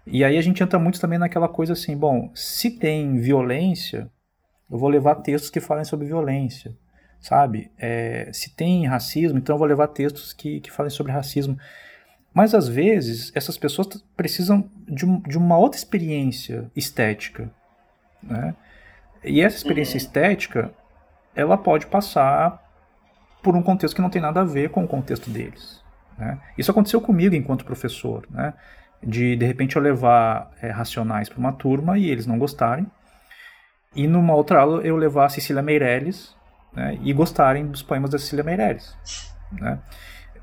E 0.07 0.25
aí 0.25 0.39
a 0.39 0.43
gente 0.43 0.63
entra 0.63 0.79
muito 0.79 1.01
também 1.01 1.19
naquela 1.19 1.49
coisa 1.49 1.75
assim, 1.75 1.97
bom, 1.97 2.31
se 2.35 2.71
tem 2.71 3.19
violência, 3.19 4.11
eu 4.71 4.79
vou 4.79 4.89
levar 4.89 5.17
textos 5.17 5.51
que 5.51 5.61
falem 5.61 5.85
sobre 5.85 6.07
violência 6.07 6.75
sabe? 7.21 7.71
É, 7.79 8.31
se 8.33 8.51
tem 8.51 8.87
racismo, 8.87 9.39
então 9.39 9.55
eu 9.55 9.59
vou 9.59 9.67
levar 9.67 9.89
textos 9.89 10.33
que, 10.33 10.61
que 10.61 10.71
falem 10.71 10.91
sobre 10.91 11.13
racismo. 11.13 11.59
Mas 12.33 12.55
às 12.55 12.69
vezes 12.69 13.33
essas 13.35 13.59
pessoas 13.59 13.89
precisam 14.17 14.69
de, 14.87 15.05
um, 15.05 15.21
de 15.21 15.37
uma 15.37 15.59
outra 15.59 15.79
experiência 15.79 16.71
estética, 16.77 17.51
né? 18.23 18.55
E 19.25 19.41
essa 19.41 19.57
experiência 19.57 19.95
uhum. 19.95 19.99
estética, 19.99 20.73
ela 21.35 21.57
pode 21.57 21.87
passar 21.87 22.63
por 23.43 23.57
um 23.57 23.63
contexto 23.63 23.95
que 23.95 24.03
não 24.03 24.11
tem 24.11 24.23
nada 24.23 24.41
a 24.41 24.45
ver 24.45 24.71
com 24.71 24.85
o 24.85 24.89
contexto 24.89 25.31
deles. 25.31 25.83
Né? 26.17 26.39
Isso 26.57 26.71
aconteceu 26.71 27.01
comigo 27.01 27.35
enquanto 27.35 27.65
professor, 27.65 28.27
né? 28.31 28.55
De 29.03 29.37
de 29.37 29.47
repente 29.47 29.77
eu 29.77 29.83
levar 29.83 30.53
é, 30.61 30.71
racionais 30.71 31.29
para 31.29 31.39
uma 31.39 31.53
turma 31.53 31.99
e 31.99 32.09
eles 32.11 32.27
não 32.27 32.39
gostarem, 32.39 32.87
e 33.95 34.07
numa 34.07 34.35
outra 34.35 34.61
aula 34.61 34.83
eu 34.83 34.97
levar 34.97 35.27
a 35.27 35.29
Cecília 35.29 35.63
Meirelles 35.63 36.37
né, 36.79 36.97
e 37.03 37.13
gostarem 37.13 37.67
dos 37.67 37.83
poemas 37.83 38.11
da 38.11 38.19
Cecília 38.19 38.45
Meirelles. 38.45 38.97
Né? 39.53 39.81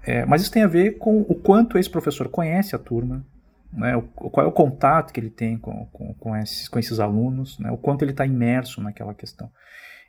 É, 0.03 0.25
mas 0.25 0.41
isso 0.41 0.51
tem 0.51 0.63
a 0.63 0.67
ver 0.67 0.97
com 0.97 1.21
o 1.21 1.33
quanto 1.33 1.77
esse 1.77 1.89
professor 1.89 2.27
conhece 2.27 2.75
a 2.75 2.79
turma, 2.79 3.25
né, 3.71 3.95
o, 3.95 4.01
qual 4.01 4.45
é 4.45 4.49
o 4.49 4.51
contato 4.51 5.13
que 5.13 5.19
ele 5.19 5.29
tem 5.29 5.57
com, 5.57 5.85
com, 5.87 6.13
com, 6.13 6.35
esses, 6.35 6.67
com 6.67 6.77
esses 6.77 6.99
alunos, 6.99 7.57
né, 7.57 7.71
o 7.71 7.77
quanto 7.77 8.03
ele 8.03 8.11
está 8.11 8.25
imerso 8.25 8.81
naquela 8.81 9.13
questão. 9.13 9.49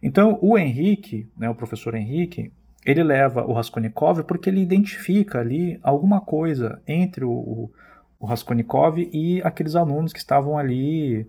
Então, 0.02 0.38
o 0.42 0.58
Henrique, 0.58 1.30
né, 1.38 1.48
o 1.48 1.54
professor 1.54 1.94
Henrique, 1.94 2.52
ele 2.84 3.02
leva 3.02 3.44
o 3.44 3.52
Raskolnikov 3.52 4.22
porque 4.24 4.50
ele 4.50 4.60
identifica 4.60 5.38
ali 5.40 5.78
alguma 5.82 6.20
coisa 6.20 6.82
entre 6.86 7.24
o, 7.24 7.30
o, 7.30 7.72
o 8.18 8.26
Raskolnikov 8.26 8.98
e 8.98 9.40
aqueles 9.42 9.74
alunos 9.74 10.12
que 10.12 10.18
estavam 10.18 10.58
ali 10.58 11.26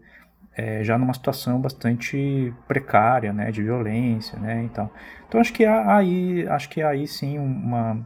é, 0.58 0.84
já 0.84 0.98
numa 0.98 1.14
situação 1.14 1.62
bastante 1.62 2.52
precária, 2.68 3.32
né, 3.32 3.52
de 3.52 3.62
violência, 3.62 4.40
né, 4.40 4.64
então, 4.64 4.90
então 5.28 5.40
acho 5.40 5.54
que 5.54 5.64
há 5.64 5.96
aí, 5.96 6.48
acho 6.48 6.68
que 6.68 6.82
aí 6.82 7.08
sim 7.08 7.38
uma, 7.38 8.06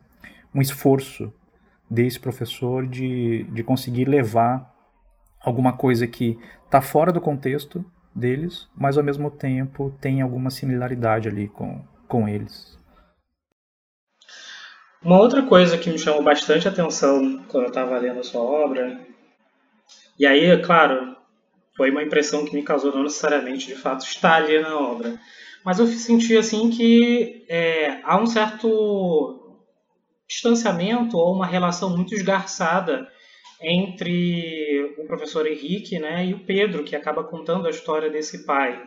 um 0.54 0.62
esforço 0.62 1.34
desse 1.90 2.20
professor 2.20 2.86
de, 2.86 3.44
de 3.46 3.64
conseguir 3.64 4.06
levar 4.06 4.70
alguma 5.40 5.74
coisa 5.74 6.06
que 6.06 6.38
está 6.66 6.82
fora 6.82 7.12
do 7.12 7.22
contexto 7.22 7.84
deles, 8.14 8.68
mas 8.76 8.98
ao 8.98 9.04
mesmo 9.04 9.32
tempo 9.32 9.96
tem 10.02 10.22
alguma 10.22 10.50
similaridade 10.50 11.30
ali 11.30 11.48
com, 11.48 11.82
com 12.08 12.28
eles. 12.28 12.78
Uma 15.02 15.20
outra 15.20 15.42
coisa 15.44 15.78
que 15.78 15.90
me 15.90 15.98
chamou 15.98 16.22
bastante 16.22 16.68
atenção 16.68 17.44
quando 17.48 17.64
eu 17.64 17.70
estava 17.70 17.98
lendo 17.98 18.20
a 18.20 18.24
sua 18.24 18.42
obra, 18.42 19.00
e 20.20 20.28
aí, 20.28 20.62
claro, 20.62 21.16
foi 21.76 21.92
uma 21.92 22.04
impressão 22.04 22.46
que 22.46 22.54
me 22.54 22.64
causou, 22.64 22.94
não 22.94 23.04
necessariamente 23.04 23.68
de 23.68 23.76
fato 23.76 24.06
estar 24.06 24.36
ali 24.36 24.60
na 24.60 24.78
obra. 24.78 25.20
Mas 25.64 25.80
eu 25.80 25.88
senti 25.88 26.36
assim 26.36 26.70
que 26.70 27.46
é, 27.48 28.00
há 28.04 28.20
um 28.20 28.26
certo 28.26 29.58
distanciamento 30.28 31.18
ou 31.18 31.34
uma 31.34 31.46
relação 31.46 31.96
muito 31.96 32.16
esgarçada 32.16 33.08
entre 33.62 34.96
o 34.98 35.06
professor 35.06 35.46
Henrique 35.46 36.00
né, 36.00 36.26
e 36.26 36.34
o 36.34 36.40
Pedro, 36.40 36.84
que 36.84 36.96
acaba 36.96 37.24
contando 37.24 37.68
a 37.68 37.70
história 37.70 38.10
desse 38.10 38.46
pai. 38.46 38.82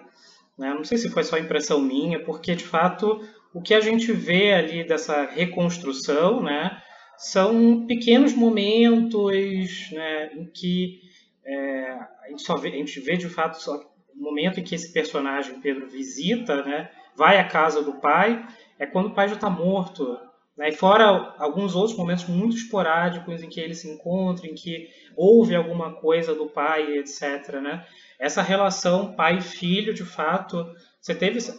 Né? 0.58 0.74
Não 0.74 0.84
sei 0.84 0.98
se 0.98 1.10
foi 1.10 1.22
só 1.22 1.38
impressão 1.38 1.80
minha, 1.80 2.18
porque 2.24 2.54
de 2.54 2.64
fato 2.64 3.20
o 3.52 3.62
que 3.62 3.72
a 3.72 3.80
gente 3.80 4.10
vê 4.12 4.52
ali 4.52 4.84
dessa 4.84 5.24
reconstrução 5.26 6.42
né, 6.42 6.76
são 7.16 7.86
pequenos 7.86 8.34
momentos 8.34 9.90
né, 9.92 10.32
em 10.34 10.46
que 10.46 11.00
é, 11.46 11.90
a, 11.90 12.28
gente 12.30 12.42
só 12.42 12.56
vê, 12.56 12.68
a 12.68 12.72
gente 12.72 13.00
vê 13.00 13.16
de 13.16 13.28
fato 13.28 13.60
só 13.60 13.76
o 14.14 14.22
momento 14.22 14.60
em 14.60 14.62
que 14.62 14.74
esse 14.74 14.92
personagem, 14.92 15.60
Pedro, 15.60 15.88
visita, 15.88 16.62
né, 16.64 16.90
vai 17.16 17.38
à 17.38 17.44
casa 17.44 17.82
do 17.82 17.94
pai, 17.94 18.46
é 18.78 18.86
quando 18.86 19.06
o 19.06 19.14
pai 19.14 19.28
já 19.28 19.34
está 19.34 19.50
morto. 19.50 20.18
Né, 20.56 20.68
e 20.68 20.72
fora 20.72 21.34
alguns 21.38 21.74
outros 21.74 21.96
momentos 21.96 22.26
muito 22.26 22.56
esporádicos 22.56 23.42
em 23.42 23.48
que 23.48 23.60
ele 23.60 23.74
se 23.74 23.88
encontra, 23.88 24.46
em 24.46 24.54
que 24.54 24.88
houve 25.16 25.54
alguma 25.54 25.92
coisa 25.94 26.34
do 26.34 26.46
pai, 26.46 26.98
etc. 26.98 27.60
Né? 27.60 27.84
Essa 28.18 28.40
relação 28.40 29.14
pai-filho, 29.14 29.92
de 29.92 30.04
fato, 30.04 30.64
você 31.00 31.14
teve 31.14 31.38
essa, 31.38 31.56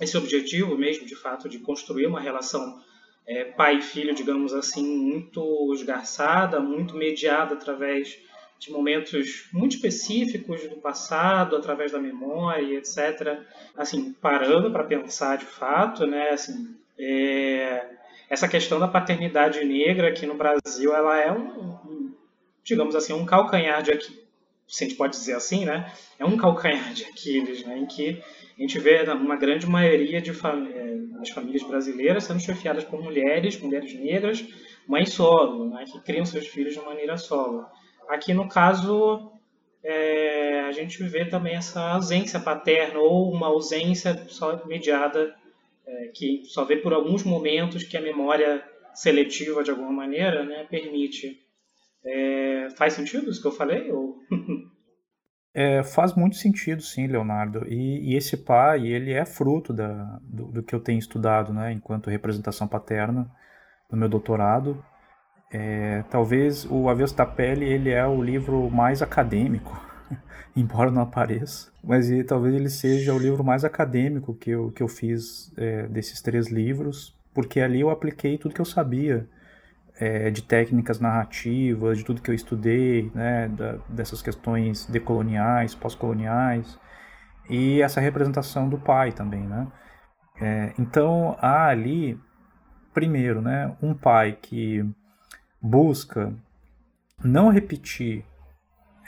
esse 0.00 0.16
objetivo 0.16 0.76
mesmo, 0.76 1.06
de 1.06 1.16
fato, 1.16 1.48
de 1.48 1.58
construir 1.58 2.06
uma 2.06 2.20
relação 2.20 2.78
é, 3.26 3.44
pai-filho, 3.44 4.14
digamos 4.14 4.54
assim, 4.54 4.86
muito 4.86 5.72
esgarçada, 5.74 6.60
muito 6.60 6.94
mediada 6.94 7.54
através 7.54 8.18
de 8.58 8.70
momentos 8.70 9.48
muito 9.52 9.76
específicos 9.76 10.62
do 10.68 10.76
passado, 10.76 11.56
através 11.56 11.92
da 11.92 11.98
memória, 11.98 12.78
etc. 12.78 13.40
Assim, 13.76 14.12
parando 14.14 14.70
para 14.70 14.84
pensar 14.84 15.36
de 15.36 15.44
fato, 15.44 16.06
né, 16.06 16.30
assim, 16.30 16.74
é, 16.98 17.86
essa 18.28 18.48
questão 18.48 18.78
da 18.78 18.88
paternidade 18.88 19.64
negra 19.64 20.08
aqui 20.08 20.26
no 20.26 20.34
Brasil, 20.34 20.94
ela 20.94 21.18
é 21.18 21.30
um, 21.30 22.12
digamos 22.64 22.96
assim, 22.96 23.12
um 23.12 23.26
calcanhar 23.26 23.82
de 23.82 23.92
Aquiles, 23.92 24.26
se 24.66 24.84
a 24.84 24.88
gente 24.88 24.96
pode 24.96 25.16
dizer 25.16 25.34
assim, 25.34 25.64
né, 25.64 25.92
é 26.18 26.24
um 26.24 26.36
calcanhar 26.36 26.92
de 26.92 27.04
Aquiles, 27.04 27.64
né, 27.64 27.78
em 27.78 27.86
que 27.86 28.22
a 28.58 28.60
gente 28.60 28.78
vê 28.78 29.02
uma 29.12 29.36
grande 29.36 29.66
maioria 29.66 30.20
de 30.20 30.30
é, 30.30 30.96
das 31.18 31.30
famílias 31.30 31.62
brasileiras 31.62 32.24
sendo 32.24 32.40
chefiadas 32.40 32.84
por 32.84 33.00
mulheres, 33.02 33.60
mulheres 33.60 33.94
negras, 33.94 34.44
mães 34.88 35.10
solo, 35.12 35.70
né, 35.70 35.84
que 35.84 36.00
criam 36.00 36.24
seus 36.24 36.48
filhos 36.48 36.74
de 36.74 36.80
maneira 36.80 37.16
solo. 37.16 37.66
Aqui, 38.08 38.32
no 38.32 38.48
caso, 38.48 39.32
é, 39.82 40.60
a 40.62 40.72
gente 40.72 41.02
vê 41.04 41.24
também 41.24 41.54
essa 41.54 41.80
ausência 41.92 42.40
paterna 42.40 42.98
ou 42.98 43.32
uma 43.32 43.46
ausência 43.46 44.26
só 44.28 44.64
mediada, 44.66 45.34
é, 45.86 46.08
que 46.08 46.42
só 46.44 46.64
vê 46.64 46.76
por 46.76 46.92
alguns 46.92 47.22
momentos 47.22 47.84
que 47.84 47.96
a 47.96 48.02
memória 48.02 48.64
seletiva, 48.94 49.62
de 49.62 49.70
alguma 49.70 49.92
maneira, 49.92 50.44
né, 50.44 50.66
permite. 50.68 51.38
É, 52.04 52.68
faz 52.76 52.94
sentido 52.94 53.30
isso 53.30 53.40
que 53.40 53.48
eu 53.48 53.52
falei? 53.52 53.90
Ou... 53.90 54.18
É, 55.58 55.82
faz 55.82 56.14
muito 56.14 56.36
sentido, 56.36 56.82
sim, 56.82 57.06
Leonardo. 57.06 57.66
E, 57.66 58.12
e, 58.12 58.14
esse 58.14 58.36
pai, 58.36 58.88
ele 58.88 59.14
é 59.14 59.24
fruto 59.24 59.72
da, 59.72 60.18
do, 60.22 60.52
do, 60.52 60.62
que 60.62 60.74
eu 60.74 60.80
tenho 60.80 60.98
estudado, 60.98 61.50
né, 61.50 61.72
enquanto 61.72 62.10
representação 62.10 62.68
paterna 62.68 63.26
no 63.90 63.96
meu 63.96 64.06
doutorado. 64.06 64.84
É, 65.50 66.02
talvez 66.10 66.64
o 66.68 66.86
da 67.14 67.24
Pele 67.24 67.64
ele 67.64 67.90
é 67.90 68.04
o 68.06 68.20
livro 68.20 68.68
mais 68.70 69.00
acadêmico, 69.00 69.80
embora 70.56 70.90
não 70.90 71.02
apareça, 71.02 71.70
mas 71.84 72.10
ele, 72.10 72.24
talvez 72.24 72.54
ele 72.54 72.68
seja 72.68 73.14
o 73.14 73.18
livro 73.18 73.44
mais 73.44 73.64
acadêmico 73.64 74.34
que 74.34 74.50
eu, 74.50 74.72
que 74.72 74.82
eu 74.82 74.88
fiz 74.88 75.52
é, 75.56 75.86
desses 75.86 76.20
três 76.20 76.48
livros, 76.48 77.16
porque 77.32 77.60
ali 77.60 77.80
eu 77.80 77.90
apliquei 77.90 78.38
tudo 78.38 78.54
que 78.54 78.60
eu 78.60 78.64
sabia 78.64 79.28
é, 79.98 80.30
de 80.30 80.42
técnicas 80.42 81.00
narrativas, 81.00 81.98
de 81.98 82.04
tudo 82.04 82.20
que 82.20 82.30
eu 82.30 82.34
estudei, 82.34 83.10
né, 83.14 83.48
da, 83.48 83.78
dessas 83.88 84.20
questões 84.20 84.86
decoloniais, 84.86 85.74
pós-coloniais, 85.74 86.78
e 87.48 87.80
essa 87.80 88.00
representação 88.00 88.68
do 88.68 88.78
pai 88.78 89.12
também, 89.12 89.42
né? 89.46 89.66
É, 90.40 90.74
então 90.78 91.36
há 91.40 91.66
ali, 91.68 92.20
primeiro, 92.92 93.40
né, 93.40 93.74
um 93.80 93.94
pai 93.94 94.36
que 94.40 94.84
busca 95.60 96.32
não 97.22 97.48
repetir 97.48 98.24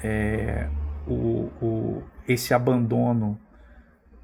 é, 0.03 0.69
o, 1.07 1.51
o, 1.63 2.03
esse 2.27 2.55
abandono 2.55 3.39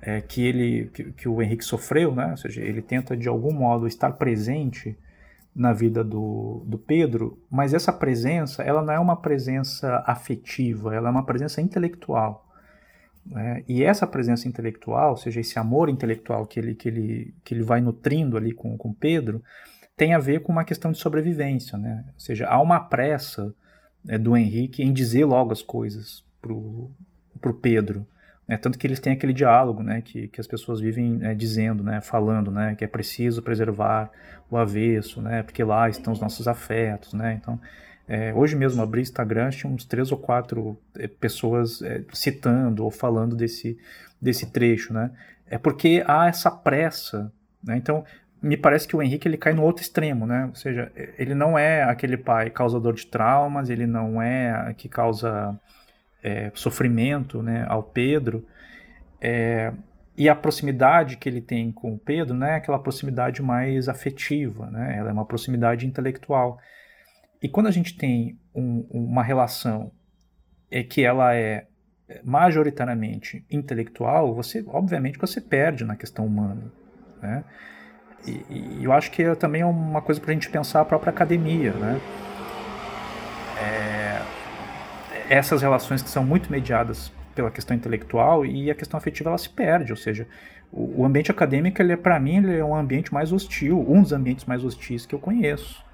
é, 0.00 0.20
que 0.20 0.44
ele 0.44 0.90
que, 0.92 1.12
que, 1.12 1.28
o 1.28 1.40
Henrique 1.42 1.64
sofreu, 1.64 2.14
né? 2.14 2.30
Ou 2.30 2.36
seja, 2.36 2.60
ele 2.60 2.82
tenta 2.82 3.16
de 3.16 3.28
algum 3.28 3.52
modo 3.52 3.86
estar 3.86 4.12
presente 4.12 4.96
na 5.54 5.72
vida 5.72 6.02
do, 6.02 6.62
do 6.66 6.76
Pedro, 6.76 7.38
mas 7.48 7.72
essa 7.72 7.92
presença 7.92 8.62
ela 8.62 8.82
não 8.82 8.92
é 8.92 8.98
uma 8.98 9.16
presença 9.16 10.02
afetiva, 10.06 10.94
ela 10.94 11.08
é 11.08 11.10
uma 11.10 11.24
presença 11.24 11.60
intelectual. 11.60 12.44
Né? 13.24 13.64
E 13.68 13.82
essa 13.82 14.06
presença 14.06 14.48
intelectual, 14.48 15.10
ou 15.10 15.16
seja, 15.16 15.40
esse 15.40 15.58
amor 15.58 15.88
intelectual 15.88 16.44
que 16.44 16.58
ele, 16.58 16.74
que 16.74 16.88
ele, 16.88 17.34
que 17.44 17.54
ele 17.54 17.62
vai 17.62 17.80
nutrindo 17.80 18.36
ali 18.36 18.52
com, 18.52 18.76
com 18.76 18.92
Pedro, 18.92 19.42
tem 19.96 20.14
a 20.14 20.18
ver 20.18 20.40
com 20.40 20.52
uma 20.52 20.64
questão 20.64 20.92
de 20.92 20.98
sobrevivência. 20.98 21.78
Né? 21.78 22.04
Ou 22.06 22.20
seja, 22.20 22.46
há 22.46 22.60
uma 22.60 22.80
pressa 22.80 23.54
né, 24.04 24.18
do 24.18 24.36
Henrique 24.36 24.82
em 24.82 24.92
dizer 24.92 25.24
logo 25.24 25.52
as 25.52 25.62
coisas 25.62 26.24
para 26.40 26.52
o 26.52 27.54
Pedro. 27.60 28.06
É, 28.46 28.58
tanto 28.58 28.78
que 28.78 28.86
eles 28.86 29.00
têm 29.00 29.14
aquele 29.14 29.32
diálogo 29.32 29.82
né, 29.82 30.02
que, 30.02 30.28
que 30.28 30.40
as 30.40 30.46
pessoas 30.46 30.78
vivem 30.78 31.18
é, 31.22 31.34
dizendo, 31.34 31.82
né, 31.82 32.02
falando, 32.02 32.50
né, 32.50 32.74
que 32.74 32.84
é 32.84 32.86
preciso 32.86 33.42
preservar 33.42 34.10
o 34.50 34.58
avesso, 34.58 35.22
né, 35.22 35.42
porque 35.42 35.64
lá 35.64 35.88
estão 35.88 36.12
os 36.12 36.20
nossos 36.20 36.46
afetos. 36.46 37.14
Né, 37.14 37.38
então, 37.40 37.58
é, 38.06 38.34
hoje 38.34 38.54
mesmo 38.54 38.82
abri 38.82 39.00
Instagram, 39.00 39.48
tinha 39.48 39.72
uns 39.72 39.86
três 39.86 40.12
ou 40.12 40.18
quatro 40.18 40.78
é, 40.94 41.08
pessoas 41.08 41.80
é, 41.80 42.04
citando 42.12 42.84
ou 42.84 42.90
falando 42.90 43.34
desse, 43.34 43.78
desse 44.20 44.52
trecho. 44.52 44.92
Né, 44.92 45.10
é 45.46 45.56
porque 45.56 46.04
há 46.06 46.26
essa 46.26 46.50
pressa. 46.50 47.32
Né, 47.62 47.78
então, 47.78 48.04
me 48.44 48.58
parece 48.58 48.86
que 48.86 48.94
o 48.94 49.02
Henrique 49.02 49.26
ele 49.26 49.38
cai 49.38 49.54
no 49.54 49.62
outro 49.62 49.82
extremo, 49.82 50.26
né? 50.26 50.44
Ou 50.46 50.54
seja, 50.54 50.92
ele 51.18 51.34
não 51.34 51.58
é 51.58 51.82
aquele 51.82 52.18
pai 52.18 52.50
causador 52.50 52.92
de 52.92 53.06
traumas, 53.06 53.70
ele 53.70 53.86
não 53.86 54.20
é 54.20 54.74
que 54.76 54.86
causa 54.86 55.58
é, 56.22 56.52
sofrimento 56.54 57.42
né, 57.42 57.64
ao 57.66 57.82
Pedro. 57.82 58.46
É, 59.18 59.72
e 60.14 60.28
a 60.28 60.34
proximidade 60.34 61.16
que 61.16 61.26
ele 61.26 61.40
tem 61.40 61.72
com 61.72 61.94
o 61.94 61.98
Pedro 61.98 62.34
não 62.34 62.46
é 62.46 62.56
aquela 62.56 62.78
proximidade 62.78 63.40
mais 63.40 63.88
afetiva, 63.88 64.70
né? 64.70 64.94
ela 64.98 65.08
é 65.08 65.12
uma 65.12 65.24
proximidade 65.24 65.86
intelectual. 65.86 66.58
E 67.42 67.48
quando 67.48 67.68
a 67.68 67.72
gente 67.72 67.96
tem 67.96 68.38
um, 68.54 68.86
uma 68.90 69.22
relação 69.22 69.90
é 70.70 70.82
que 70.82 71.02
ela 71.02 71.34
é 71.34 71.66
majoritariamente 72.22 73.44
intelectual, 73.50 74.34
você 74.34 74.62
obviamente 74.68 75.18
você 75.18 75.40
perde 75.40 75.82
na 75.84 75.96
questão 75.96 76.26
humana. 76.26 76.70
Né? 77.22 77.42
E, 78.26 78.44
e 78.50 78.84
eu 78.84 78.92
acho 78.92 79.10
que 79.10 79.22
é 79.22 79.34
também 79.34 79.62
é 79.62 79.66
uma 79.66 80.00
coisa 80.00 80.20
para 80.20 80.30
a 80.30 80.34
gente 80.34 80.48
pensar 80.48 80.80
a 80.80 80.84
própria 80.84 81.10
academia. 81.10 81.72
Né? 81.72 82.00
É, 83.60 84.22
essas 85.28 85.62
relações 85.62 86.02
que 86.02 86.08
são 86.08 86.24
muito 86.24 86.50
mediadas 86.50 87.12
pela 87.34 87.50
questão 87.50 87.76
intelectual 87.76 88.46
e 88.46 88.70
a 88.70 88.74
questão 88.74 88.96
afetiva 88.96 89.30
ela 89.30 89.38
se 89.38 89.48
perde, 89.48 89.92
ou 89.92 89.96
seja, 89.96 90.26
o, 90.72 91.02
o 91.02 91.04
ambiente 91.04 91.30
acadêmico 91.30 91.80
ele 91.82 91.92
é 91.92 91.96
para 91.96 92.18
mim 92.20 92.36
ele 92.36 92.56
é 92.56 92.64
um 92.64 92.74
ambiente 92.74 93.12
mais 93.12 93.32
hostil, 93.32 93.84
um 93.88 94.02
dos 94.02 94.12
ambientes 94.12 94.44
mais 94.44 94.64
hostis 94.64 95.04
que 95.04 95.14
eu 95.14 95.18
conheço, 95.18 95.84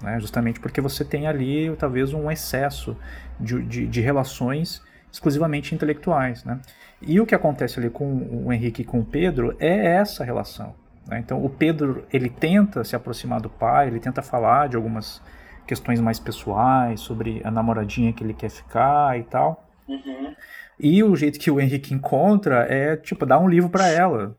né? 0.00 0.18
justamente 0.20 0.60
porque 0.60 0.80
você 0.80 1.04
tem 1.04 1.26
ali 1.26 1.74
talvez 1.76 2.12
um 2.12 2.30
excesso 2.30 2.96
de, 3.40 3.62
de, 3.64 3.86
de 3.86 4.00
relações 4.00 4.82
exclusivamente 5.12 5.74
intelectuais, 5.74 6.44
né? 6.44 6.60
E 7.00 7.20
o 7.20 7.26
que 7.26 7.34
acontece 7.34 7.78
ali 7.78 7.88
com 7.88 8.44
o 8.44 8.52
Henrique 8.52 8.82
e 8.82 8.84
com 8.84 8.98
o 8.98 9.04
Pedro 9.04 9.54
é 9.60 9.94
essa 9.94 10.24
relação. 10.24 10.74
Né? 11.06 11.18
Então 11.18 11.44
o 11.44 11.48
Pedro 11.48 12.06
ele 12.12 12.30
tenta 12.30 12.84
se 12.84 12.96
aproximar 12.96 13.40
do 13.40 13.50
pai, 13.50 13.88
ele 13.88 14.00
tenta 14.00 14.22
falar 14.22 14.68
de 14.68 14.76
algumas 14.76 15.22
questões 15.66 16.00
mais 16.00 16.18
pessoais, 16.18 17.00
sobre 17.00 17.40
a 17.44 17.50
namoradinha 17.50 18.12
que 18.12 18.22
ele 18.22 18.34
quer 18.34 18.50
ficar 18.50 19.18
e 19.18 19.22
tal. 19.24 19.66
Uhum. 19.88 20.34
E 20.78 21.02
o 21.02 21.14
jeito 21.14 21.38
que 21.38 21.50
o 21.50 21.60
Henrique 21.60 21.94
encontra 21.94 22.66
é, 22.68 22.96
tipo, 22.96 23.24
dar 23.24 23.38
um 23.38 23.48
livro 23.48 23.70
para 23.70 23.88
ela? 23.88 24.36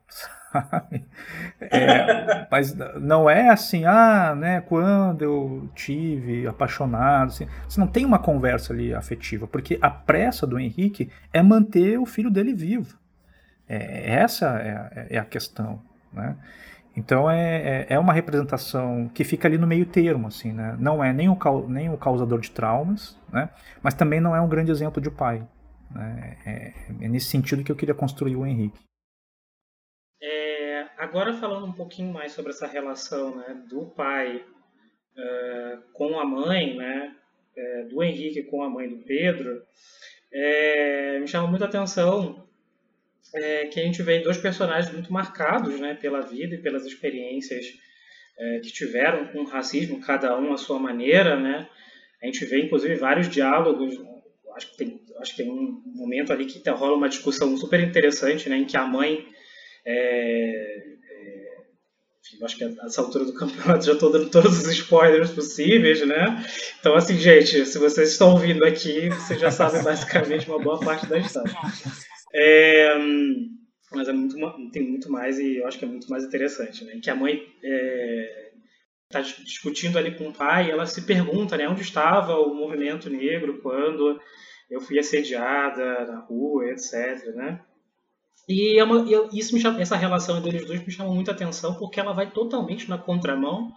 É, 1.60 2.46
mas 2.50 2.74
não 3.00 3.28
é 3.28 3.48
assim, 3.48 3.84
ah, 3.84 4.34
né, 4.34 4.60
quando 4.60 5.22
eu 5.22 5.68
tive 5.74 6.46
apaixonado, 6.46 7.28
assim, 7.28 7.48
você 7.68 7.80
não 7.80 7.86
tem 7.86 8.04
uma 8.04 8.18
conversa 8.18 8.72
ali 8.72 8.94
afetiva, 8.94 9.46
porque 9.46 9.78
a 9.80 9.90
pressa 9.90 10.46
do 10.46 10.58
Henrique 10.58 11.10
é 11.32 11.42
manter 11.42 11.98
o 11.98 12.06
filho 12.06 12.30
dele 12.30 12.54
vivo. 12.54 12.98
É, 13.68 14.14
essa 14.14 14.58
é, 14.60 15.16
é 15.16 15.18
a 15.18 15.24
questão, 15.24 15.80
né? 16.12 16.36
Então 16.96 17.30
é, 17.30 17.82
é, 17.82 17.86
é 17.90 17.98
uma 17.98 18.12
representação 18.12 19.08
que 19.14 19.22
fica 19.22 19.46
ali 19.46 19.58
no 19.58 19.66
meio 19.66 19.84
termo, 19.84 20.28
assim, 20.28 20.50
né? 20.52 20.74
Não 20.80 21.04
é 21.04 21.12
nem 21.12 21.28
o, 21.28 21.36
nem 21.68 21.92
o 21.92 21.98
causador 21.98 22.40
de 22.40 22.50
traumas, 22.50 23.20
né? 23.30 23.50
Mas 23.82 23.92
também 23.92 24.18
não 24.18 24.34
é 24.34 24.40
um 24.40 24.48
grande 24.48 24.70
exemplo 24.70 25.00
de 25.00 25.10
pai. 25.10 25.46
Né? 25.94 26.38
É, 26.46 27.04
é 27.04 27.08
nesse 27.08 27.26
sentido 27.26 27.62
que 27.62 27.70
eu 27.70 27.76
queria 27.76 27.94
construir 27.94 28.34
o 28.34 28.46
Henrique. 28.46 28.80
É, 30.22 30.86
agora 30.96 31.34
falando 31.34 31.66
um 31.66 31.72
pouquinho 31.72 32.12
mais 32.14 32.32
sobre 32.32 32.50
essa 32.50 32.66
relação 32.66 33.36
né, 33.36 33.62
do 33.68 33.84
pai 33.90 34.36
uh, 34.38 35.92
com 35.92 36.18
a 36.18 36.24
mãe, 36.24 36.76
né? 36.76 37.14
É, 37.54 37.82
do 37.84 38.02
Henrique 38.02 38.42
com 38.44 38.62
a 38.62 38.68
mãe 38.68 38.88
do 38.88 39.02
Pedro, 39.04 39.62
me 41.20 41.26
chama 41.26 41.48
muita 41.48 41.64
atenção 41.64 42.45
é, 43.34 43.66
que 43.66 43.80
a 43.80 43.82
gente 43.82 44.02
vê 44.02 44.20
dois 44.20 44.38
personagens 44.38 44.92
muito 44.92 45.12
marcados 45.12 45.78
né, 45.80 45.94
pela 45.94 46.20
vida 46.20 46.54
e 46.54 46.62
pelas 46.62 46.84
experiências 46.84 47.66
é, 48.38 48.60
que 48.60 48.72
tiveram 48.72 49.26
com 49.28 49.40
o 49.40 49.46
racismo, 49.46 50.00
cada 50.00 50.38
um 50.38 50.52
à 50.52 50.56
sua 50.56 50.78
maneira. 50.78 51.38
Né? 51.38 51.68
A 52.22 52.26
gente 52.26 52.44
vê, 52.44 52.62
inclusive, 52.62 52.94
vários 52.94 53.28
diálogos. 53.28 53.94
Acho 54.54 54.70
que 54.70 54.76
tem, 54.76 55.00
acho 55.20 55.36
que 55.36 55.42
tem 55.42 55.50
um 55.50 55.82
momento 55.84 56.32
ali 56.32 56.46
que 56.46 56.68
rola 56.70 56.96
uma 56.96 57.08
discussão 57.08 57.56
super 57.56 57.80
interessante, 57.80 58.48
né, 58.48 58.56
em 58.56 58.64
que 58.64 58.76
a 58.76 58.86
mãe. 58.86 59.26
É, 59.84 60.96
é 61.10 61.56
acho 62.42 62.56
que 62.56 62.64
essa 62.64 63.00
altura 63.02 63.24
do 63.24 63.32
campeonato 63.38 63.84
já 63.84 63.92
estou 63.92 64.10
dando 64.10 64.30
todos 64.30 64.58
os 64.58 64.72
spoilers 64.72 65.30
possíveis, 65.30 66.04
né? 66.06 66.44
Então, 66.80 66.94
assim, 66.94 67.18
gente, 67.18 67.64
se 67.66 67.78
vocês 67.78 68.10
estão 68.10 68.32
ouvindo 68.32 68.64
aqui, 68.64 69.08
vocês 69.10 69.40
já 69.40 69.50
sabem 69.50 69.82
basicamente 69.82 70.48
uma 70.48 70.58
boa 70.58 70.80
parte 70.80 71.06
da 71.06 71.18
história. 71.18 71.52
É, 72.34 72.96
mas 73.92 74.08
é 74.08 74.12
muito, 74.12 74.36
tem 74.70 74.82
muito 74.82 75.10
mais 75.10 75.38
e 75.38 75.56
eu 75.56 75.66
acho 75.66 75.78
que 75.78 75.84
é 75.84 75.88
muito 75.88 76.08
mais 76.08 76.24
interessante, 76.24 76.84
né? 76.84 76.98
Que 77.02 77.10
a 77.10 77.14
mãe 77.14 77.42
está 79.04 79.20
é, 79.20 79.22
discutindo 79.44 79.98
ali 79.98 80.14
com 80.16 80.28
o 80.28 80.32
pai 80.32 80.66
e 80.66 80.70
ela 80.70 80.86
se 80.86 81.02
pergunta, 81.02 81.56
né? 81.56 81.68
Onde 81.68 81.82
estava 81.82 82.38
o 82.38 82.54
movimento 82.54 83.08
negro 83.08 83.60
quando 83.62 84.20
eu 84.70 84.80
fui 84.80 84.98
assediada 84.98 86.04
na 86.06 86.20
rua, 86.20 86.66
etc, 86.70 87.34
né? 87.34 87.60
E 88.48 88.78
é 88.78 88.84
uma, 88.84 89.04
chama, 89.60 89.80
essa 89.80 89.96
relação 89.96 90.40
deles 90.40 90.66
dois 90.66 90.84
me 90.84 90.92
chama 90.92 91.12
muita 91.12 91.32
atenção 91.32 91.74
porque 91.74 91.98
ela 91.98 92.12
vai 92.12 92.30
totalmente 92.30 92.88
na 92.88 92.96
contramão 92.96 93.72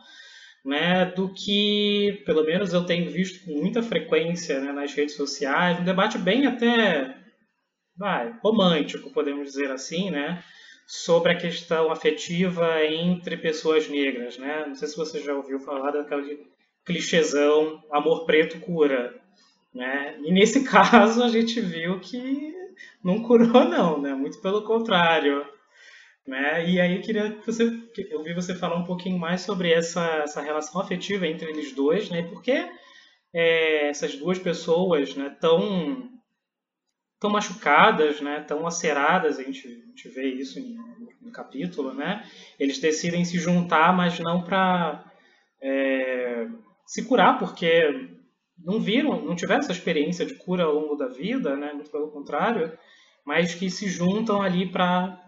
né, 0.64 1.06
do 1.06 1.34
que, 1.34 2.22
pelo 2.26 2.43
menos 2.43 2.74
eu 2.74 2.86
tenho 2.86 3.10
visto 3.10 3.43
com 3.45 3.60
muita 3.60 3.82
frequência 3.82 4.60
né, 4.60 4.72
nas 4.72 4.93
redes 4.93 5.16
sociais, 5.16 5.80
um 5.80 5.84
debate 5.84 6.18
bem 6.18 6.45
até 6.45 7.16
vai, 8.00 8.34
romântico, 8.41 9.12
podemos 9.12 9.43
dizer 9.43 9.70
assim, 9.70 10.10
né? 10.10 10.41
Sobre 10.88 11.34
a 11.34 11.38
questão 11.38 11.91
afetiva 11.91 12.84
entre 12.86 13.36
pessoas 13.36 13.89
negras, 13.89 14.38
né? 14.38 14.64
Não 14.66 14.74
sei 14.74 14.88
se 14.88 14.95
você 14.95 15.22
já 15.22 15.36
ouviu 15.36 15.60
falar 15.60 15.91
daquela 15.91 16.24
clichêzão 16.86 17.84
amor 17.91 18.26
preto 18.26 18.60
cura, 18.62 19.14
né? 19.76 20.18
E 20.24 20.32
nesse 20.32 20.64
caso 20.72 21.22
a 21.22 21.28
gente 21.28 21.60
viu 21.60 22.00
que 22.00 22.54
não 23.04 23.22
curou 23.22 23.66
não, 23.66 24.02
né? 24.02 24.14
Muito 24.16 24.41
pelo 24.41 24.64
contrário, 24.64 25.45
né? 26.26 26.68
E 26.70 26.80
aí 26.80 26.95
eu 26.95 27.02
queria 27.02 27.32
que 27.32 27.45
você, 27.45 27.70
eu 28.10 28.24
vi 28.24 28.34
você 28.34 28.56
falar 28.56 28.78
um 28.78 28.86
pouquinho 28.86 29.20
mais 29.20 29.41
sobre 29.41 29.74
essa, 29.74 30.06
essa 30.24 30.41
relação 30.41 30.80
afetiva 30.80 31.28
entre 31.28 31.50
eles 31.50 31.74
dois, 31.74 32.10
né? 32.10 32.24
Porque 32.24 32.66
é, 33.34 33.89
essas 33.89 34.16
duas 34.16 34.39
pessoas, 34.39 35.16
né, 35.16 35.36
tão 35.39 36.18
tão 37.20 37.30
machucadas, 37.30 38.22
né, 38.22 38.39
tão 38.47 38.65
aceradas, 38.65 39.38
a 39.38 39.43
gente, 39.43 39.67
a 39.67 39.88
gente 39.88 40.09
vê 40.09 40.28
isso 40.28 40.59
no, 40.59 41.09
no, 41.22 41.32
capítulo, 41.32 41.93
né? 41.93 42.26
Eles 42.57 42.80
decidem 42.80 43.26
se 43.26 43.38
juntar, 43.38 43.95
mas 43.95 44.17
não 44.20 44.41
para 44.41 45.03
é, 45.61 46.47
se 46.86 47.03
curar, 47.05 47.38
porque 47.38 48.09
não 48.57 48.80
viram, 48.80 49.22
não 49.22 49.36
tiveram 49.36 49.59
essa 49.59 49.72
experiência 49.72 50.26
de 50.26 50.36
cura 50.36 50.63
ao 50.63 50.74
longo 50.74 50.95
da 50.95 51.07
vida, 51.07 51.55
né? 51.55 51.74
Muito 51.74 51.91
pelo 51.91 52.09
contrário, 52.09 52.78
mas 53.26 53.53
que 53.53 53.70
se 53.70 53.88
juntam 53.89 54.41
ali 54.41 54.72
para 54.72 55.22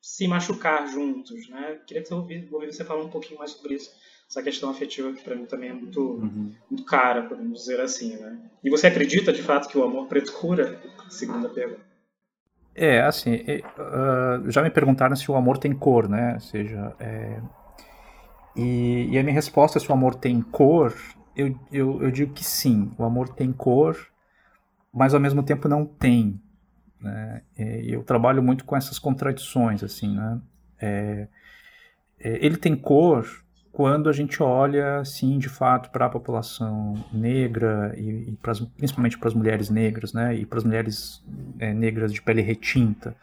se 0.00 0.26
machucar 0.26 0.86
juntos, 0.86 1.48
né? 1.48 1.80
Queria 1.86 2.02
que 2.02 2.08
você 2.08 2.14
ouvisse 2.14 2.76
você 2.78 2.84
falar 2.84 3.04
um 3.04 3.10
pouquinho 3.10 3.38
mais 3.38 3.52
sobre 3.52 3.74
isso, 3.74 3.90
essa 4.28 4.42
questão 4.42 4.70
afetiva 4.70 5.12
que 5.12 5.22
para 5.22 5.36
mim 5.36 5.46
também 5.46 5.70
é 5.70 5.72
muito, 5.72 6.00
uhum. 6.00 6.52
muito 6.70 6.84
cara, 6.84 7.22
podemos 7.22 7.60
dizer 7.60 7.80
assim, 7.80 8.16
né? 8.16 8.38
E 8.62 8.70
você 8.70 8.86
acredita 8.86 9.32
de 9.32 9.42
fato 9.42 9.68
que 9.68 9.78
o 9.78 9.84
amor 9.84 10.06
preto 10.06 10.32
cura? 10.32 10.80
Segunda 11.08 11.48
pergunta. 11.48 11.94
É, 12.74 13.02
assim, 13.02 13.36
uh, 13.36 14.50
já 14.50 14.60
me 14.62 14.70
perguntaram 14.70 15.14
se 15.14 15.30
o 15.30 15.36
amor 15.36 15.58
tem 15.58 15.72
cor, 15.72 16.08
né? 16.08 16.34
Ou 16.34 16.40
seja, 16.40 16.96
é... 16.98 17.40
e, 18.56 19.10
e, 19.12 19.18
a 19.18 19.22
minha 19.22 19.34
resposta 19.34 19.78
se 19.78 19.88
o 19.88 19.92
amor 19.92 20.16
tem 20.16 20.42
cor, 20.42 20.92
eu, 21.36 21.56
eu, 21.70 22.02
eu 22.02 22.10
digo 22.10 22.32
que 22.32 22.44
sim, 22.44 22.92
o 22.98 23.04
amor 23.04 23.28
tem 23.28 23.52
cor, 23.52 23.96
mas 24.92 25.14
ao 25.14 25.20
mesmo 25.20 25.42
tempo 25.42 25.68
não 25.68 25.86
tem. 25.86 26.40
Né? 27.00 27.42
É, 27.56 27.82
eu 27.84 28.02
trabalho 28.02 28.42
muito 28.42 28.64
com 28.64 28.76
essas 28.76 28.98
contradições, 28.98 29.84
assim, 29.84 30.16
né? 30.16 30.40
É, 30.80 31.28
é 32.18 32.44
ele 32.44 32.56
tem 32.56 32.74
cor 32.74 33.43
quando 33.74 34.08
a 34.08 34.12
gente 34.12 34.40
olha, 34.40 35.04
sim, 35.04 35.36
de 35.36 35.48
fato, 35.48 35.90
para 35.90 36.06
a 36.06 36.08
população 36.08 36.94
negra 37.12 37.92
e, 37.96 38.30
e 38.30 38.38
pras, 38.40 38.60
principalmente 38.60 39.18
para 39.18 39.26
as 39.26 39.34
mulheres 39.34 39.68
negras, 39.68 40.12
né, 40.12 40.32
e 40.32 40.46
para 40.46 40.58
as 40.58 40.64
mulheres 40.64 41.24
é, 41.58 41.74
negras 41.74 42.12
de 42.12 42.22
pele 42.22 42.40
retinta, 42.40 43.16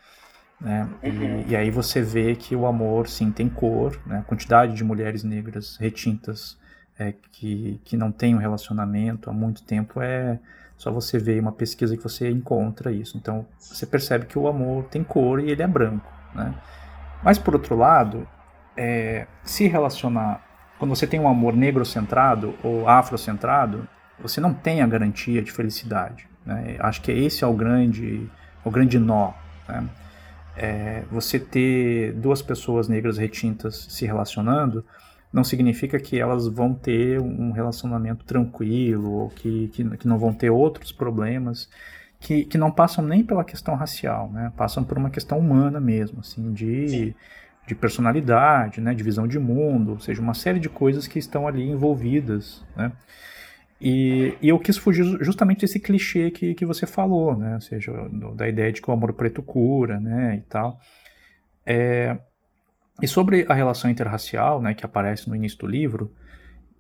né, 0.60 0.90
uhum. 1.02 1.44
e, 1.48 1.52
e, 1.52 1.56
aí 1.56 1.72
você 1.72 2.02
vê 2.02 2.36
que 2.36 2.54
o 2.54 2.66
amor, 2.66 3.08
sim, 3.08 3.32
tem 3.32 3.48
cor, 3.48 3.98
né, 4.06 4.20
a 4.20 4.24
quantidade 4.24 4.74
de 4.74 4.84
mulheres 4.84 5.24
negras 5.24 5.78
retintas 5.78 6.58
é, 7.00 7.14
que, 7.32 7.80
que 7.86 7.96
não 7.96 8.12
tem 8.12 8.36
um 8.36 8.40
relacionamento 8.40 9.30
há 9.30 9.34
muito 9.34 9.64
tempo 9.64 10.02
é 10.02 10.38
só 10.76 10.92
você 10.92 11.18
ver 11.18 11.40
uma 11.40 11.54
pesquisa 11.54 11.96
que 11.96 12.04
você 12.04 12.30
encontra 12.30 12.92
isso. 12.92 13.16
Então, 13.16 13.46
você 13.58 13.86
percebe 13.86 14.26
que 14.26 14.38
o 14.38 14.48
amor 14.48 14.84
tem 14.86 15.02
cor 15.02 15.40
e 15.40 15.50
ele 15.50 15.64
é 15.64 15.68
branco, 15.68 16.12
né. 16.36 16.54
Mas, 17.24 17.38
por 17.38 17.54
outro 17.54 17.78
lado, 17.78 18.28
é, 18.76 19.28
se 19.44 19.68
relacionar, 19.68 20.46
quando 20.78 20.96
você 20.96 21.06
tem 21.06 21.20
um 21.20 21.28
amor 21.28 21.56
negro-centrado 21.56 22.56
ou 22.64 22.88
afrocentrado, 22.88 23.88
você 24.20 24.40
não 24.40 24.54
tem 24.54 24.82
a 24.82 24.88
garantia 24.88 25.42
de 25.42 25.52
felicidade. 25.52 26.28
Né? 26.46 26.78
Acho 26.80 27.02
que 27.02 27.12
esse 27.12 27.44
é 27.44 27.48
o 27.48 27.54
grande, 27.54 28.30
o 28.64 28.72
grande 28.72 28.98
nó. 29.00 29.34
Né? 29.68 29.90
É, 30.56 31.04
você 31.12 31.40
ter 31.40 32.14
duas 32.14 32.42
pessoas 32.42 32.88
negras 32.88 33.18
retintas 33.18 33.88
se 33.90 34.06
relacionando 34.06 34.86
não 35.32 35.46
significa 35.46 35.98
que 35.98 36.20
elas 36.20 36.46
vão 36.48 36.74
ter 36.74 37.20
um 37.22 37.52
relacionamento 37.52 38.26
tranquilo 38.26 39.12
ou 39.12 39.30
que, 39.30 39.70
que, 39.70 39.98
que 39.98 40.08
não 40.08 40.20
vão 40.20 40.34
ter 40.34 40.50
outros 40.50 40.92
problemas 40.92 41.70
que, 42.20 42.44
que 42.44 42.58
não 42.58 42.70
passam 42.70 43.04
nem 43.04 43.24
pela 43.24 43.44
questão 43.44 43.76
racial, 43.76 44.30
né? 44.30 44.52
passam 44.58 44.84
por 44.84 44.98
uma 44.98 45.10
questão 45.10 45.40
humana 45.40 45.80
mesmo, 45.80 46.20
assim, 46.20 46.52
de, 46.52 46.90
Sim 46.90 47.14
de 47.68 47.76
personalidade, 47.76 48.82
né, 48.82 48.94
de 48.94 49.04
visão 49.04 49.28
de 49.28 49.40
mundo, 49.40 49.92
ou 49.92 50.00
seja, 50.00 50.22
uma 50.22 50.34
série 50.34 50.60
de 50.60 50.70
coisas 50.70 51.08
que 51.08 51.20
estão 51.20 51.48
ali 51.48 51.64
envolvidas, 51.64 52.64
né? 52.76 52.92
E, 53.80 54.38
e 54.40 54.50
eu 54.50 54.60
quis 54.60 54.78
fugir 54.78 55.04
justamente 55.22 55.62
desse 55.62 55.80
clichê 55.80 56.30
que, 56.30 56.54
que 56.54 56.66
você 56.66 56.86
falou, 56.86 57.36
né? 57.36 57.56
Ou 57.56 57.62
seja, 57.62 57.92
da 58.36 58.48
ideia 58.48 58.72
de 58.72 58.80
que 58.80 58.90
o 58.90 58.94
amor 58.94 59.14
preto 59.14 59.42
cura, 59.42 60.00
né, 60.00 60.36
e 60.36 60.42
tal. 60.42 60.80
É, 61.66 62.18
e 63.02 63.08
sobre 63.08 63.46
a 63.50 63.54
relação 63.54 63.90
interracial, 63.90 64.62
né, 64.62 64.74
que 64.74 64.86
aparece 64.86 65.28
no 65.28 65.36
início 65.36 65.58
do 65.60 65.68
livro, 65.68 66.14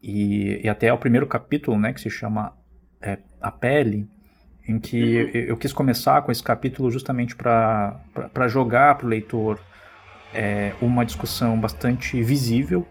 e, 0.01 0.61
e 0.63 0.69
até 0.69 0.91
o 0.93 0.97
primeiro 0.97 1.25
capítulo, 1.25 1.79
né, 1.79 1.93
que 1.93 2.01
se 2.01 2.09
chama 2.09 2.53
é, 3.01 3.17
A 3.41 3.51
Pele, 3.51 4.07
em 4.67 4.79
que 4.79 5.01
uhum. 5.01 5.29
eu, 5.33 5.45
eu, 5.47 5.57
quis 5.57 5.73
começar 5.73 6.21
com 6.21 6.31
esse 6.31 6.43
capítulo 6.43 6.91
justamente 6.91 7.35
para 7.35 7.99
jogar 8.47 8.95
para 8.95 9.05
o 9.07 9.09
leitor 9.09 9.59
é, 10.33 10.73
uma 10.81 11.05
discussão 11.05 11.59
bastante 11.59 12.21
visível, 12.21 12.85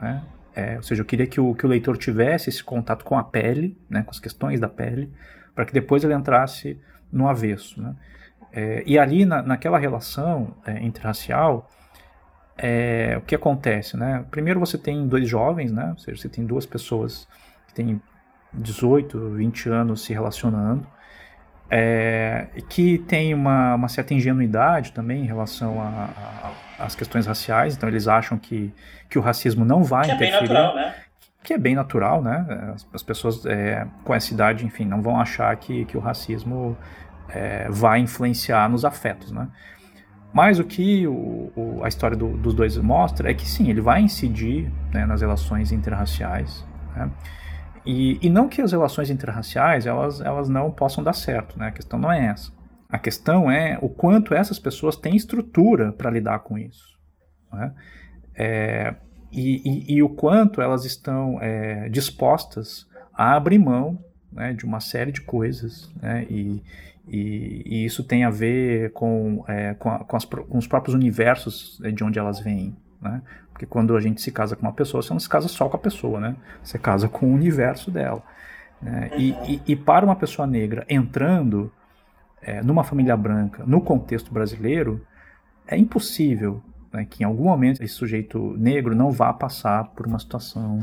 né? 0.00 0.22
É, 0.54 0.76
ou 0.76 0.82
seja, 0.82 1.02
eu 1.02 1.06
queria 1.06 1.26
que 1.26 1.40
o, 1.40 1.54
que 1.54 1.64
o 1.64 1.68
leitor 1.68 1.96
tivesse 1.96 2.48
esse 2.48 2.62
contato 2.62 3.04
com 3.04 3.16
a 3.16 3.22
pele, 3.22 3.78
né, 3.88 4.02
com 4.02 4.10
as 4.10 4.18
questões 4.18 4.58
da 4.58 4.68
pele, 4.68 5.12
para 5.54 5.64
que 5.64 5.72
depois 5.72 6.02
ele 6.02 6.12
entrasse 6.12 6.78
no 7.10 7.28
avesso. 7.28 7.80
Né? 7.80 7.94
É, 8.52 8.82
e 8.84 8.98
ali, 8.98 9.24
na, 9.24 9.42
naquela 9.42 9.78
relação 9.78 10.54
é, 10.66 10.84
interracial, 10.84 11.70
é, 12.58 13.16
o 13.16 13.20
que 13.22 13.34
acontece? 13.34 13.96
Né? 13.96 14.24
Primeiro 14.30 14.58
você 14.58 14.76
tem 14.76 15.06
dois 15.06 15.28
jovens, 15.28 15.72
né? 15.72 15.90
ou 15.92 15.98
seja, 15.98 16.20
você 16.20 16.28
tem 16.28 16.44
duas 16.44 16.66
pessoas 16.66 17.28
que 17.68 17.74
têm 17.74 18.02
18, 18.52 19.30
20 19.30 19.68
anos 19.68 20.04
se 20.04 20.12
relacionando, 20.12 20.86
é, 21.70 22.48
que 22.68 22.98
tem 22.98 23.32
uma, 23.32 23.76
uma, 23.76 23.88
certa 23.88 24.12
ingenuidade 24.12 24.92
também 24.92 25.22
em 25.22 25.26
relação 25.26 25.76
às 26.78 26.96
questões 26.96 27.26
raciais, 27.26 27.76
então 27.76 27.88
eles 27.88 28.08
acham 28.08 28.36
que, 28.36 28.74
que 29.08 29.18
o 29.18 29.22
racismo 29.22 29.64
não 29.64 29.84
vai 29.84 30.06
que 30.06 30.12
interferir. 30.12 30.36
É 30.36 30.48
bem 30.48 30.56
natural, 30.56 30.74
né? 30.74 30.94
Que 31.42 31.54
é 31.54 31.58
bem 31.58 31.74
natural, 31.76 32.22
né? 32.22 32.72
As, 32.74 32.86
as 32.92 33.02
pessoas 33.04 33.46
é, 33.46 33.86
com 34.02 34.12
essa 34.12 34.34
idade, 34.34 34.66
enfim, 34.66 34.84
não 34.84 35.00
vão 35.00 35.20
achar 35.20 35.54
que, 35.56 35.84
que 35.84 35.96
o 35.96 36.00
racismo 36.00 36.76
é, 37.28 37.68
vai 37.70 38.00
influenciar 38.00 38.68
nos 38.68 38.84
afetos, 38.84 39.30
né? 39.30 39.46
Mas 40.32 40.58
o 40.58 40.64
que 40.64 41.06
o, 41.06 41.52
o, 41.56 41.80
a 41.84 41.88
história 41.88 42.16
do, 42.16 42.36
dos 42.36 42.54
dois 42.54 42.76
mostra 42.78 43.30
é 43.30 43.34
que 43.34 43.48
sim, 43.48 43.70
ele 43.70 43.80
vai 43.80 44.00
incidir 44.00 44.70
né, 44.92 45.06
nas 45.06 45.20
relações 45.20 45.72
interraciais, 45.72 46.64
né? 46.96 47.10
E, 47.84 48.18
e 48.20 48.28
não 48.28 48.48
que 48.48 48.60
as 48.60 48.72
relações 48.72 49.10
interraciais 49.10 49.86
elas, 49.86 50.20
elas 50.20 50.48
não 50.48 50.70
possam 50.70 51.02
dar 51.02 51.14
certo, 51.14 51.58
né? 51.58 51.68
A 51.68 51.72
questão 51.72 51.98
não 51.98 52.12
é 52.12 52.26
essa. 52.26 52.52
A 52.88 52.98
questão 52.98 53.50
é 53.50 53.78
o 53.80 53.88
quanto 53.88 54.34
essas 54.34 54.58
pessoas 54.58 54.96
têm 54.96 55.14
estrutura 55.14 55.92
para 55.92 56.10
lidar 56.10 56.40
com 56.40 56.58
isso. 56.58 56.98
Né? 57.52 57.72
É, 58.34 58.94
e, 59.30 59.62
e, 59.64 59.94
e, 59.94 60.02
o 60.02 60.08
quanto 60.08 60.60
elas 60.60 60.84
estão 60.84 61.40
é, 61.40 61.88
dispostas 61.88 62.88
a 63.14 63.36
abrir 63.36 63.58
mão 63.58 64.04
né, 64.32 64.52
de 64.52 64.64
uma 64.64 64.80
série 64.80 65.12
de 65.12 65.20
coisas. 65.20 65.88
Né? 66.02 66.26
E, 66.28 66.62
e, 67.06 67.84
isso 67.84 68.02
tem 68.02 68.24
a 68.24 68.30
ver 68.30 68.92
com, 68.92 69.44
é, 69.46 69.74
com, 69.74 69.90
a, 69.90 69.98
com, 70.00 70.16
as, 70.16 70.24
com, 70.24 70.58
os 70.58 70.66
próprios 70.66 70.94
universos 70.94 71.80
de 71.94 72.02
onde 72.02 72.18
elas 72.18 72.40
vêm. 72.40 72.76
Né? 73.00 73.22
Porque 73.60 73.66
quando 73.66 73.94
a 73.94 74.00
gente 74.00 74.22
se 74.22 74.32
casa 74.32 74.56
com 74.56 74.62
uma 74.62 74.72
pessoa, 74.72 75.02
você 75.02 75.12
não 75.12 75.20
se 75.20 75.28
casa 75.28 75.46
só 75.46 75.68
com 75.68 75.76
a 75.76 75.78
pessoa, 75.78 76.18
né? 76.18 76.34
Você 76.64 76.78
casa 76.78 77.10
com 77.10 77.26
o 77.26 77.34
universo 77.34 77.90
dela. 77.90 78.22
Né? 78.80 79.10
E, 79.18 79.30
e, 79.46 79.62
e, 79.68 79.76
para 79.76 80.02
uma 80.02 80.16
pessoa 80.16 80.46
negra 80.46 80.82
entrando 80.88 81.70
é, 82.40 82.62
numa 82.62 82.82
família 82.82 83.14
branca, 83.18 83.62
no 83.66 83.82
contexto 83.82 84.32
brasileiro, 84.32 85.06
é 85.66 85.76
impossível 85.76 86.62
né, 86.90 87.04
que 87.04 87.22
em 87.22 87.26
algum 87.26 87.44
momento 87.44 87.84
esse 87.84 87.92
sujeito 87.92 88.56
negro 88.56 88.94
não 88.94 89.10
vá 89.10 89.30
passar 89.30 89.84
por 89.88 90.06
uma 90.06 90.18
situação 90.18 90.82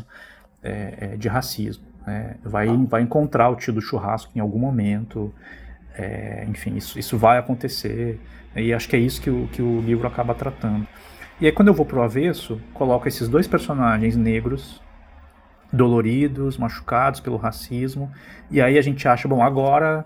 é, 0.61 0.97
é 0.99 1.17
de 1.17 1.27
racismo. 1.27 1.83
Né? 2.05 2.35
Vai, 2.43 2.67
vai 2.85 3.01
encontrar 3.01 3.49
o 3.49 3.55
tio 3.55 3.73
do 3.73 3.81
churrasco 3.81 4.31
em 4.35 4.39
algum 4.39 4.59
momento. 4.59 5.33
É, 5.95 6.45
enfim, 6.47 6.75
isso, 6.75 6.99
isso 6.99 7.17
vai 7.17 7.39
acontecer. 7.39 8.21
E 8.55 8.71
acho 8.71 8.87
que 8.87 8.95
é 8.95 8.99
isso 8.99 9.19
que 9.19 9.31
o, 9.31 9.47
que 9.47 9.63
o 9.63 9.81
livro 9.81 10.07
acaba 10.07 10.35
tratando. 10.35 10.87
E 11.39 11.45
aí 11.45 11.51
quando 11.51 11.67
eu 11.67 11.73
vou 11.73 11.85
pro 11.85 12.01
avesso, 12.01 12.59
coloco 12.73 13.07
esses 13.07 13.27
dois 13.27 13.47
personagens 13.47 14.15
negros, 14.15 14.81
doloridos, 15.71 16.57
machucados 16.57 17.19
pelo 17.19 17.37
racismo, 17.37 18.11
e 18.49 18.59
aí 18.59 18.75
a 18.75 18.81
gente 18.81 19.07
acha, 19.07 19.27
bom, 19.27 19.43
agora 19.43 20.03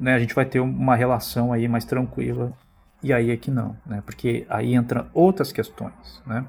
né, 0.00 0.14
a 0.14 0.18
gente 0.18 0.34
vai 0.34 0.44
ter 0.44 0.58
uma 0.58 0.96
relação 0.96 1.52
aí 1.52 1.68
mais 1.68 1.84
tranquila. 1.84 2.52
E 3.00 3.12
aí 3.12 3.30
é 3.30 3.36
que 3.36 3.52
não, 3.52 3.76
né? 3.86 4.02
Porque 4.04 4.46
aí 4.48 4.74
entram 4.74 5.06
outras 5.12 5.52
questões, 5.52 6.22
né? 6.26 6.44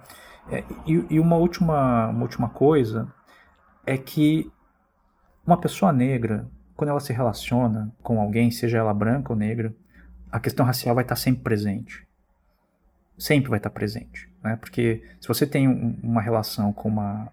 É, 0.50 0.64
e, 0.88 1.06
e 1.12 1.20
uma, 1.20 1.36
última, 1.36 2.08
uma 2.08 2.24
última 2.24 2.50
coisa 2.50 3.08
é 3.86 3.98
que 3.98 4.52
uma 5.46 5.58
pessoa 5.58 5.94
negra, 5.94 6.48
quando 6.76 6.90
ela 6.90 7.00
se 7.00 7.14
relaciona 7.14 7.94
com 8.02 8.20
alguém, 8.20 8.50
seja 8.50 8.80
ela 8.80 8.94
branca 8.94 9.34
ou 9.34 9.38
negra, 9.38 9.76
a 10.32 10.40
questão 10.40 10.66
racial 10.66 10.96
vai 10.96 11.04
estar 11.04 11.16
sempre 11.16 11.44
presente 11.44 12.06
sempre 13.18 13.50
vai 13.50 13.58
estar 13.58 13.70
presente. 13.70 14.30
Né? 14.44 14.56
Porque 14.56 15.04
se 15.20 15.28
você 15.28 15.46
tem 15.46 15.68
um, 15.68 15.98
uma 16.04 16.22
relação 16.22 16.72
com 16.74 16.90
uma, 16.90 17.32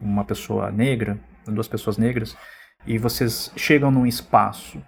uma 0.00 0.24
pessoa 0.24 0.70
negra, 0.70 1.18
duas 1.46 1.68
pessoas 1.68 1.96
negras, 1.96 2.36
e 2.86 2.98
vocês 2.98 3.52
chegam 3.56 3.90
num 3.90 4.06
espaço 4.06 4.82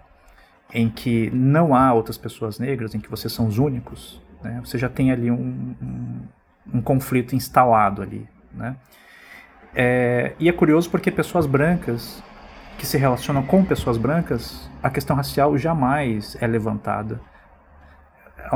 em 0.73 0.89
que 0.89 1.29
não 1.31 1.75
há 1.75 1.93
outras 1.93 2.17
pessoas 2.17 2.57
negras, 2.57 2.95
em 2.95 2.99
que 2.99 3.09
vocês 3.09 3.33
são 3.33 3.47
os 3.47 3.57
únicos, 3.57 4.21
né? 4.41 4.61
você 4.63 4.77
já 4.77 4.87
tem 4.87 5.11
ali 5.11 5.29
um, 5.29 5.75
um, 5.81 6.27
um 6.75 6.81
conflito 6.81 7.35
instalado 7.35 8.01
ali. 8.01 8.27
Né? 8.53 8.75
É, 9.75 10.33
e 10.39 10.47
é 10.47 10.51
curioso 10.51 10.89
porque 10.89 11.11
pessoas 11.11 11.45
brancas 11.45 12.23
que 12.77 12.85
se 12.85 12.97
relacionam 12.97 13.43
com 13.43 13.63
pessoas 13.63 13.97
brancas, 13.97 14.69
a 14.81 14.89
questão 14.89 15.15
racial 15.15 15.57
jamais 15.57 16.35
é 16.41 16.47
levantada 16.47 17.19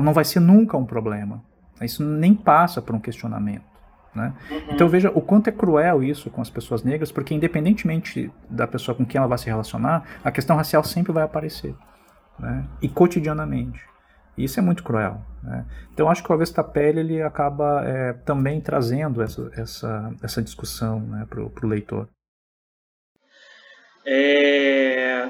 não 0.02 0.14
vai 0.14 0.26
ser 0.26 0.40
nunca 0.40 0.78
um 0.78 0.86
problema. 0.86 1.44
Isso 1.82 2.04
nem 2.04 2.34
passa 2.34 2.82
por 2.82 2.96
um 2.96 3.00
questionamento. 3.00 3.76
Né? 4.14 4.34
Uhum. 4.50 4.62
Então 4.72 4.88
veja 4.88 5.12
o 5.14 5.22
quanto 5.22 5.50
é 5.50 5.52
cruel 5.52 6.02
isso 6.02 6.30
com 6.30 6.42
as 6.42 6.50
pessoas 6.50 6.84
negras, 6.84 7.12
porque 7.12 7.34
independentemente 7.34 8.32
da 8.50 8.66
pessoa 8.66 8.96
com 8.96 9.06
quem 9.06 9.20
ela 9.20 9.28
vai 9.28 9.38
se 9.38 9.48
relacionar, 9.48 10.06
a 10.24 10.32
questão 10.32 10.56
racial 10.56 10.84
sempre 10.84 11.12
vai 11.12 11.24
aparecer. 11.24 11.76
Né? 12.40 12.66
E 12.82 12.88
cotidianamente. 12.88 13.84
E 14.38 14.46
isso 14.46 14.60
é 14.60 14.64
muito 14.64 14.84
cruel. 14.84 15.22
Né? 15.44 15.66
Então 15.94 16.10
acho 16.10 16.24
que 16.24 16.32
o 16.32 16.34
Avestapelli 16.34 17.00
ele 17.00 17.22
acaba 17.22 17.84
é, 17.86 18.14
também 18.14 18.62
trazendo 18.62 19.22
essa, 19.22 19.52
essa, 19.54 20.14
essa 20.24 20.42
discussão 20.42 21.00
né, 21.02 21.26
para 21.30 21.42
o 21.42 21.68
leitor. 21.68 22.08
É... 24.06 25.28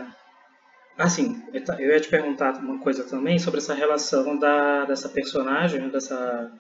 Assim, 0.97 1.43
eu 1.79 1.89
ia 1.89 1.99
te 1.99 2.07
perguntar 2.07 2.53
uma 2.59 2.79
coisa 2.79 3.03
também 3.03 3.37
sobre 3.37 3.59
essa 3.59 3.73
relação 3.73 4.39
da, 4.39 4.85
dessa 4.85 5.09
personagem, 5.09 5.81
né, 5.81 5.89
dessa, 5.89 6.51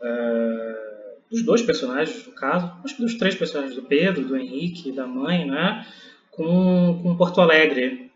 uh, 0.00 1.20
dos 1.28 1.44
dois 1.44 1.60
personagens, 1.60 2.26
no 2.26 2.32
caso, 2.34 2.72
acho 2.84 2.96
que 2.96 3.02
dos 3.02 3.14
três 3.14 3.34
personagens, 3.34 3.74
do 3.74 3.82
Pedro, 3.82 4.24
do 4.24 4.36
Henrique 4.36 4.92
da 4.92 5.06
mãe, 5.06 5.44
né, 5.44 5.84
com, 6.30 7.00
com 7.02 7.16
Porto 7.16 7.40
Alegre. 7.40 8.12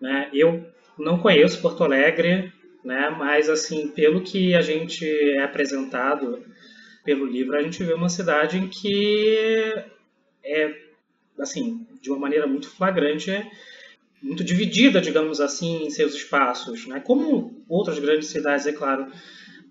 Né? 0.00 0.30
Eu 0.32 0.64
não 0.98 1.18
conheço 1.18 1.60
Porto 1.60 1.82
Alegre, 1.82 2.52
né? 2.84 3.10
Mas 3.10 3.48
assim, 3.48 3.88
pelo 3.88 4.22
que 4.22 4.54
a 4.54 4.62
gente 4.62 5.04
é 5.04 5.42
apresentado 5.42 6.42
pelo 7.04 7.26
livro, 7.26 7.56
a 7.56 7.62
gente 7.62 7.82
vê 7.82 7.92
uma 7.92 8.08
cidade 8.08 8.58
em 8.58 8.68
que 8.68 9.74
é 10.44 10.86
assim, 11.38 11.86
de 12.00 12.10
uma 12.10 12.18
maneira 12.18 12.46
muito 12.46 12.68
flagrante, 12.68 13.30
muito 14.22 14.42
dividida, 14.42 15.00
digamos 15.00 15.40
assim, 15.40 15.84
em 15.84 15.90
seus 15.90 16.14
espaços, 16.14 16.86
né? 16.86 17.00
Como 17.00 17.64
outras 17.68 17.98
grandes 17.98 18.28
cidades, 18.28 18.66
é 18.66 18.72
claro. 18.72 19.06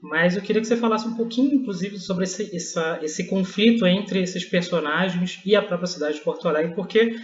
Mas 0.01 0.35
eu 0.35 0.41
queria 0.41 0.61
que 0.61 0.67
você 0.67 0.77
falasse 0.77 1.07
um 1.07 1.15
pouquinho, 1.15 1.55
inclusive, 1.55 1.97
sobre 1.97 2.25
esse, 2.25 2.55
essa, 2.55 2.99
esse 3.01 3.25
conflito 3.25 3.85
entre 3.87 4.21
esses 4.21 4.45
personagens 4.45 5.41
e 5.45 5.55
a 5.55 5.61
própria 5.61 5.87
cidade 5.87 6.17
de 6.17 6.21
Porto 6.21 6.47
Alegre, 6.47 6.75
porque, 6.75 7.15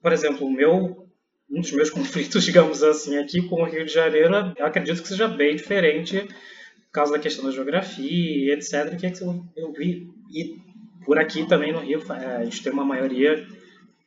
por 0.00 0.12
exemplo, 0.12 0.46
o 0.46 0.52
meu 0.52 1.04
um 1.50 1.60
dos 1.60 1.72
meus 1.72 1.90
conflitos, 1.90 2.44
digamos 2.44 2.82
assim, 2.82 3.16
aqui 3.18 3.42
com 3.48 3.62
o 3.62 3.64
Rio 3.64 3.84
de 3.84 3.92
Janeiro, 3.92 4.52
eu 4.56 4.66
acredito 4.66 5.02
que 5.02 5.08
seja 5.08 5.28
bem 5.28 5.56
diferente 5.56 6.20
por 6.20 6.92
causa 6.92 7.12
da 7.12 7.18
questão 7.18 7.44
da 7.44 7.50
geografia, 7.50 8.54
etc., 8.54 8.74
é 8.74 9.10
que 9.10 9.22
eu 9.56 9.72
vi. 9.72 10.08
E 10.32 10.56
por 11.04 11.18
aqui 11.18 11.46
também 11.46 11.72
no 11.72 11.80
Rio, 11.80 12.00
é, 12.12 12.36
a 12.36 12.44
gente 12.44 12.62
tem 12.62 12.72
uma 12.72 12.84
maioria, 12.84 13.46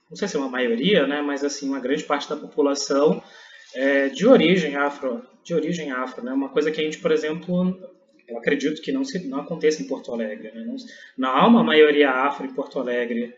não 0.09 0.17
sei 0.17 0.27
se 0.27 0.35
é 0.35 0.39
uma 0.39 0.49
maioria, 0.49 1.05
né, 1.05 1.21
mas 1.21 1.43
assim, 1.43 1.67
uma 1.67 1.79
grande 1.79 2.03
parte 2.03 2.29
da 2.29 2.35
população 2.35 3.21
é, 3.75 4.09
de 4.09 4.27
origem 4.27 4.75
afro, 4.75 5.21
de 5.43 5.53
origem 5.53 5.91
afro, 5.91 6.23
né, 6.23 6.31
uma 6.31 6.49
coisa 6.49 6.71
que 6.71 6.79
a 6.79 6.83
gente, 6.83 6.99
por 6.99 7.11
exemplo, 7.11 7.77
eu 8.27 8.37
acredito 8.37 8.81
que 8.81 8.91
não, 8.91 9.03
se, 9.03 9.27
não 9.27 9.39
aconteça 9.39 9.81
em 9.81 9.87
Porto 9.87 10.11
Alegre. 10.11 10.51
Né? 10.51 10.63
Não, 10.65 10.75
não 11.17 11.29
há 11.29 11.47
uma 11.47 11.63
maioria 11.63 12.09
afro 12.09 12.45
em 12.45 12.53
Porto 12.53 12.79
Alegre 12.79 13.33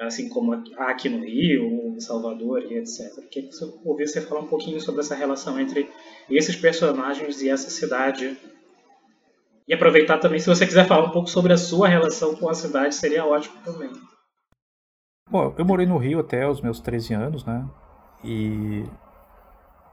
assim 0.00 0.28
como 0.28 0.62
aqui 0.78 1.08
no 1.08 1.24
Rio, 1.24 1.94
em 1.94 2.00
Salvador 2.00 2.62
e 2.62 2.78
etc. 2.78 3.12
Queria 3.30 3.48
que 3.48 3.54
você 3.54 3.72
ouvir 3.84 4.08
você 4.08 4.20
falar 4.20 4.40
um 4.40 4.48
pouquinho 4.48 4.80
sobre 4.80 5.00
essa 5.00 5.14
relação 5.14 5.60
entre 5.60 5.88
esses 6.30 6.56
personagens 6.56 7.42
e 7.42 7.48
essa 7.48 7.70
cidade. 7.70 8.36
E 9.68 9.74
aproveitar 9.74 10.18
também, 10.18 10.40
se 10.40 10.48
você 10.48 10.66
quiser 10.66 10.86
falar 10.86 11.06
um 11.06 11.10
pouco 11.10 11.28
sobre 11.28 11.52
a 11.52 11.56
sua 11.56 11.88
relação 11.88 12.34
com 12.34 12.48
a 12.48 12.54
cidade, 12.54 12.94
seria 12.94 13.24
ótimo 13.24 13.56
também. 13.64 13.90
Bom, 15.32 15.54
eu 15.56 15.64
morei 15.64 15.86
no 15.86 15.96
Rio 15.96 16.20
até 16.20 16.46
os 16.46 16.60
meus 16.60 16.78
13 16.78 17.14
anos, 17.14 17.42
né? 17.46 17.66
E 18.22 18.84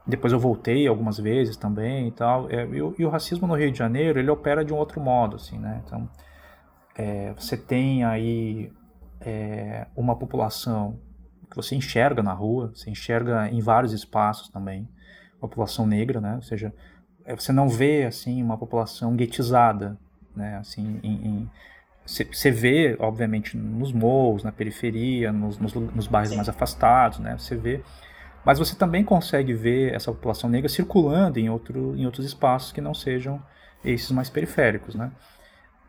depois 0.06 0.34
eu 0.34 0.38
voltei 0.38 0.86
algumas 0.86 1.16
vezes 1.16 1.56
também 1.56 2.08
e 2.08 2.10
tal. 2.10 2.50
É, 2.50 2.66
e, 2.66 2.82
o, 2.82 2.94
e, 2.98 3.06
o, 3.06 3.08
racismo 3.08 3.46
no 3.46 3.54
Rio 3.54 3.72
de 3.72 3.78
Janeiro, 3.78 4.18
ele 4.18 4.30
opera 4.30 4.62
de 4.62 4.70
um 4.70 4.76
outro 4.76 5.00
modo, 5.00 5.36
assim, 5.36 5.58
né? 5.58 5.80
Então, 5.86 6.06
é, 6.94 7.32
você 7.32 7.56
tem 7.56 8.04
aí 8.04 8.70
é, 9.18 9.86
uma 9.96 10.14
população 10.14 10.98
que 11.48 11.56
você 11.56 11.74
enxerga 11.74 12.22
na 12.22 12.34
rua, 12.34 12.70
você 12.74 12.90
enxerga 12.90 13.48
em 13.48 13.62
vários 13.62 13.94
espaços 13.94 14.50
também, 14.50 14.86
população 15.40 15.86
negra, 15.86 16.20
né? 16.20 16.34
Ou 16.34 16.42
seja, 16.42 16.70
é, 17.24 17.34
você 17.34 17.50
não 17.50 17.66
vê 17.66 18.04
assim 18.04 18.42
uma 18.42 18.58
população 18.58 19.16
guetizada, 19.16 19.96
né? 20.36 20.58
Assim, 20.58 21.00
em, 21.02 21.48
você 22.10 22.50
vê, 22.50 22.96
obviamente, 22.98 23.56
nos 23.56 23.92
morros, 23.92 24.42
na 24.42 24.50
periferia, 24.50 25.32
nos, 25.32 25.58
nos, 25.58 25.72
nos 25.72 26.06
bairros 26.06 26.30
Sim. 26.30 26.36
mais 26.36 26.48
afastados, 26.48 27.20
né? 27.20 27.36
Você 27.38 27.56
vê, 27.56 27.82
mas 28.44 28.58
você 28.58 28.74
também 28.74 29.04
consegue 29.04 29.52
ver 29.54 29.94
essa 29.94 30.10
população 30.10 30.50
negra 30.50 30.68
circulando 30.68 31.38
em, 31.38 31.48
outro, 31.48 31.94
em 31.96 32.04
outros 32.06 32.26
espaços 32.26 32.72
que 32.72 32.80
não 32.80 32.94
sejam 32.94 33.40
esses 33.84 34.10
mais 34.10 34.28
periféricos, 34.28 34.94
né? 34.94 35.12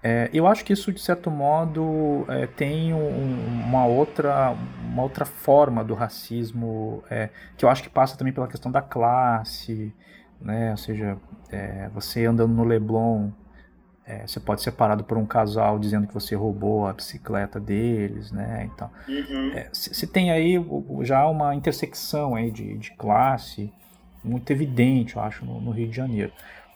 É, 0.04 0.30
eu 0.34 0.48
acho 0.48 0.66
que 0.66 0.74
isso, 0.74 0.92
de 0.92 1.00
certo 1.00 1.30
modo, 1.30 2.26
é, 2.28 2.48
tem 2.48 2.92
um, 2.92 3.64
uma, 3.68 3.86
outra, 3.86 4.56
uma 4.84 5.04
outra 5.04 5.26
forma 5.26 5.84
do 5.84 5.94
racismo, 5.94 7.04
é, 7.10 7.30
que 7.56 7.64
eu 7.64 7.70
acho 7.70 7.84
que 7.84 7.90
passa 7.90 8.18
também 8.18 8.34
pela 8.34 8.48
questão 8.48 8.72
da 8.72 8.82
classe, 8.82 9.94
né? 10.40 10.72
ou 10.72 10.78
seja, 10.78 11.18
é, 11.52 11.88
você 11.94 12.26
andando 12.26 12.52
no 12.52 12.64
Leblon, 12.64 13.30
é, 14.12 14.28
você 14.28 14.41
pode 14.41 14.62
ser 14.62 14.74
parado 14.74 15.05
por 15.05 15.18
um 15.18 15.26
casal 15.26 15.80
dizendo 15.80 16.05
que 16.05 16.14
você 16.14 16.36
roubou 16.36 16.86
a 16.86 16.91
bicicleta 16.91 17.62
deles, 17.62 18.30
né? 18.30 18.70
Então, 18.74 18.89
uhum. 19.07 19.53
É, 19.53 19.70
se, 19.72 20.05
tem 20.05 20.32
aí 20.32 20.55
já 21.01 21.26
uma 21.28 21.55
intersecção 21.55 22.36
aí 22.36 22.51
de, 22.51 22.78
de 22.78 22.91
classe 22.91 23.72
muito 24.22 24.51
evidente, 24.51 25.16
eu 25.16 25.22
acho, 25.22 25.45
no, 25.45 25.62
no 25.62 25.72
Rio 25.72 25.88
de 25.88 25.95
Janeiro. 25.95 26.34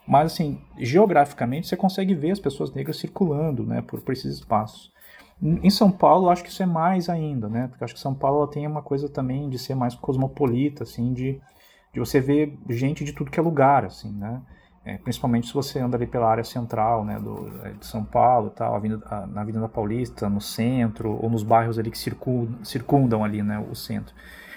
Mas, 0.07 0.31
assim, 0.31 0.61
geograficamente 0.77 1.67
você 1.67 1.75
consegue 1.75 2.15
ver 2.15 2.31
as 2.31 2.39
pessoas 2.39 2.73
negras 2.73 2.97
circulando 2.97 3.63
né, 3.63 3.81
por, 3.81 3.99
por 3.99 4.13
esses 4.13 4.35
espaços. 4.35 4.93
Em 5.41 5.69
São 5.69 5.91
Paulo, 5.91 6.29
acho 6.29 6.41
que 6.41 6.49
isso 6.49 6.63
é 6.63 6.65
mais 6.65 7.09
ainda, 7.09 7.49
né? 7.49 7.67
Porque 7.67 7.83
acho 7.83 7.93
que 7.93 7.99
São 7.99 8.15
Paulo 8.15 8.47
tem 8.47 8.65
uma 8.65 8.81
coisa 8.81 9.09
também 9.09 9.49
de 9.49 9.59
ser 9.59 9.75
mais 9.75 9.93
cosmopolita, 9.93 10.83
assim, 10.83 11.11
de, 11.11 11.41
de 11.93 11.99
você 11.99 12.21
ver 12.21 12.57
gente 12.69 13.03
de 13.03 13.11
tudo 13.11 13.29
que 13.29 13.39
é 13.39 13.43
lugar, 13.43 13.83
assim, 13.83 14.13
né? 14.13 14.41
É, 14.85 14.97
principalmente 14.99 15.47
se 15.47 15.53
você 15.53 15.79
anda 15.79 15.97
ali 15.97 16.05
pela 16.05 16.29
área 16.29 16.43
central, 16.43 17.03
né, 17.03 17.19
do, 17.19 17.51
é, 17.63 17.71
de 17.71 17.85
São 17.85 18.05
Paulo, 18.05 18.51
tal, 18.51 18.75
avenida, 18.75 19.03
na 19.27 19.41
Avenida 19.41 19.67
Paulista, 19.67 20.29
no 20.29 20.39
centro, 20.39 21.19
ou 21.21 21.29
nos 21.29 21.41
bairros 21.41 21.79
ali 21.79 21.89
que 21.89 21.97
circundam, 21.97 22.63
circundam 22.63 23.23
ali, 23.23 23.41
né, 23.41 23.57
o 23.59 23.73
centro. 23.73 24.13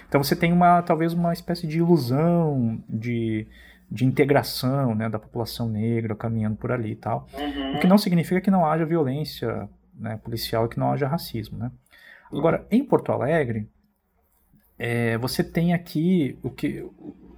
Então 0.07 0.23
você 0.23 0.37
tem 0.37 0.53
uma, 0.53 0.83
talvez 0.83 1.15
uma 1.15 1.33
espécie 1.33 1.67
de 1.67 1.79
ilusão 1.79 2.83
de 2.89 3.47
de 3.91 4.05
integração 4.05 4.95
né, 4.95 5.09
da 5.09 5.19
população 5.19 5.69
negra 5.69 6.15
caminhando 6.15 6.57
por 6.57 6.71
ali 6.71 6.93
e 6.93 6.97
tal. 6.97 7.27
Uhum. 7.33 7.77
O 7.77 7.81
que 7.81 7.87
não 7.87 7.97
significa 7.97 8.41
que 8.41 8.51
não 8.51 8.67
haja 8.67 8.85
violência 8.85 9.69
né, 9.95 10.19
policial 10.23 10.67
e 10.67 10.69
que 10.69 10.79
não 10.79 10.93
haja 10.93 11.09
racismo. 11.09 11.59
Né? 11.59 11.73
Agora, 12.31 12.67
em 12.71 12.85
Porto 12.85 13.11
Alegre, 13.13 13.69
é, 14.79 15.17
você 15.19 15.43
tem 15.43 15.73
aqui 15.73 16.39
o 16.43 16.51
que, 16.51 16.87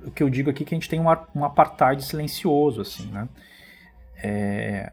o 0.05 0.11
que 0.11 0.23
eu 0.23 0.31
digo 0.31 0.51
aqui 0.51 0.65
que 0.65 0.75
a 0.75 0.79
gente 0.79 0.89
tem 0.89 1.01
um, 1.01 1.07
um 1.35 1.45
apartheid 1.45 2.03
silencioso, 2.05 2.81
assim, 2.81 3.07
né? 3.07 3.29
É, 4.23 4.93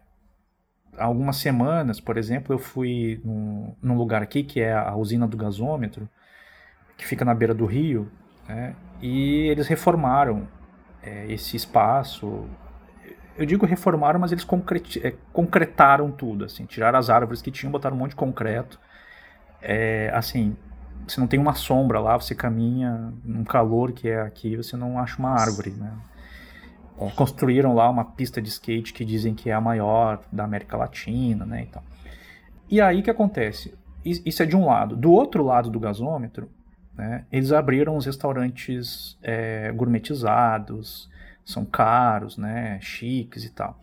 há 0.98 1.06
algumas 1.06 1.38
semanas, 1.38 2.00
por 2.00 2.18
exemplo, 2.18 2.54
eu 2.54 2.60
fui 2.60 3.22
num, 3.24 3.76
num, 3.82 3.98
lugar 3.98 4.22
aqui 4.22 4.44
que 4.44 4.60
é 4.62 4.74
a 4.74 4.96
usina 4.96 5.28
do 5.28 5.38
gasômetro, 5.38 6.10
que 6.98 7.06
fica 7.06 7.24
na 7.24 7.34
beira 7.34 7.54
do 7.54 7.66
rio, 7.66 8.12
né? 8.48 8.76
e 9.02 9.48
eles 9.48 9.68
reformaram 9.68 10.48
é, 11.04 11.32
esse 11.32 11.56
espaço. 11.56 12.48
Eu 13.38 13.46
digo 13.46 13.66
reformaram, 13.66 14.20
mas 14.20 14.32
eles 14.32 14.46
é, 15.04 15.14
concretaram 15.32 16.12
tudo, 16.12 16.46
assim, 16.46 16.66
tiraram 16.66 16.98
as 16.98 17.10
árvores 17.10 17.42
que 17.42 17.52
tinham, 17.52 17.72
botaram 17.72 17.96
um 17.96 18.00
monte 18.00 18.12
de 18.12 18.16
concreto. 18.16 18.80
É, 19.62 20.10
assim, 20.14 20.56
você 21.08 21.20
não 21.20 21.28
tem 21.28 21.40
uma 21.40 21.54
sombra 21.54 22.00
lá, 22.00 22.18
você 22.18 22.34
caminha 22.34 23.14
num 23.24 23.44
calor 23.44 23.92
que 23.92 24.08
é 24.08 24.22
aqui, 24.22 24.56
você 24.56 24.78
não 24.78 25.00
acha 25.00 25.18
uma 25.20 25.32
árvore, 25.32 25.72
né? 25.72 25.92
Construíram 27.16 27.76
lá 27.76 27.90
uma 27.90 28.04
pista 28.04 28.42
de 28.42 28.50
skate 28.50 28.94
que 28.94 29.06
dizem 29.06 29.36
que 29.36 29.50
é 29.50 29.54
a 29.54 29.62
maior 29.62 30.22
da 30.32 30.44
América 30.44 30.76
Latina, 30.76 31.46
né? 31.46 31.62
Então. 31.70 31.84
E 32.70 32.82
aí 32.82 33.00
o 33.00 33.04
que 33.04 33.10
acontece? 33.10 33.74
Isso 34.04 34.42
é 34.42 34.46
de 34.46 34.56
um 34.56 34.66
lado. 34.66 34.96
Do 34.96 35.12
outro 35.12 35.44
lado 35.44 35.70
do 35.70 35.80
gasômetro, 35.80 36.50
né? 36.96 37.26
Eles 37.32 37.52
abriram 37.52 37.96
os 37.96 38.06
restaurantes 38.06 39.18
é, 39.22 39.72
gourmetizados, 39.72 41.10
são 41.46 41.64
caros, 41.64 42.38
né? 42.38 42.80
chiques 42.82 43.44
e 43.44 43.50
tal. 43.50 43.80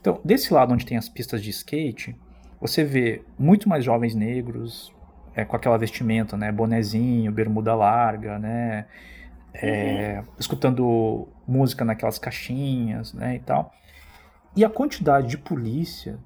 Então, 0.00 0.20
desse 0.24 0.52
lado 0.52 0.72
onde 0.72 0.86
tem 0.86 0.96
as 0.96 1.08
pistas 1.08 1.42
de 1.42 1.50
skate, 1.50 2.16
você 2.60 2.84
vê 2.84 3.22
muito 3.38 3.68
mais 3.68 3.84
jovens 3.84 4.14
negros 4.14 4.93
é, 5.34 5.44
com 5.44 5.56
aquela 5.56 5.76
vestimenta, 5.76 6.36
né? 6.36 6.52
bonezinho, 6.52 7.30
bermuda 7.32 7.74
larga, 7.74 8.38
né? 8.38 8.86
É, 9.52 10.18
uhum. 10.18 10.32
escutando 10.38 11.28
música 11.46 11.84
naquelas 11.84 12.18
caixinhas, 12.18 13.14
né, 13.14 13.36
e 13.36 13.38
tal. 13.38 13.72
E 14.56 14.64
a 14.64 14.70
quantidade 14.70 15.28
de 15.28 15.38
polícia 15.38 16.18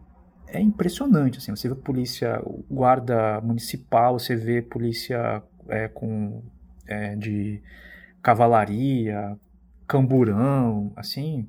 é 0.46 0.60
impressionante, 0.60 1.38
assim, 1.38 1.54
você 1.54 1.68
vê 1.68 1.74
polícia, 1.74 2.42
guarda 2.70 3.38
municipal, 3.42 4.18
você 4.18 4.34
vê 4.34 4.62
polícia 4.62 5.42
é, 5.68 5.88
com 5.88 6.42
é, 6.86 7.16
de 7.16 7.62
cavalaria, 8.22 9.36
camburão, 9.86 10.90
assim, 10.96 11.46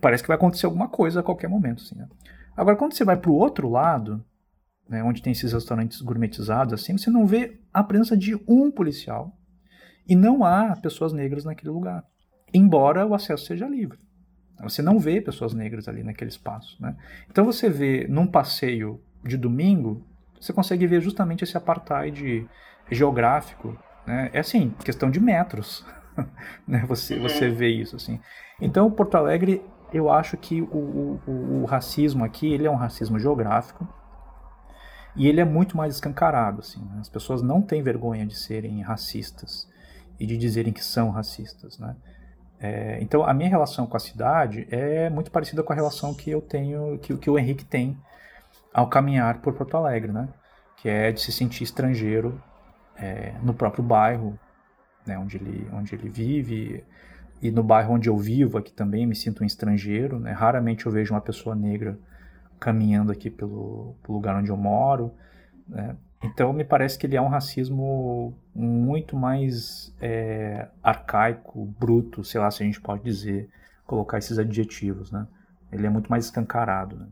parece 0.00 0.22
que 0.22 0.28
vai 0.28 0.36
acontecer 0.36 0.64
alguma 0.66 0.88
coisa 0.88 1.20
a 1.20 1.22
qualquer 1.22 1.48
momento, 1.48 1.82
assim. 1.82 1.96
Né? 1.96 2.08
Agora, 2.56 2.76
quando 2.76 2.94
você 2.94 3.04
vai 3.04 3.16
para 3.16 3.30
o 3.30 3.34
outro 3.34 3.68
lado, 3.68 4.24
né, 4.88 5.02
onde 5.02 5.22
tem 5.22 5.32
esses 5.32 5.52
restaurantes 5.52 6.00
gourmetizados, 6.00 6.74
assim, 6.74 6.96
você 6.96 7.10
não 7.10 7.26
vê 7.26 7.60
a 7.72 7.82
presença 7.82 8.16
de 8.16 8.34
um 8.46 8.70
policial 8.70 9.36
e 10.08 10.14
não 10.14 10.44
há 10.44 10.76
pessoas 10.76 11.12
negras 11.12 11.44
naquele 11.44 11.70
lugar, 11.70 12.04
embora 12.52 13.06
o 13.06 13.14
acesso 13.14 13.46
seja 13.46 13.68
livre. 13.68 13.98
Você 14.62 14.82
não 14.82 14.98
vê 14.98 15.20
pessoas 15.20 15.52
negras 15.52 15.88
ali 15.88 16.02
naquele 16.04 16.30
espaço. 16.30 16.80
Né? 16.80 16.96
Então 17.30 17.44
você 17.44 17.68
vê 17.68 18.06
num 18.08 18.26
passeio 18.26 19.00
de 19.24 19.36
domingo, 19.36 20.06
você 20.40 20.52
consegue 20.52 20.86
ver 20.86 21.00
justamente 21.00 21.42
esse 21.42 21.56
apartheid 21.56 22.46
geográfico. 22.90 23.76
Né? 24.06 24.30
É 24.32 24.40
assim, 24.40 24.70
questão 24.84 25.10
de 25.10 25.20
metros. 25.20 25.84
né? 26.66 26.84
Você, 26.86 27.18
você 27.18 27.48
vê 27.48 27.68
isso. 27.68 27.96
assim. 27.96 28.20
Então, 28.60 28.90
Porto 28.90 29.16
Alegre, 29.16 29.62
eu 29.92 30.10
acho 30.10 30.36
que 30.36 30.62
o, 30.62 31.20
o, 31.26 31.62
o 31.62 31.64
racismo 31.64 32.24
aqui 32.24 32.52
ele 32.52 32.66
é 32.66 32.70
um 32.70 32.76
racismo 32.76 33.18
geográfico 33.18 33.86
e 35.14 35.28
ele 35.28 35.40
é 35.40 35.44
muito 35.44 35.76
mais 35.76 35.94
escancarado. 35.94 36.60
Assim, 36.60 36.80
né? 36.80 36.98
As 37.00 37.08
pessoas 37.08 37.42
não 37.42 37.60
têm 37.62 37.82
vergonha 37.82 38.26
de 38.26 38.36
serem 38.36 38.80
racistas 38.80 39.68
e 40.18 40.26
de 40.26 40.36
dizerem 40.36 40.72
que 40.72 40.84
são 40.84 41.10
racistas. 41.10 41.78
Né? 41.78 41.96
É, 42.60 42.98
então, 43.00 43.24
a 43.24 43.34
minha 43.34 43.48
relação 43.48 43.86
com 43.86 43.96
a 43.96 44.00
cidade 44.00 44.66
é 44.70 45.10
muito 45.10 45.30
parecida 45.30 45.62
com 45.62 45.72
a 45.72 45.76
relação 45.76 46.14
que 46.14 46.30
eu 46.30 46.40
tenho, 46.40 46.98
que, 46.98 47.16
que 47.16 47.30
o 47.30 47.38
Henrique 47.38 47.64
tem 47.64 47.96
ao 48.72 48.88
caminhar 48.88 49.40
por 49.40 49.52
Porto 49.54 49.76
Alegre, 49.76 50.12
né? 50.12 50.28
Que 50.76 50.88
é 50.88 51.12
de 51.12 51.20
se 51.20 51.30
sentir 51.30 51.64
estrangeiro 51.64 52.42
é, 52.96 53.34
no 53.42 53.52
próprio 53.52 53.84
bairro, 53.84 54.38
né? 55.06 55.18
Onde 55.18 55.36
ele, 55.36 55.68
onde 55.72 55.94
ele 55.94 56.08
vive 56.08 56.84
e 57.42 57.50
no 57.50 57.62
bairro 57.62 57.94
onde 57.94 58.08
eu 58.08 58.16
vivo 58.16 58.56
aqui 58.56 58.72
também 58.72 59.04
me 59.04 59.16
sinto 59.16 59.42
um 59.42 59.46
estrangeiro, 59.46 60.18
né? 60.20 60.30
Raramente 60.32 60.86
eu 60.86 60.92
vejo 60.92 61.12
uma 61.12 61.20
pessoa 61.20 61.56
negra 61.56 61.98
caminhando 62.62 63.10
aqui 63.10 63.28
pelo, 63.28 63.96
pelo 64.02 64.14
lugar 64.14 64.36
onde 64.36 64.50
eu 64.50 64.56
moro, 64.56 65.12
né? 65.68 65.96
Então 66.22 66.52
me 66.52 66.64
parece 66.64 66.96
que 66.96 67.04
ele 67.04 67.16
é 67.16 67.20
um 67.20 67.28
racismo 67.28 68.38
muito 68.54 69.16
mais 69.16 69.92
é, 70.00 70.68
arcaico, 70.80 71.66
bruto, 71.78 72.22
sei 72.22 72.40
lá 72.40 72.48
se 72.48 72.62
a 72.62 72.66
gente 72.66 72.80
pode 72.80 73.02
dizer, 73.02 73.50
colocar 73.84 74.18
esses 74.18 74.38
adjetivos, 74.38 75.10
né? 75.10 75.26
Ele 75.72 75.86
é 75.86 75.90
muito 75.90 76.08
mais 76.08 76.26
escancarado, 76.26 76.96
né? 76.96 77.08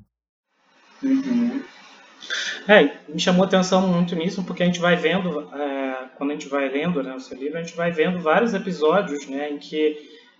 É, 2.68 3.12
me 3.12 3.18
chamou 3.18 3.44
atenção 3.44 3.88
muito 3.88 4.14
nisso, 4.14 4.44
porque 4.44 4.62
a 4.62 4.66
gente 4.66 4.78
vai 4.78 4.94
vendo, 4.94 5.52
é, 5.52 6.08
quando 6.16 6.30
a 6.30 6.34
gente 6.34 6.48
vai 6.48 6.68
lendo 6.68 7.02
né, 7.02 7.12
o 7.14 7.18
seu 7.18 7.36
livro, 7.36 7.58
a 7.58 7.62
gente 7.62 7.76
vai 7.76 7.90
vendo 7.90 8.20
vários 8.20 8.54
episódios 8.54 9.26
né, 9.28 9.50
em 9.50 9.58
que 9.58 9.96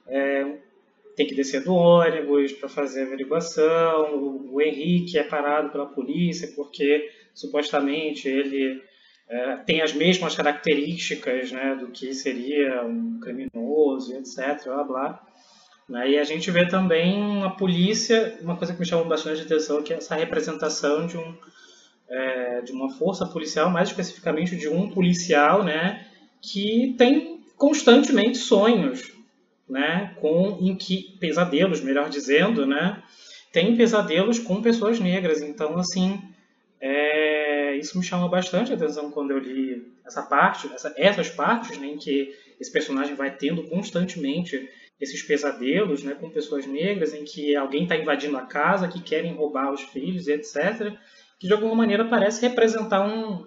é, 0.07 0.59
tem 1.21 1.27
que 1.27 1.35
descer 1.35 1.63
do 1.63 1.75
ônibus 1.75 2.51
para 2.53 2.67
fazer 2.67 3.03
averiguação, 3.03 4.17
o, 4.17 4.55
o 4.55 4.63
Henrique 4.63 5.19
é 5.19 5.23
parado 5.23 5.69
pela 5.69 5.85
polícia 5.85 6.51
porque 6.57 7.11
supostamente 7.35 8.27
ele 8.27 8.83
é, 9.29 9.57
tem 9.59 9.83
as 9.83 9.93
mesmas 9.93 10.35
características 10.35 11.53
né, 11.53 11.77
do 11.79 11.89
que 11.89 12.15
seria 12.15 12.87
um 12.87 13.21
criminoso, 13.21 14.17
etc. 14.17 14.65
Blá, 14.65 14.85
blá. 14.85 15.27
Né, 15.87 16.13
e 16.13 16.19
a 16.19 16.25
gente 16.25 16.51
vê 16.51 16.67
também 16.67 17.45
a 17.45 17.51
polícia, 17.51 18.39
uma 18.41 18.57
coisa 18.57 18.73
que 18.73 18.81
me 18.81 18.87
chamou 18.87 19.05
bastante 19.05 19.43
atenção, 19.43 19.83
que 19.83 19.93
é 19.93 19.99
essa 19.99 20.15
representação 20.15 21.07
de, 21.07 21.19
um, 21.19 21.35
é, 22.09 22.63
de 22.63 22.73
uma 22.73 22.89
força 22.95 23.27
policial, 23.27 23.69
mais 23.69 23.91
especificamente 23.91 24.57
de 24.57 24.69
um 24.69 24.89
policial, 24.89 25.63
né, 25.63 26.07
que 26.41 26.95
tem 26.97 27.45
constantemente 27.59 28.39
sonhos, 28.39 29.20
né, 29.71 30.17
com 30.21 30.59
em 30.61 30.75
que 30.75 31.17
pesadelos, 31.19 31.81
melhor 31.81 32.09
dizendo, 32.09 32.67
né, 32.67 33.03
tem 33.53 33.77
pesadelos 33.77 34.39
com 34.39 34.63
pessoas 34.63 34.99
negras. 35.01 35.41
Então, 35.41 35.79
assim, 35.79 36.21
é, 36.81 37.77
isso 37.77 37.99
me 37.99 38.05
chama 38.05 38.29
bastante 38.29 38.73
atenção 38.73 39.11
quando 39.11 39.31
eu 39.31 39.39
li 39.39 39.91
essa 40.05 40.23
parte, 40.23 40.69
essa, 40.73 40.93
essas 40.97 41.29
partes, 41.31 41.79
né, 41.79 41.87
em 41.87 41.97
que 41.97 42.35
esse 42.61 42.71
personagem 42.71 43.15
vai 43.15 43.35
tendo 43.35 43.63
constantemente 43.65 44.69
esses 45.01 45.23
pesadelos 45.23 46.03
né, 46.03 46.15
com 46.15 46.29
pessoas 46.29 46.67
negras, 46.67 47.15
em 47.15 47.25
que 47.25 47.57
alguém 47.57 47.85
está 47.85 47.97
invadindo 47.97 48.37
a 48.37 48.43
casa, 48.43 48.89
que 48.89 49.01
querem 49.01 49.33
roubar 49.33 49.73
os 49.73 49.81
filhos, 49.81 50.29
etc., 50.29 50.93
que 51.39 51.47
de 51.47 51.55
alguma 51.55 51.75
maneira 51.75 52.05
parece 52.05 52.43
representar 52.43 53.01
um, 53.01 53.47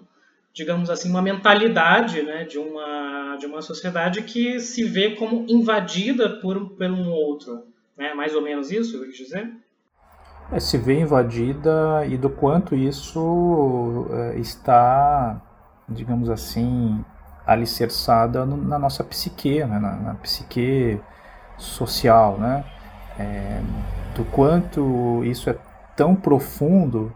digamos 0.54 0.88
assim, 0.88 1.10
uma 1.10 1.20
mentalidade 1.20 2.22
né, 2.22 2.44
de, 2.44 2.58
uma, 2.58 3.36
de 3.36 3.46
uma 3.46 3.60
sociedade 3.60 4.22
que 4.22 4.60
se 4.60 4.84
vê 4.84 5.16
como 5.16 5.44
invadida 5.48 6.40
por, 6.40 6.70
por 6.70 6.90
um 6.90 7.10
outro. 7.10 7.66
Né? 7.96 8.14
Mais 8.14 8.34
ou 8.34 8.40
menos 8.40 8.70
isso, 8.70 8.96
eu 8.96 9.04
quis 9.04 9.16
dizer? 9.16 9.52
é, 10.52 10.60
se 10.60 10.76
vê 10.78 11.00
invadida 11.00 12.04
e 12.06 12.16
do 12.16 12.28
quanto 12.28 12.74
isso 12.74 14.06
é, 14.10 14.38
está, 14.38 15.40
digamos 15.88 16.28
assim, 16.28 17.04
alicerçada 17.46 18.44
na 18.44 18.78
nossa 18.78 19.02
psique, 19.04 19.64
né? 19.64 19.78
na, 19.78 19.96
na, 19.96 20.14
psique 20.14 21.00
social, 21.56 22.38
né? 22.38 22.64
É, 23.18 23.60
do 24.14 24.24
quanto 24.24 25.22
isso 25.24 25.48
é 25.48 25.56
tão 25.96 26.16
profundo 26.16 27.14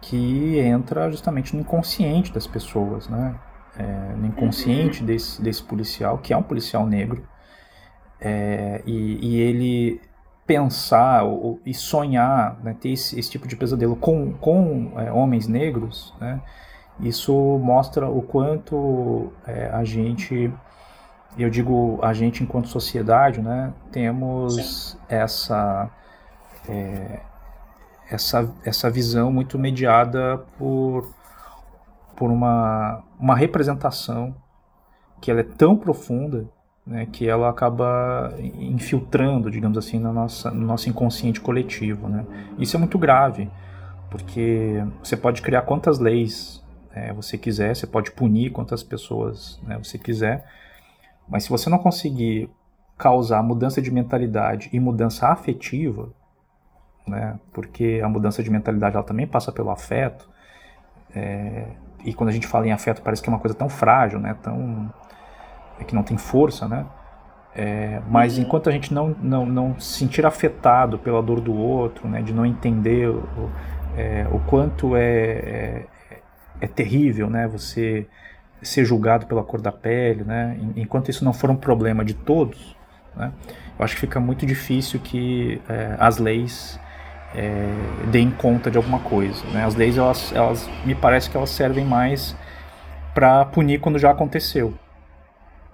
que 0.00 0.58
entra 0.58 1.10
justamente 1.10 1.54
no 1.54 1.62
inconsciente 1.62 2.32
das 2.32 2.46
pessoas, 2.46 3.08
né? 3.08 3.34
É, 3.78 4.14
no 4.16 4.26
inconsciente 4.26 5.00
uhum. 5.00 5.06
desse, 5.06 5.40
desse 5.40 5.62
policial, 5.62 6.18
que 6.18 6.32
é 6.32 6.36
um 6.36 6.42
policial 6.42 6.86
negro, 6.86 7.24
é, 8.20 8.82
e, 8.84 9.18
e, 9.26 9.40
ele 9.40 10.00
pensar 10.46 11.22
ou, 11.22 11.60
e 11.64 11.72
sonhar, 11.72 12.58
né, 12.62 12.76
ter 12.78 12.90
esse, 12.90 13.18
esse, 13.18 13.30
tipo 13.30 13.46
de 13.46 13.56
pesadelo 13.56 13.96
com, 13.96 14.32
com 14.34 14.92
é, 14.96 15.10
homens 15.12 15.46
negros, 15.46 16.12
né, 16.20 16.40
isso 16.98 17.32
mostra 17.62 18.10
o 18.10 18.20
quanto 18.20 19.32
é, 19.46 19.70
a 19.72 19.84
gente, 19.84 20.52
eu 21.38 21.48
digo 21.48 21.98
a 22.02 22.12
gente 22.12 22.42
enquanto 22.42 22.68
sociedade, 22.68 23.40
né, 23.40 23.72
temos 23.90 24.98
essa 25.08 25.88
é, 26.68 27.20
essa 28.10 28.52
essa 28.64 28.90
visão 28.90 29.32
muito 29.32 29.58
mediada 29.58 30.38
por 30.58 31.14
por 32.16 32.30
uma 32.30 33.02
uma 33.18 33.36
representação 33.36 34.34
que 35.20 35.30
ela 35.30 35.40
é 35.40 35.44
tão 35.44 35.76
profunda 35.76 36.48
né, 36.86 37.06
que 37.06 37.28
ela 37.28 37.48
acaba 37.48 38.34
infiltrando, 38.58 39.50
digamos 39.50 39.78
assim, 39.78 39.98
na 39.98 40.12
nossa, 40.12 40.50
no 40.50 40.66
nosso 40.66 40.88
inconsciente 40.88 41.40
coletivo. 41.40 42.08
Né? 42.08 42.26
Isso 42.58 42.76
é 42.76 42.78
muito 42.78 42.98
grave, 42.98 43.50
porque 44.10 44.84
você 45.02 45.16
pode 45.16 45.42
criar 45.42 45.62
quantas 45.62 45.98
leis 45.98 46.60
é, 46.92 47.12
você 47.12 47.38
quiser, 47.38 47.76
você 47.76 47.86
pode 47.86 48.10
punir 48.10 48.50
quantas 48.50 48.82
pessoas 48.82 49.60
né, 49.62 49.78
você 49.78 49.98
quiser, 49.98 50.44
mas 51.28 51.44
se 51.44 51.50
você 51.50 51.70
não 51.70 51.78
conseguir 51.78 52.50
causar 52.98 53.42
mudança 53.42 53.80
de 53.80 53.90
mentalidade 53.90 54.68
e 54.72 54.80
mudança 54.80 55.28
afetiva, 55.28 56.12
né, 57.10 57.38
porque 57.52 58.00
a 58.02 58.08
mudança 58.08 58.42
de 58.42 58.50
mentalidade 58.50 58.96
ela 58.96 59.04
também 59.04 59.26
passa 59.26 59.52
pelo 59.52 59.70
afeto, 59.70 60.28
é, 61.14 61.66
e 62.04 62.14
quando 62.14 62.30
a 62.30 62.32
gente 62.32 62.46
fala 62.46 62.66
em 62.66 62.72
afeto 62.72 63.02
parece 63.02 63.22
que 63.22 63.28
é 63.28 63.32
uma 63.32 63.38
coisa 63.38 63.54
tão 63.54 63.68
frágil, 63.68 64.18
né, 64.18 64.34
tão 64.42 64.90
é 65.80 65.84
que 65.84 65.94
não 65.94 66.02
tem 66.02 66.16
força, 66.16 66.68
né? 66.68 66.84
É, 67.54 68.00
mas 68.08 68.36
uhum. 68.36 68.44
enquanto 68.44 68.68
a 68.68 68.72
gente 68.72 68.94
não, 68.94 69.16
não, 69.20 69.44
não 69.44 69.80
se 69.80 69.98
sentir 69.98 70.24
afetado 70.24 70.98
pela 70.98 71.20
dor 71.20 71.40
do 71.40 71.52
outro, 71.52 72.06
né, 72.08 72.22
de 72.22 72.32
não 72.32 72.46
entender 72.46 73.08
o, 73.08 73.50
é, 73.96 74.24
o 74.30 74.38
quanto 74.40 74.94
é, 74.94 75.02
é, 75.02 75.86
é, 76.60 76.66
terrível 76.68 77.28
né, 77.28 77.48
você 77.48 78.06
ser 78.62 78.84
julgado 78.84 79.26
pela 79.26 79.42
cor 79.42 79.60
da 79.60 79.72
pele, 79.72 80.22
né, 80.22 80.56
enquanto 80.76 81.10
isso 81.10 81.24
não 81.24 81.32
for 81.32 81.50
um 81.50 81.56
problema 81.56 82.04
de 82.04 82.14
todos, 82.14 82.76
né, 83.16 83.32
eu 83.76 83.84
acho 83.84 83.94
que 83.94 84.00
fica 84.00 84.20
muito 84.20 84.46
difícil 84.46 85.00
que 85.00 85.60
é, 85.68 85.96
as 85.98 86.18
leis 86.18 86.78
é, 87.34 88.08
deem 88.10 88.30
conta 88.30 88.70
de 88.70 88.76
alguma 88.76 89.00
coisa. 89.00 89.44
Né. 89.52 89.64
As 89.64 89.74
leis, 89.74 89.96
elas, 89.96 90.32
elas, 90.32 90.68
me 90.84 90.94
parece 90.94 91.30
que 91.30 91.36
elas 91.36 91.50
servem 91.50 91.84
mais 91.84 92.36
para 93.14 93.44
punir 93.44 93.80
quando 93.80 93.98
já 93.98 94.10
aconteceu 94.10 94.74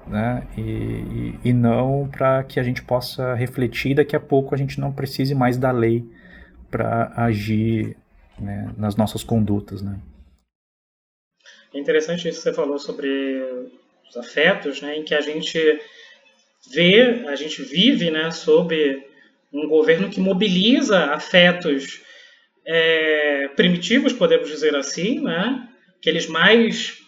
né? 0.07 0.47
E, 0.57 0.61
e, 0.61 1.41
e 1.47 1.53
não 1.53 2.09
para 2.09 2.45
que 2.45 2.61
a 2.61 2.63
gente 2.63 2.83
possa 2.83 3.35
refletir 3.35 3.95
daqui 3.95 4.15
a 4.15 4.21
pouco 4.21 4.55
a 4.55 4.59
gente 4.59 4.79
não 4.79 4.93
precise 4.93 5.35
mais 5.35 5.59
da 5.59 5.71
lei 5.71 6.05
para 6.71 7.13
agir 7.17 7.97
né, 8.39 8.73
nas 8.77 8.97
nossas 8.97 9.25
condutas, 9.25 9.83
né? 9.83 9.99
É 11.75 11.79
interessante 11.79 12.29
isso 12.29 12.39
que 12.39 12.45
você 12.45 12.55
falou 12.55 12.79
sobre 12.79 13.09
os 14.09 14.17
afetos, 14.17 14.81
né, 14.81 14.97
em 14.97 15.05
que 15.05 15.15
a 15.15 15.21
gente 15.21 15.59
vê, 16.73 17.25
a 17.29 17.37
gente 17.37 17.63
vive, 17.63 18.11
né, 18.11 18.31
sob 18.31 19.06
um 19.53 19.69
governo 19.69 20.11
que 20.11 20.21
mobiliza 20.21 21.07
afetos 21.07 22.03
é, 22.67 23.49
primitivos, 23.57 24.13
podemos 24.13 24.49
dizer 24.49 24.75
assim, 24.75 25.21
né, 25.21 25.69
aqueles 25.99 26.27
mais 26.27 26.99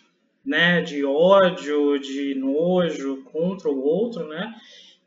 né, 0.45 0.81
de 0.81 1.05
ódio, 1.05 1.99
de 1.99 2.35
nojo 2.35 3.25
contra 3.25 3.69
o 3.69 3.83
outro, 3.83 4.27
né? 4.29 4.55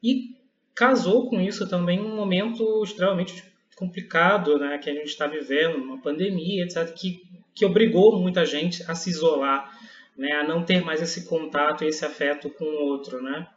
E 0.04 0.36
casou 0.76 1.30
com 1.30 1.42
isso 1.42 1.68
também 1.68 2.00
um 2.00 2.16
momento 2.16 2.84
extremamente 2.84 3.44
complicado, 3.76 4.60
né, 4.60 4.78
que 4.78 4.90
a 4.90 4.94
gente 4.94 5.08
está 5.08 5.26
vivendo, 5.26 5.78
uma 5.78 6.00
pandemia, 6.00 6.64
etc, 6.64 6.94
que 6.94 7.22
que 7.54 7.66
obrigou 7.66 8.20
muita 8.20 8.46
gente 8.46 8.84
a 8.90 8.96
se 8.96 9.10
isolar, 9.10 9.70
né, 10.18 10.32
a 10.34 10.44
não 10.44 10.64
ter 10.64 10.84
mais 10.84 11.02
esse 11.02 11.28
contato, 11.28 11.84
esse 11.84 12.06
afeto 12.06 12.50
com 12.50 12.66
o 12.66 12.86
outro, 12.86 13.22
né? 13.22 13.48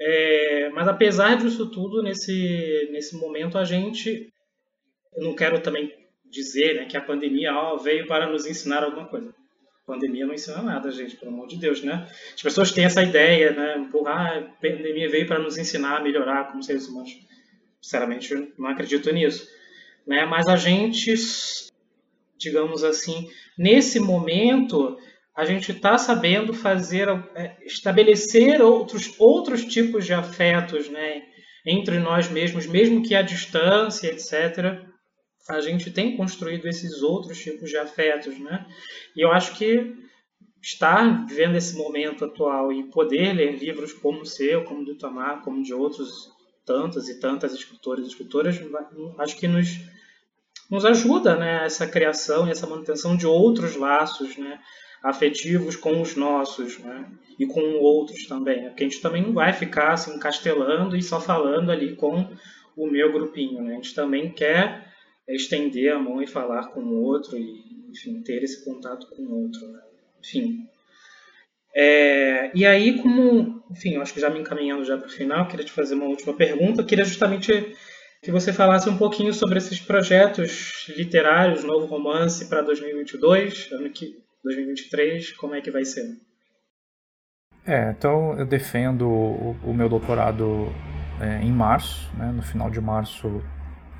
É, 0.00 0.70
mas 0.70 0.86
apesar 0.86 1.36
disso 1.36 1.70
tudo, 1.70 2.02
nesse, 2.02 2.88
nesse 2.92 3.16
momento 3.16 3.58
a 3.58 3.64
gente, 3.64 4.32
eu 5.16 5.24
não 5.24 5.34
quero 5.34 5.60
também 5.60 5.92
dizer 6.30 6.74
né, 6.74 6.84
que 6.84 6.96
a 6.96 7.00
pandemia 7.00 7.54
ó, 7.54 7.76
veio 7.76 8.06
para 8.06 8.30
nos 8.30 8.46
ensinar 8.46 8.84
alguma 8.84 9.06
coisa. 9.06 9.34
A 9.82 9.86
pandemia 9.86 10.26
não 10.26 10.34
ensina 10.34 10.62
nada, 10.62 10.90
gente, 10.90 11.16
pelo 11.16 11.32
amor 11.32 11.48
de 11.48 11.56
Deus, 11.56 11.82
né? 11.82 12.06
As 12.34 12.42
pessoas 12.42 12.70
têm 12.70 12.84
essa 12.84 13.02
ideia, 13.02 13.52
né? 13.52 13.88
Porra, 13.90 14.10
ah, 14.10 14.38
a 14.38 14.42
pandemia 14.42 15.08
veio 15.08 15.26
para 15.26 15.38
nos 15.38 15.56
ensinar 15.56 15.96
a 15.96 16.02
melhorar 16.02 16.48
como 16.48 16.62
seres 16.62 16.86
humanos. 16.86 17.10
Sinceramente, 17.80 18.52
não 18.58 18.68
acredito 18.68 19.10
nisso. 19.10 19.48
Né? 20.06 20.26
Mas 20.26 20.46
a 20.46 20.56
gente, 20.56 21.14
digamos 22.36 22.84
assim, 22.84 23.30
nesse 23.56 23.98
momento, 23.98 24.98
a 25.38 25.44
gente 25.44 25.70
está 25.70 25.96
sabendo 25.96 26.52
fazer, 26.52 27.08
é, 27.34 27.56
estabelecer 27.64 28.60
outros, 28.60 29.14
outros 29.18 29.64
tipos 29.64 30.04
de 30.04 30.12
afetos, 30.12 30.88
né? 30.88 31.22
Entre 31.64 31.98
nós 31.98 32.28
mesmos, 32.28 32.66
mesmo 32.66 33.02
que 33.02 33.14
à 33.14 33.22
distância, 33.22 34.08
etc 34.08 34.86
a 35.48 35.60
gente 35.60 35.90
tem 35.90 36.14
construído 36.14 36.68
esses 36.68 37.02
outros 37.02 37.38
tipos 37.38 37.70
de 37.70 37.78
afetos, 37.78 38.38
né? 38.38 38.66
E 39.16 39.22
eu 39.22 39.32
acho 39.32 39.56
que 39.56 39.94
estar 40.62 41.26
vivendo 41.26 41.56
esse 41.56 41.74
momento 41.76 42.24
atual 42.24 42.70
e 42.70 42.90
poder 42.90 43.32
ler 43.32 43.56
livros 43.56 43.92
como 43.94 44.20
o 44.20 44.26
seu, 44.26 44.64
como 44.64 44.84
do 44.84 44.98
Tomar, 44.98 45.42
como 45.42 45.62
de 45.62 45.72
outros 45.72 46.30
tantas 46.66 47.08
e 47.08 47.18
tantas 47.18 47.54
escritores 47.54 48.04
e 48.04 48.08
escritoras, 48.08 48.60
acho 49.18 49.36
que 49.36 49.48
nos 49.48 49.68
nos 50.70 50.84
ajuda, 50.84 51.34
né, 51.34 51.64
essa 51.64 51.86
criação 51.86 52.46
e 52.46 52.50
essa 52.50 52.66
manutenção 52.66 53.16
de 53.16 53.26
outros 53.26 53.74
laços, 53.74 54.36
né, 54.36 54.60
afetivos 55.02 55.76
com 55.76 56.00
os 56.00 56.16
nossos, 56.16 56.78
né, 56.78 57.06
e 57.38 57.46
com 57.46 57.60
outros 57.78 58.26
também, 58.26 58.64
porque 58.68 58.84
a 58.84 58.88
gente 58.88 59.00
também 59.00 59.22
não 59.22 59.32
vai 59.32 59.52
ficar 59.52 59.92
assim 59.92 60.14
encastelando 60.14 60.96
e 60.96 61.02
só 61.02 61.20
falando 61.20 61.70
ali 61.70 61.94
com 61.94 62.26
o 62.76 62.86
meu 62.86 63.12
grupinho, 63.12 63.62
né? 63.62 63.72
A 63.72 63.76
gente 63.76 63.94
também 63.94 64.30
quer 64.30 64.88
estender 65.28 65.92
a 65.92 65.98
mão 65.98 66.22
e 66.22 66.26
falar 66.26 66.68
com 66.68 66.80
o 66.80 67.02
outro 67.02 67.36
e, 67.36 67.90
enfim, 67.90 68.22
ter 68.22 68.42
esse 68.42 68.64
contato 68.64 69.08
com 69.10 69.22
o 69.22 69.42
outro, 69.42 69.66
né? 69.68 69.80
enfim. 70.20 70.66
É, 71.74 72.50
e 72.54 72.66
aí, 72.66 73.00
como, 73.00 73.62
enfim, 73.70 73.94
eu 73.94 74.02
acho 74.02 74.14
que 74.14 74.20
já 74.20 74.30
me 74.30 74.40
encaminhando 74.40 74.84
já 74.84 74.96
para 74.96 75.06
o 75.06 75.10
final, 75.10 75.46
queria 75.46 75.64
te 75.64 75.72
fazer 75.72 75.94
uma 75.94 76.06
última 76.06 76.34
pergunta. 76.34 76.80
Eu 76.80 76.86
queria 76.86 77.04
justamente 77.04 77.76
que 78.22 78.32
você 78.32 78.52
falasse 78.52 78.88
um 78.88 78.96
pouquinho 78.96 79.32
sobre 79.32 79.58
esses 79.58 79.78
projetos 79.78 80.86
literários, 80.88 81.62
novo 81.62 81.86
romance 81.86 82.48
para 82.48 82.62
2022, 82.62 83.70
ano 83.72 83.90
que 83.90 84.16
2023, 84.44 85.32
como 85.32 85.54
é 85.54 85.60
que 85.60 85.70
vai 85.70 85.84
ser? 85.84 86.06
É, 87.66 87.90
então 87.90 88.38
eu 88.38 88.46
defendo 88.46 89.08
o, 89.08 89.56
o 89.62 89.74
meu 89.74 89.88
doutorado 89.88 90.72
é, 91.20 91.42
em 91.42 91.52
março, 91.52 92.10
né, 92.16 92.32
no 92.32 92.42
final 92.42 92.70
de 92.70 92.80
março 92.80 93.42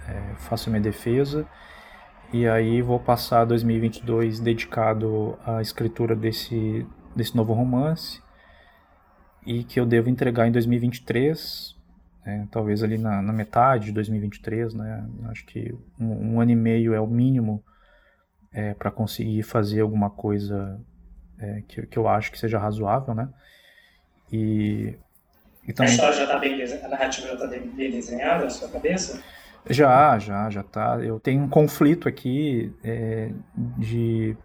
é, 0.08 0.34
faço 0.36 0.70
minha 0.70 0.80
defesa 0.80 1.46
e 2.32 2.46
aí 2.46 2.80
vou 2.82 3.00
passar 3.00 3.44
2022 3.44 4.40
dedicado 4.40 5.38
à 5.44 5.60
escritura 5.60 6.14
desse, 6.14 6.86
desse 7.14 7.36
novo 7.36 7.52
romance 7.52 8.22
e 9.46 9.64
que 9.64 9.80
eu 9.80 9.86
devo 9.86 10.10
entregar 10.10 10.46
em 10.46 10.52
2023, 10.52 11.74
né, 12.24 12.48
talvez 12.50 12.82
ali 12.82 12.98
na, 12.98 13.22
na, 13.22 13.32
metade 13.32 13.86
de 13.86 13.92
2023, 13.92 14.74
né? 14.74 15.08
Acho 15.30 15.46
que 15.46 15.74
um, 15.98 16.34
um 16.34 16.40
ano 16.40 16.50
e 16.50 16.56
meio 16.56 16.92
é 16.92 17.00
o 17.00 17.06
mínimo 17.06 17.64
é, 18.52 18.74
para 18.74 18.90
conseguir 18.90 19.42
fazer 19.42 19.80
alguma 19.80 20.10
coisa 20.10 20.80
é, 21.38 21.62
que, 21.66 21.86
que 21.86 21.98
eu 21.98 22.08
acho 22.08 22.32
que 22.32 22.38
seja 22.38 22.58
razoável, 22.58 23.14
né? 23.14 23.28
E, 24.32 24.94
e 25.66 25.72
também... 25.72 25.92
A 25.92 25.94
história 25.94 26.16
já 26.16 26.24
está 26.24 26.38
bem 26.38 26.62
a 26.62 26.88
narrativa 26.88 27.28
já 27.28 27.34
está 27.34 27.46
bem 27.46 27.90
desenhada 27.90 28.44
na 28.44 28.50
sua 28.50 28.68
cabeça? 28.68 29.22
Já, 29.68 30.18
já, 30.18 30.48
já 30.50 30.62
tá. 30.62 30.98
Eu 31.02 31.20
tenho 31.20 31.42
um 31.42 31.48
conflito 31.48 32.08
aqui 32.08 32.72
é, 32.82 33.30
de 33.76 34.36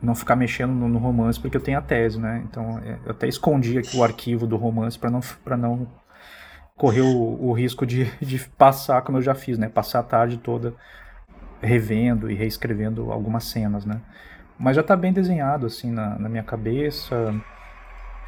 não 0.00 0.14
ficar 0.14 0.36
mexendo 0.36 0.72
no, 0.72 0.88
no, 0.88 0.98
romance 0.98 1.38
porque 1.38 1.56
eu 1.56 1.60
tenho 1.60 1.78
a 1.78 1.82
tese, 1.82 2.20
né? 2.20 2.44
Então 2.48 2.78
é, 2.78 2.98
eu 3.04 3.12
até 3.12 3.28
escondi 3.28 3.78
aqui 3.78 3.96
o 3.96 4.02
arquivo 4.02 4.46
do 4.46 4.56
romance 4.56 4.98
para 4.98 5.10
não 5.10 5.20
para 5.44 5.56
não 5.56 5.86
correr 6.76 7.02
o, 7.02 7.48
o 7.48 7.52
risco 7.52 7.84
de, 7.84 8.04
de 8.20 8.38
passar 8.56 9.02
como 9.02 9.18
eu 9.18 9.22
já 9.22 9.34
fiz, 9.34 9.58
né? 9.58 9.68
Passar 9.68 10.00
a 10.00 10.04
tarde 10.04 10.38
toda 10.38 10.74
revendo 11.60 12.30
e 12.30 12.34
reescrevendo 12.34 13.10
algumas 13.12 13.44
cenas, 13.44 13.84
né? 13.84 14.00
Mas 14.58 14.76
já 14.76 14.82
está 14.82 14.96
bem 14.96 15.12
desenhado 15.12 15.66
assim 15.66 15.90
na, 15.90 16.18
na, 16.18 16.28
minha 16.28 16.42
cabeça. 16.42 17.34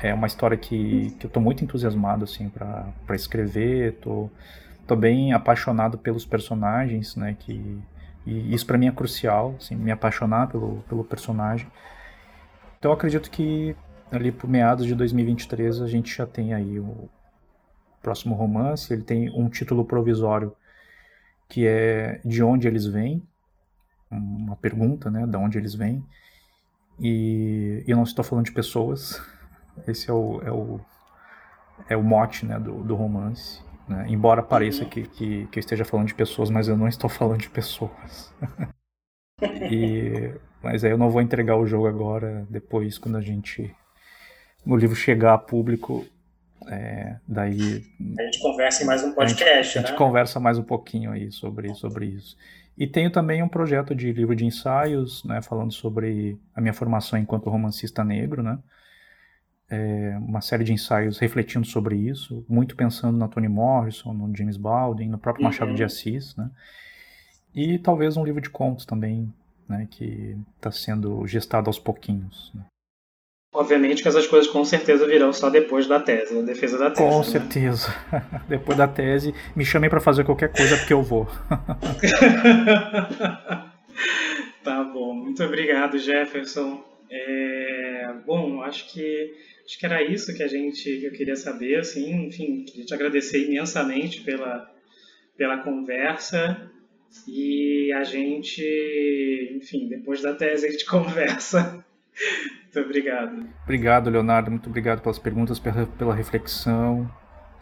É 0.01 0.14
uma 0.14 0.26
história 0.26 0.57
que, 0.57 1.11
que 1.18 1.26
eu 1.26 1.28
estou 1.28 1.43
muito 1.43 1.64
entusiasmado 1.64 2.24
assim 2.24 2.49
para 2.49 3.14
escrever. 3.14 3.99
Tô 4.01 4.31
tô 4.87 4.97
bem 4.97 5.33
apaixonado 5.33 5.99
pelos 5.99 6.24
personagens, 6.24 7.14
né? 7.16 7.37
Que 7.39 7.81
e 8.26 8.55
isso 8.55 8.66
para 8.66 8.76
mim 8.76 8.87
é 8.87 8.93
crucial, 8.93 9.55
assim, 9.59 9.74
me 9.74 9.91
apaixonar 9.91 10.49
pelo, 10.49 10.83
pelo 10.89 11.05
personagem. 11.05 11.66
Então 12.78 12.91
eu 12.91 12.95
acredito 12.95 13.31
que 13.31 13.74
ali 14.11 14.33
por 14.33 14.49
meados 14.49 14.87
de 14.87 14.95
2023 14.95 15.81
a 15.83 15.87
gente 15.87 16.16
já 16.16 16.26
tem 16.26 16.53
aí 16.55 16.78
o 16.78 17.09
próximo 18.03 18.35
romance. 18.35 18.93
Ele 18.93 19.03
tem 19.03 19.31
um 19.31 19.49
título 19.49 19.85
provisório 19.85 20.55
que 21.51 21.66
é 21.66 22.20
de 22.24 22.42
onde 22.42 22.68
eles 22.68 22.86
vêm, 22.86 23.22
uma 24.11 24.57
pergunta, 24.57 25.11
né? 25.11 25.26
De 25.26 25.36
onde 25.36 25.59
eles 25.59 25.74
vêm. 25.74 26.03
E, 26.98 27.84
eu 27.86 27.96
não 27.96 28.05
estou 28.05 28.24
falando 28.24 28.46
de 28.46 28.53
pessoas. 28.53 29.20
Esse 29.86 30.09
é 30.09 30.12
o, 30.12 30.40
é 30.42 30.53
o, 30.53 30.80
é 31.88 31.96
o 31.96 32.03
mote 32.03 32.46
né, 32.46 32.59
do, 32.59 32.82
do 32.84 32.94
romance. 32.94 33.61
Né? 33.88 34.07
Embora 34.09 34.42
pareça 34.42 34.84
que, 34.84 35.03
que, 35.03 35.46
que, 35.46 35.59
eu 35.59 35.61
esteja 35.61 35.84
falando 35.84 36.07
de 36.07 36.14
pessoas, 36.14 36.51
mas 36.51 36.68
eu 36.68 36.76
não 36.76 36.86
estou 36.86 37.11
falando 37.11 37.40
de 37.40 37.51
pessoas. 37.51 38.32
e, 39.42 40.32
mas 40.62 40.84
aí 40.84 40.90
eu 40.92 40.98
não 40.98 41.11
vou 41.11 41.20
entregar 41.20 41.57
o 41.57 41.66
jogo 41.66 41.86
agora, 41.86 42.46
depois, 42.48 42.96
quando 42.96 43.16
a 43.16 43.20
gente. 43.20 43.74
o 44.64 44.76
livro 44.76 44.94
chegar 44.94 45.34
a 45.34 45.38
público. 45.38 46.07
É, 46.68 46.99
daí. 47.26 47.82
A 48.18 48.22
gente 48.22 48.40
conversa 48.40 48.82
em 48.82 48.86
mais 48.86 49.02
um 49.02 49.12
podcast, 49.12 49.50
a 49.50 49.62
gente, 49.62 49.76
né? 49.76 49.82
A 49.82 49.86
gente 49.88 49.96
conversa 49.98 50.40
mais 50.40 50.58
um 50.58 50.62
pouquinho 50.62 51.11
aí 51.11 51.30
sobre, 51.30 51.74
sobre 51.74 52.06
isso. 52.06 52.36
E 52.76 52.86
tenho 52.86 53.11
também 53.11 53.42
um 53.42 53.48
projeto 53.48 53.94
de 53.94 54.12
livro 54.12 54.34
de 54.34 54.44
ensaios, 54.44 55.22
né, 55.24 55.42
falando 55.42 55.72
sobre 55.72 56.38
a 56.54 56.61
minha 56.61 56.72
formação 56.72 57.18
enquanto 57.18 57.50
romancista 57.50 58.02
negro, 58.02 58.42
né? 58.42 58.58
é, 59.70 60.18
uma 60.18 60.40
série 60.40 60.64
de 60.64 60.72
ensaios 60.72 61.18
refletindo 61.18 61.64
sobre 61.64 61.96
isso, 61.96 62.44
muito 62.48 62.74
pensando 62.74 63.16
na 63.16 63.28
Toni 63.28 63.48
Morrison, 63.48 64.12
no 64.12 64.36
James 64.36 64.56
Baldwin, 64.56 65.08
no 65.08 65.18
próprio 65.18 65.44
Machado 65.44 65.70
uhum. 65.70 65.76
de 65.76 65.84
Assis, 65.84 66.34
né? 66.34 66.50
E 67.54 67.78
talvez 67.78 68.16
um 68.16 68.24
livro 68.24 68.40
de 68.40 68.50
contos 68.50 68.84
também, 68.84 69.32
né, 69.68 69.86
que 69.90 70.36
está 70.56 70.70
sendo 70.70 71.24
gestado 71.26 71.68
aos 71.68 71.78
pouquinhos. 71.78 72.52
Né? 72.54 72.64
Obviamente 73.53 74.01
que 74.01 74.09
essas 74.09 74.28
coisas 74.28 74.48
com 74.48 74.64
certeza 74.64 75.05
virão 75.07 75.32
só 75.32 75.51
depois 75.51 75.88
da 75.88 75.98
tese, 75.98 76.38
a 76.38 76.42
defesa 76.42 76.78
da 76.78 76.90
tese. 76.90 77.03
Com 77.03 77.18
né? 77.18 77.24
certeza. 77.24 77.92
depois 78.48 78.78
da 78.78 78.86
tese, 78.86 79.34
me 79.57 79.64
chamem 79.64 79.90
para 79.90 79.98
fazer 80.01 80.22
qualquer 80.22 80.53
coisa 80.53 80.76
porque 80.76 80.92
eu 80.92 81.03
vou. 81.03 81.26
tá 84.62 84.84
bom, 84.84 85.14
muito 85.14 85.42
obrigado, 85.42 85.98
Jefferson. 85.98 86.84
É, 87.11 88.14
bom, 88.24 88.62
acho 88.62 88.88
que 88.92 89.34
acho 89.66 89.76
que 89.78 89.84
era 89.84 90.01
isso 90.01 90.32
que 90.32 90.44
a 90.44 90.48
gente 90.48 90.84
que 90.84 91.07
eu 91.07 91.12
queria 91.12 91.34
saber, 91.34 91.80
assim, 91.80 92.26
enfim, 92.26 92.64
queria 92.64 92.84
te 92.84 92.94
agradecer 92.94 93.44
imensamente 93.48 94.20
pela 94.20 94.70
pela 95.36 95.59
conversa 95.59 96.70
e 97.26 97.92
a 97.94 98.05
gente, 98.05 98.62
enfim, 99.57 99.88
depois 99.88 100.22
da 100.22 100.34
tese 100.34 100.68
a 100.68 100.70
gente 100.70 100.86
conversa. 100.86 101.84
Muito 102.72 102.86
obrigado. 102.86 103.48
Obrigado, 103.64 104.08
Leonardo. 104.08 104.48
Muito 104.48 104.68
obrigado 104.68 105.00
pelas 105.00 105.18
perguntas, 105.18 105.58
pela, 105.58 105.86
pela 105.86 106.14
reflexão. 106.14 107.10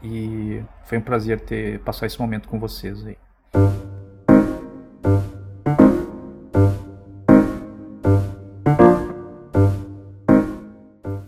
E 0.03 0.63
foi 0.85 0.99
um 0.99 1.01
prazer 1.01 1.41
ter 1.41 1.79
passar 1.81 2.05
esse 2.07 2.21
momento 2.21 2.47
com 2.47 2.61
vocês 2.61 3.07
aí. 3.07 3.17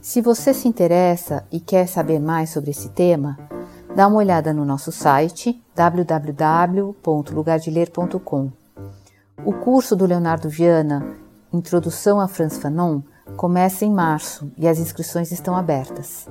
Se 0.03 0.21
você 0.21 0.53
se 0.53 0.69
interessa 0.69 1.47
e 1.51 1.59
quer 1.59 1.87
saber 1.87 2.19
mais 2.19 2.51
sobre 2.51 2.69
esse 2.71 2.91
tema, 2.91 3.39
dá 3.97 4.07
uma 4.07 4.19
olhada 4.19 4.53
no 4.53 4.67
nosso 4.67 4.93
site 4.93 5.65
www.lugardeler.com. 5.75 8.53
O 9.43 9.55
curso 9.55 9.97
do 9.97 10.05
Leonardo 10.05 10.51
Viana, 10.51 11.17
Introdução 11.53 12.21
a 12.21 12.29
Franz 12.29 12.59
Fanon, 12.59 13.03
começa 13.37 13.85
em 13.85 13.91
março 13.91 14.51
e 14.57 14.69
as 14.69 14.79
inscrições 14.79 15.33
estão 15.33 15.57
abertas. 15.57 16.29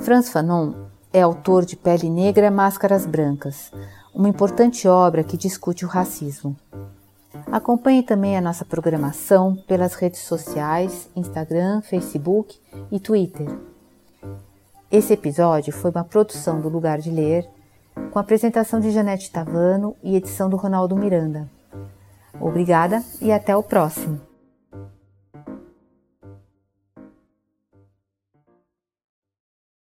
Franz 0.00 0.28
Fanon 0.28 0.74
é 1.12 1.22
autor 1.22 1.64
de 1.64 1.76
Pele 1.76 2.10
Negra, 2.10 2.50
Máscaras 2.50 3.06
Brancas, 3.06 3.72
uma 4.14 4.28
importante 4.28 4.86
obra 4.86 5.24
que 5.24 5.36
discute 5.36 5.84
o 5.84 5.88
racismo. 5.88 6.56
Acompanhe 7.50 8.02
também 8.02 8.36
a 8.36 8.40
nossa 8.40 8.64
programação 8.64 9.56
pelas 9.66 9.94
redes 9.94 10.20
sociais, 10.20 11.08
Instagram, 11.14 11.80
Facebook 11.82 12.58
e 12.90 12.98
Twitter. 12.98 13.48
Esse 14.90 15.12
episódio 15.12 15.72
foi 15.72 15.90
uma 15.90 16.04
produção 16.04 16.60
do 16.60 16.68
Lugar 16.68 16.98
de 16.98 17.10
Ler, 17.10 17.48
com 18.10 18.18
apresentação 18.18 18.80
de 18.80 18.90
Janete 18.90 19.30
Tavano 19.30 19.96
e 20.02 20.16
edição 20.16 20.48
do 20.48 20.56
Ronaldo 20.56 20.96
Miranda. 20.96 21.50
Obrigada 22.40 23.02
e 23.20 23.32
até 23.32 23.56
o 23.56 23.62
próximo. 23.62 24.20